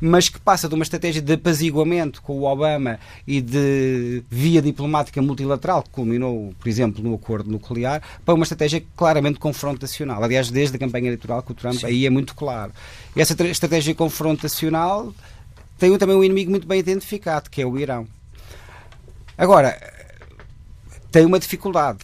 mas 0.00 0.28
que 0.28 0.40
passa 0.40 0.68
de 0.68 0.74
uma 0.74 0.82
estratégia 0.82 1.22
de 1.22 1.32
apaziguamento 1.32 2.22
com 2.22 2.38
o 2.38 2.44
Obama 2.44 2.98
e 3.26 3.40
de 3.40 4.22
via 4.28 4.62
diplomática 4.62 5.20
multilateral, 5.20 5.82
que 5.82 5.90
culminou, 5.90 6.54
por 6.58 6.68
exemplo, 6.68 7.02
no 7.02 7.14
acordo 7.14 7.50
nuclear, 7.50 8.02
para 8.24 8.34
uma 8.34 8.44
estratégia 8.44 8.82
claramente 8.96 9.38
confrontacional. 9.38 10.07
Aliás, 10.14 10.50
desde 10.50 10.76
a 10.76 10.78
campanha 10.78 11.06
eleitoral 11.06 11.42
que 11.42 11.52
o 11.52 11.54
Trump 11.54 11.78
Sim. 11.80 11.86
aí 11.86 12.06
é 12.06 12.10
muito 12.10 12.34
claro. 12.34 12.72
Essa 13.16 13.34
estratégia 13.44 13.94
confrontacional 13.94 15.14
tem 15.78 15.96
também 15.96 16.16
um 16.16 16.24
inimigo 16.24 16.50
muito 16.50 16.66
bem 16.66 16.80
identificado, 16.80 17.48
que 17.50 17.62
é 17.62 17.66
o 17.66 17.78
Irão. 17.78 18.06
Agora, 19.36 19.78
tem 21.12 21.24
uma 21.24 21.38
dificuldade. 21.38 22.00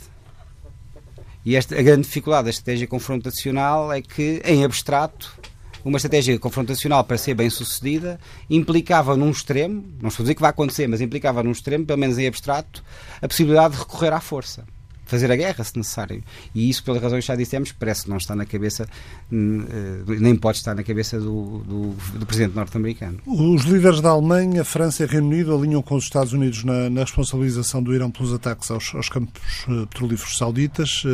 E 1.45 1.57
esta, 1.57 1.79
a 1.79 1.83
grande 1.83 2.03
dificuldade 2.03 2.45
da 2.45 2.51
estratégia 2.51 2.87
confrontacional 2.87 3.93
é 3.93 4.01
que, 4.01 4.41
em 4.45 4.65
abstrato, 4.65 5.37
uma 5.85 5.99
estratégia 5.99 6.39
confrontacional 6.39 7.05
para 7.05 7.19
ser 7.19 7.35
bem 7.35 7.51
sucedida 7.51 8.19
implicava 8.49 9.17
num 9.17 9.31
extremo, 9.31 9.85
não 10.01 10.09
estou 10.09 10.23
a 10.23 10.25
dizer 10.25 10.35
que 10.35 10.41
vai 10.41 10.51
acontecer, 10.51 10.87
mas 10.87 11.03
implicava 11.03 11.43
num 11.43 11.51
extremo, 11.51 11.85
pelo 11.85 11.99
menos 11.99 12.17
em 12.17 12.27
abstrato, 12.27 12.83
a 13.21 13.29
possibilidade 13.29 13.75
de 13.75 13.81
recorrer 13.81 14.13
à 14.13 14.21
força. 14.21 14.65
Fazer 15.05 15.31
a 15.31 15.37
guerra, 15.37 15.63
se 15.63 15.77
necessário. 15.77 16.23
E 16.55 16.69
isso, 16.69 16.83
pelas 16.83 17.03
razões 17.03 17.25
que 17.25 17.29
já 17.29 17.37
dissemos, 17.37 17.73
parece 17.73 18.05
que 18.05 18.11
não 18.11 18.17
está 18.17 18.35
na 18.35 18.47
cabeça, 18.47 18.89
eh, 19.33 20.19
nem 20.19 20.35
pode 20.37 20.59
estar 20.59 20.75
na 20.75 20.83
cabeça 20.83 21.19
do, 21.19 21.59
do, 21.59 22.19
do 22.19 22.27
presidente 22.27 22.55
norte-americano. 22.55 23.19
Os 23.27 23.65
líderes 23.65 24.01
da 24.01 24.11
Alemanha, 24.11 24.65
França 24.65 25.03
e 25.03 25.07
Reino 25.07 25.27
Unido 25.27 25.55
alinham 25.55 25.83
com 25.83 25.97
os 25.97 26.05
Estados 26.05 26.33
Unidos 26.33 26.65
na, 26.65 26.89
na 26.89 27.01
responsabilização 27.03 27.83
do 27.83 27.95
Irão 27.95 28.11
pelos 28.11 28.33
ataques 28.33 28.71
aos, 28.71 28.95
aos 28.95 29.09
campos 29.09 29.67
uh, 29.69 29.87
petrolíferos 29.87 30.39
sauditas. 30.39 31.05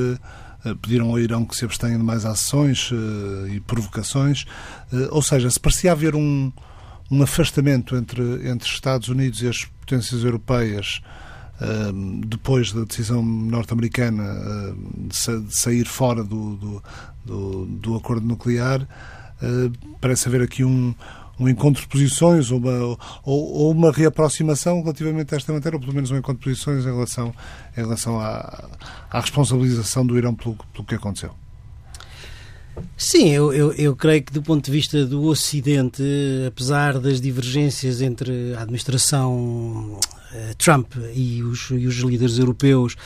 Eh, 0.65 0.75
pediram 0.75 1.09
ao 1.09 1.19
Irão 1.19 1.45
que 1.45 1.57
se 1.57 1.65
abstenha 1.65 1.97
de 1.97 2.05
mais 2.05 2.25
ações 2.25 2.91
eh, 2.93 3.55
e 3.55 3.61
provocações. 3.61 4.45
Eh, 4.93 5.09
ou 5.11 5.23
seja, 5.23 5.51
se 5.51 5.59
parecia 5.59 5.93
haver 5.93 6.15
um, 6.15 6.53
um 7.11 7.23
afastamento 7.23 7.97
entre, 7.97 8.23
entre 8.49 8.69
Estados 8.69 9.09
Unidos 9.09 9.43
e 9.43 9.49
as 9.49 9.65
potências 9.65 10.23
europeias 10.23 11.01
depois 12.27 12.73
da 12.73 12.85
decisão 12.85 13.23
norte-americana 13.23 14.25
de 14.97 15.55
sair 15.55 15.87
fora 15.87 16.25
do, 16.25 16.57
do, 16.57 16.83
do, 17.25 17.67
do 17.67 17.97
acordo 17.97 18.27
nuclear, 18.27 18.87
parece 20.01 20.29
haver 20.29 20.43
aqui 20.43 20.65
um, 20.65 20.95
um 21.41 21.49
encontro 21.49 21.81
de 21.81 21.89
posições 21.89 22.51
ou 22.51 22.59
uma, 22.59 22.73
ou, 22.73 22.99
ou, 23.25 23.71
uma 23.73 23.91
reaproximação 23.91 24.83
relativamente 24.83 25.35
a 25.35 25.39
esta 25.39 25.53
matéria, 25.53 25.77
ou 25.77 25.81
pelo 25.81 25.95
menos 25.95 26.11
um 26.11 26.17
encontro 26.17 26.39
de 26.39 26.45
posições 26.45 26.85
em 26.85 26.93
relação, 26.93 27.35
em 27.77 27.81
relação 27.81 28.21
à, 28.21 28.69
à 29.11 29.21
responsabilização 29.21 30.07
do 30.07 30.19
Irão 30.19 30.35
pelo, 30.35 30.55
pelo 30.73 30.85
que 30.85 30.95
aconteceu? 30.95 31.35
Sim, 32.97 33.31
eu, 33.31 33.53
eu, 33.53 33.73
eu, 33.73 33.97
creio 33.97 34.23
que 34.23 34.33
do 34.33 34.43
ponto 34.43 34.65
de 34.65 34.71
vista 34.71 35.07
do 35.07 35.25
Ocidente, 35.25 36.03
apesar 36.47 36.99
das 36.99 37.21
divergências 37.21 38.03
entre 38.03 38.55
a 38.55 38.63
administração 38.63 39.99
uh, 40.33 40.55
Trump 40.59 40.93
e 41.15 41.43
os, 41.43 41.71
e 41.71 41.87
os 41.87 41.97
líderes 41.97 42.39
europeus 42.39 42.97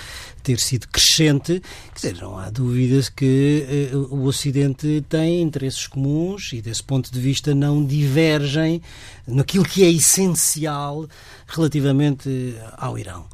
ter 0.42 0.58
sido 0.58 0.88
crescente, 0.88 1.62
quer 1.94 2.10
dizer, 2.12 2.22
não 2.22 2.36
há 2.36 2.50
dúvidas 2.50 3.08
que 3.08 3.90
uh, 3.92 4.14
o 4.14 4.24
Ocidente 4.24 5.04
tem 5.08 5.40
interesses 5.40 5.86
comuns 5.86 6.52
e, 6.52 6.60
desse 6.60 6.82
ponto 6.82 7.12
de 7.12 7.20
vista, 7.20 7.54
não 7.54 7.84
divergem 7.84 8.82
naquilo 9.26 9.64
que 9.64 9.84
é 9.84 9.90
essencial 9.90 11.08
relativamente 11.46 12.56
ao 12.76 12.98
Irão. 12.98 13.26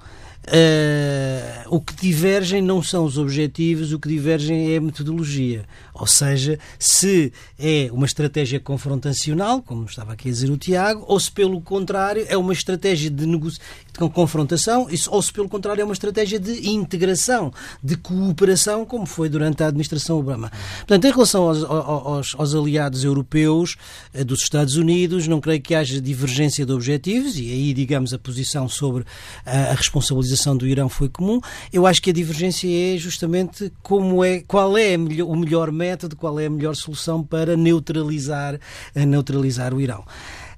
Uh, 0.46 1.76
o 1.76 1.81
que 1.81 1.94
divergem 1.94 2.62
não 2.62 2.83
são 2.83 3.05
os 3.05 3.18
objetivos, 3.18 3.92
o 3.92 4.00
que 4.00 4.09
divergem 4.09 4.72
é 4.72 4.79
a 4.79 4.81
metodologia. 4.81 5.64
Ou 5.94 6.07
seja, 6.07 6.59
se 6.79 7.31
é 7.59 7.90
uma 7.92 8.07
estratégia 8.07 8.59
confrontacional, 8.59 9.61
como 9.62 9.85
estava 9.85 10.14
aqui 10.14 10.29
a 10.29 10.33
dizer 10.33 10.50
o 10.50 10.57
Tiago, 10.57 11.05
ou 11.07 11.20
se 11.20 11.31
pelo 11.31 11.61
contrário 11.61 12.24
é 12.26 12.37
uma 12.38 12.55
estratégia 12.55 13.11
de, 13.11 13.26
de 13.26 14.09
confrontação, 14.12 14.88
ou 15.11 15.22
se 15.22 15.33
pelo 15.33 15.48
contrário 15.48 15.83
é 15.83 15.85
uma 15.85 15.92
estratégia 15.92 16.40
de 16.40 16.68
integração, 16.70 17.53
de 17.85 17.96
cooperação, 17.96 18.87
como 18.87 19.05
foi 19.05 19.29
durante 19.29 19.62
a 19.62 19.66
administração 19.66 20.18
Obama. 20.18 20.50
Portanto, 20.79 21.05
em 21.05 21.11
relação 21.12 21.48
aos, 21.48 21.62
aos, 21.62 22.35
aos 22.37 22.55
aliados 22.55 23.05
europeus 23.05 23.76
eh, 24.14 24.24
dos 24.24 24.40
Estados 24.40 24.76
Unidos, 24.76 25.29
não 25.29 25.40
creio 25.40 25.61
que 25.61 25.74
haja 25.74 26.00
divergência 26.00 26.64
de 26.64 26.72
objetivos, 26.72 27.38
e 27.38 27.50
aí, 27.50 27.74
digamos, 27.74 28.14
a 28.14 28.18
posição 28.18 28.68
sobre 28.68 29.05
a, 29.44 29.72
a 29.72 29.74
do 30.56 30.66
Irão 30.66 30.88
foi 30.88 31.08
comum. 31.08 31.40
Eu 31.72 31.86
acho 31.86 32.02
que 32.02 32.10
a 32.10 32.12
divergência 32.12 32.68
é 32.68 32.96
justamente 32.96 33.72
como 33.82 34.24
é, 34.24 34.40
qual 34.40 34.76
é 34.76 34.96
o 34.96 35.36
melhor 35.36 35.70
método, 35.70 36.16
qual 36.16 36.38
é 36.38 36.46
a 36.46 36.50
melhor 36.50 36.74
solução 36.74 37.22
para 37.22 37.56
neutralizar, 37.56 38.58
neutralizar 38.94 39.74
o 39.74 39.80
Irão. 39.80 40.04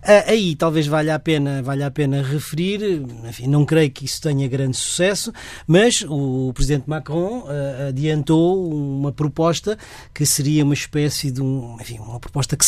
Ah, 0.05 0.25
aí 0.27 0.57
talvez 0.57 0.89
valha 0.89 1.15
a 1.15 1.19
pena, 1.21 1.63
valha 1.63 1.87
a 1.87 1.91
pena 1.91 2.23
referir, 2.23 3.01
enfim, 3.25 3.47
não 3.47 3.65
creio 3.65 3.89
que 3.89 4.05
isso 4.05 4.21
tenha 4.21 4.49
grande 4.49 4.77
sucesso, 4.77 5.33
mas 5.65 6.05
o 6.09 6.53
presidente 6.53 6.91
Macron 6.91 7.43
uh, 7.43 7.89
adiantou 7.89 8.69
uma 8.69 9.13
proposta 9.13 9.79
que 10.13 10.27
seria 10.27 10.65
uma 10.65 10.75
espécie 10.75 11.31
de 11.31 11.41
um, 11.41 11.77
enfim, 11.81 12.01
uma 12.01 12.19
proposta 12.19 12.57
que 12.57 12.65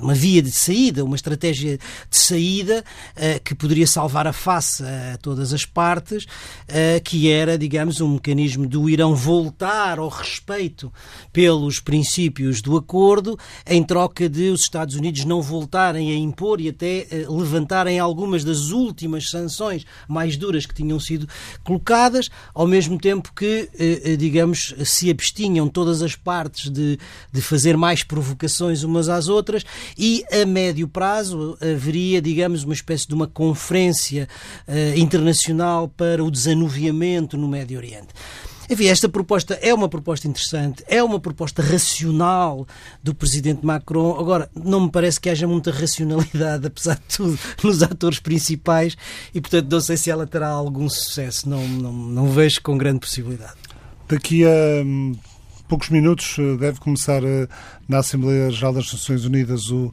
uma 0.00 0.14
via 0.14 0.42
de 0.42 0.50
saída, 0.50 1.04
uma 1.04 1.14
estratégia 1.14 1.78
de 1.78 2.16
saída 2.16 2.84
que 3.44 3.54
poderia 3.54 3.86
salvar 3.86 4.26
a 4.26 4.32
face 4.32 4.82
a 4.82 5.16
todas 5.18 5.52
as 5.52 5.64
partes, 5.64 6.26
que 7.04 7.30
era, 7.30 7.56
digamos, 7.56 8.00
um 8.00 8.14
mecanismo 8.14 8.66
do 8.66 8.88
Irão 8.88 9.14
voltar 9.14 9.98
ao 9.98 10.08
respeito 10.08 10.92
pelos 11.32 11.78
princípios 11.78 12.60
do 12.60 12.76
acordo, 12.76 13.38
em 13.66 13.82
troca 13.82 14.28
de 14.28 14.50
os 14.50 14.62
Estados 14.62 14.94
Unidos 14.94 15.24
não 15.24 15.40
voltarem 15.40 16.10
a 16.10 16.16
impor 16.16 16.47
impor 16.48 16.60
e 16.60 16.68
até 16.68 17.06
uh, 17.28 17.38
levantarem 17.38 17.98
algumas 17.98 18.42
das 18.44 18.70
últimas 18.70 19.28
sanções 19.30 19.84
mais 20.08 20.36
duras 20.36 20.64
que 20.64 20.74
tinham 20.74 20.98
sido 20.98 21.28
colocadas, 21.62 22.30
ao 22.54 22.66
mesmo 22.66 22.98
tempo 22.98 23.32
que, 23.34 23.68
uh, 23.74 24.16
digamos, 24.16 24.74
se 24.84 25.10
abstinham 25.10 25.68
todas 25.68 26.00
as 26.02 26.16
partes 26.16 26.70
de, 26.70 26.98
de 27.32 27.42
fazer 27.42 27.76
mais 27.76 28.02
provocações 28.02 28.82
umas 28.82 29.08
às 29.08 29.28
outras 29.28 29.64
e, 29.96 30.24
a 30.32 30.46
médio 30.46 30.88
prazo, 30.88 31.56
haveria, 31.60 32.22
digamos, 32.22 32.64
uma 32.64 32.74
espécie 32.74 33.06
de 33.06 33.14
uma 33.14 33.26
conferência 33.26 34.28
internacional 34.96 35.88
para 35.88 36.24
o 36.24 36.30
desanuviamento 36.30 37.36
no 37.36 37.48
Médio 37.48 37.78
Oriente. 37.78 38.08
Enfim, 38.70 38.86
esta 38.86 39.08
proposta 39.08 39.54
é 39.54 39.72
uma 39.72 39.88
proposta 39.88 40.28
interessante, 40.28 40.84
é 40.86 41.02
uma 41.02 41.18
proposta 41.18 41.62
racional 41.62 42.66
do 43.02 43.14
presidente 43.14 43.64
Macron. 43.64 44.18
Agora, 44.18 44.50
não 44.54 44.80
me 44.82 44.90
parece 44.90 45.18
que 45.18 45.30
haja 45.30 45.46
muita 45.48 45.70
racionalidade, 45.70 46.66
apesar 46.68 46.96
de 46.96 47.16
tudo, 47.16 47.38
nos 47.64 47.82
atores 47.82 48.18
principais 48.18 48.96
e, 49.34 49.40
portanto, 49.40 49.70
não 49.70 49.80
sei 49.80 49.96
se 49.96 50.10
ela 50.10 50.26
terá 50.26 50.48
algum 50.48 50.88
sucesso. 50.88 51.48
Não, 51.48 51.66
não, 51.66 51.92
não 51.92 52.28
vejo 52.28 52.60
com 52.62 52.76
grande 52.76 53.00
possibilidade. 53.00 53.54
Daqui 54.06 54.44
a 54.44 54.82
hum, 54.84 55.16
poucos 55.68 55.90
minutos 55.90 56.36
eh, 56.38 56.56
deve 56.56 56.80
começar 56.80 57.22
eh, 57.22 57.46
na 57.86 57.98
Assembleia 57.98 58.50
Geral 58.50 58.72
das 58.72 58.92
Nações 58.92 59.24
Unidas 59.24 59.70
o 59.70 59.92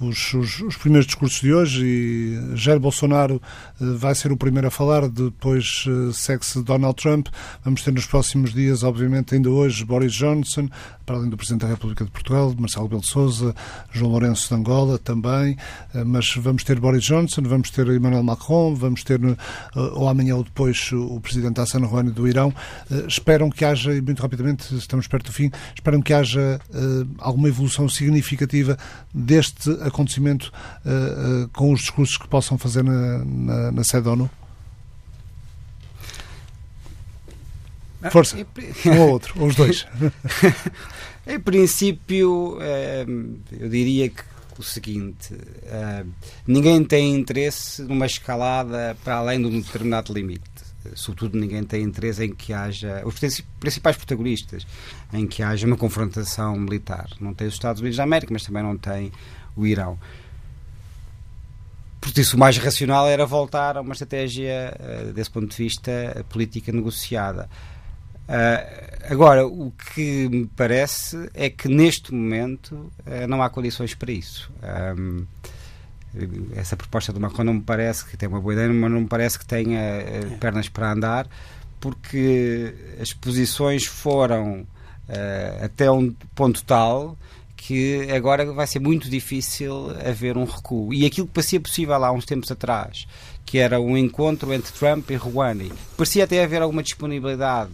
os, 0.00 0.34
os, 0.34 0.60
os, 0.60 0.76
primeiros 0.76 1.06
discursos 1.06 1.40
de 1.40 1.52
hoje 1.52 1.84
e 1.84 2.56
Jair 2.56 2.80
Bolsonaro 2.80 3.40
eh, 3.80 3.84
vai 3.96 4.14
ser 4.14 4.32
o 4.32 4.36
primeiro 4.36 4.66
a 4.66 4.70
falar, 4.70 5.08
depois 5.08 5.84
eh, 5.86 6.12
segue-se 6.12 6.62
Donald 6.62 6.96
Trump. 6.96 7.28
Vamos 7.64 7.82
ter 7.82 7.92
nos 7.92 8.06
próximos 8.06 8.52
dias, 8.52 8.82
obviamente, 8.82 9.34
ainda 9.34 9.50
hoje, 9.50 9.84
Boris 9.84 10.12
Johnson, 10.12 10.68
para 11.06 11.16
além 11.16 11.30
do 11.30 11.36
Presidente 11.36 11.62
da 11.62 11.68
República 11.68 12.04
de 12.04 12.10
Portugal, 12.10 12.52
Marcelo 12.58 12.88
Belo 12.88 13.04
Souza, 13.04 13.54
João 13.92 14.10
Lourenço 14.10 14.48
de 14.48 14.54
Angola 14.54 14.98
também, 14.98 15.56
eh, 15.94 16.02
mas 16.02 16.34
vamos 16.36 16.64
ter 16.64 16.80
Boris 16.80 17.04
Johnson, 17.04 17.42
vamos 17.42 17.70
ter 17.70 17.86
Emmanuel 17.86 18.22
Macron, 18.22 18.74
vamos 18.74 19.04
ter 19.04 19.20
ou 19.74 20.08
amanhã 20.08 20.36
ou 20.36 20.42
depois 20.42 20.90
o 20.92 21.20
Presidente 21.20 21.60
Hassan 21.60 21.84
Rouhani 21.84 22.10
do 22.10 22.26
Irão. 22.26 22.52
Esperam 23.06 23.50
que 23.50 23.64
haja, 23.64 23.94
e 23.94 24.00
muito 24.00 24.20
rapidamente, 24.20 24.74
estamos 24.74 25.06
perto 25.06 25.26
do 25.26 25.32
fim, 25.32 25.50
esperam 25.74 26.02
que 26.02 26.12
haja 26.12 26.60
alguma 27.18 27.48
evolução 27.48 27.88
significativa 27.88 28.76
deste 29.12 29.70
acontecimento 29.86 30.52
uh, 30.84 31.44
uh, 31.44 31.48
com 31.48 31.72
os 31.72 31.80
discursos 31.80 32.16
que 32.16 32.28
possam 32.28 32.58
fazer 32.58 32.82
na, 32.82 33.24
na, 33.24 33.72
na 33.72 33.84
sede 33.84 34.04
da 34.04 34.12
ONU? 34.12 34.30
Ah, 38.02 38.10
Força, 38.10 38.36
um 38.86 38.98
ou 39.00 39.10
outro, 39.10 39.34
ou 39.40 39.48
os 39.48 39.56
dois. 39.56 39.86
em 41.26 41.40
princípio, 41.40 42.58
eh, 42.60 43.06
eu 43.50 43.68
diria 43.70 44.10
que 44.10 44.22
o 44.58 44.62
seguinte: 44.62 45.34
ninguém 46.46 46.84
tem 46.84 47.14
interesse 47.14 47.82
numa 47.82 48.04
escalada 48.04 48.94
para 49.02 49.16
além 49.16 49.40
de 49.40 49.46
um 49.46 49.60
determinado 49.60 50.12
limite 50.12 50.64
sobretudo 50.94 51.38
ninguém 51.38 51.64
tem 51.64 51.82
interesse 51.82 52.24
em 52.24 52.34
que 52.34 52.52
haja 52.52 53.02
os 53.06 53.14
principais 53.58 53.96
protagonistas 53.96 54.66
em 55.12 55.26
que 55.26 55.42
haja 55.42 55.66
uma 55.66 55.76
confrontação 55.76 56.56
militar 56.56 57.08
não 57.20 57.32
tem 57.32 57.46
os 57.46 57.54
Estados 57.54 57.80
Unidos 57.80 57.96
da 57.96 58.02
América 58.02 58.32
mas 58.32 58.44
também 58.44 58.62
não 58.62 58.76
tem 58.76 59.10
o 59.56 59.66
Irão. 59.66 59.98
Por 62.04 62.18
isso, 62.18 62.36
o 62.36 62.38
mais 62.38 62.58
racional 62.58 63.08
era 63.08 63.24
voltar 63.24 63.78
a 63.78 63.80
uma 63.80 63.92
estratégia, 63.92 64.76
uh, 64.78 65.12
desse 65.14 65.30
ponto 65.30 65.48
de 65.48 65.56
vista, 65.56 66.24
política 66.28 66.70
negociada. 66.70 67.48
Uh, 68.28 69.10
agora, 69.10 69.46
o 69.46 69.72
que 69.72 70.28
me 70.28 70.46
parece 70.46 71.30
é 71.32 71.48
que 71.48 71.66
neste 71.66 72.12
momento 72.12 72.92
não 73.26 73.42
há 73.42 73.48
condições 73.48 73.94
para 73.94 74.12
isso. 74.12 74.52
Essa 76.54 76.76
proposta 76.76 77.10
do 77.10 77.18
Macron 77.18 77.44
não 77.44 77.54
me 77.54 77.62
parece 77.62 78.04
que 78.04 78.18
tem 78.18 78.28
uma 78.28 78.40
boa 78.40 78.52
ideia, 78.52 78.68
mas 78.68 78.90
não 78.90 79.00
me 79.00 79.08
parece 79.08 79.38
que 79.38 79.46
tenha 79.46 79.80
uh, 79.80 80.38
pernas 80.38 80.68
para 80.68 80.92
andar, 80.92 81.26
porque 81.80 82.74
as 83.00 83.14
posições 83.14 83.86
foram 83.86 84.66
até 85.62 85.90
um 85.90 86.10
ponto 86.34 86.64
tal 86.64 87.14
que 87.66 88.10
agora 88.10 88.44
vai 88.52 88.66
ser 88.66 88.78
muito 88.78 89.08
difícil 89.08 89.90
haver 90.06 90.36
um 90.36 90.44
recuo. 90.44 90.92
E 90.92 91.06
aquilo 91.06 91.26
que 91.26 91.32
parecia 91.32 91.58
possível 91.58 91.94
há 91.94 92.12
uns 92.12 92.26
tempos 92.26 92.50
atrás, 92.50 93.06
que 93.46 93.56
era 93.56 93.80
um 93.80 93.96
encontro 93.96 94.52
entre 94.52 94.70
Trump 94.70 95.10
e 95.10 95.14
Rouhani, 95.14 95.72
parecia 95.96 96.24
até 96.24 96.44
haver 96.44 96.60
alguma 96.60 96.82
disponibilidade 96.82 97.70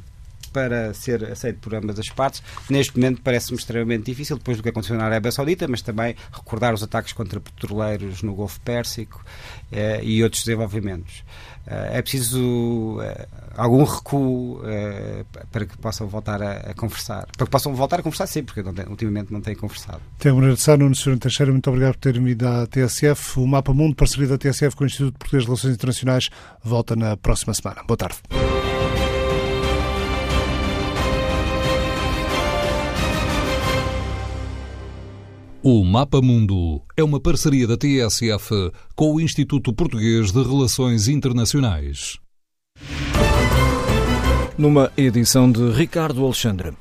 para 0.51 0.93
ser 0.95 1.25
aceito 1.25 1.59
por 1.61 1.75
ambas 1.75 1.99
as 1.99 2.09
partes. 2.09 2.43
Neste 2.69 2.97
momento 2.97 3.23
parece-me 3.23 3.59
extremamente 3.59 4.05
difícil, 4.05 4.37
depois 4.37 4.57
do 4.57 4.63
que 4.63 4.69
aconteceu 4.69 4.97
na 4.97 5.05
Arábia 5.05 5.33
Saudita, 5.33 5.67
mas 5.69 5.83
também 5.83 6.15
recordar 6.33 6.75
os 6.75 6.83
ataques 6.83 7.13
contra 7.13 7.41
petroleiros 7.41 8.23
no 8.23 8.35
Golfo 8.35 8.61
Pérsico 8.61 9.25
eh, 9.71 10.01
e 10.03 10.23
outros 10.23 10.45
desenvolvimentos. 10.45 11.25
Eh, 11.67 11.99
é 11.99 12.03
preciso 12.03 13.01
eh, 13.03 13.29
algum 13.57 13.85
recuo 13.85 14.61
eh, 14.65 15.25
para 15.53 15.67
que 15.67 15.77
possam 15.79 16.09
voltar 16.09 16.43
a, 16.43 16.53
a, 16.71 16.75
conversar. 16.75 17.27
Para 17.37 17.47
que 17.47 17.51
possam 17.51 17.75
voltar 17.75 18.01
a 18.01 18.03
conversar 18.03 18.27
sempre, 18.27 18.55
porque 18.55 18.63
não 18.63 18.75
tem, 18.75 18.87
ultimamente 18.87 19.33
não 19.33 19.41
têm 19.41 19.55
conversado. 19.55 20.01
Que 20.19 20.29
agradecer, 20.29 20.79
Nuno 20.79 20.95
Sr. 20.95 21.19
Teixeira, 21.19 21.53
muito 21.53 21.69
obrigado 21.69 21.93
por 21.93 22.01
ter 22.01 22.19
vindo 22.19 22.47
à 22.47 22.67
TSF. 22.67 23.39
O 23.39 23.47
Mapa 23.47 23.73
Mundo, 23.73 23.95
parceria 23.95 24.27
da 24.27 24.39
TSF 24.39 24.75
com 24.75 24.85
o 24.85 24.87
Instituto 24.87 25.19
Português 25.19 25.45
de 25.45 25.49
Relações 25.49 25.75
Internacionais, 25.75 26.31
volta 26.65 26.97
na 26.97 27.17
próxima 27.17 27.55
semana. 27.55 27.83
Boa 27.87 27.97
tarde. 27.97 28.19
O 35.63 35.85
Mapa 35.85 36.23
Mundo 36.23 36.81
é 36.97 37.05
uma 37.05 37.21
parceria 37.21 37.67
da 37.67 37.77
TSF 37.77 38.73
com 38.97 39.15
o 39.15 39.21
Instituto 39.21 39.75
Português 39.75 40.33
de 40.33 40.43
Relações 40.43 41.07
Internacionais. 41.07 42.19
Numa 44.57 44.91
edição 44.97 45.53
de 45.53 45.71
Ricardo 45.71 46.25
Alexandre. 46.25 46.73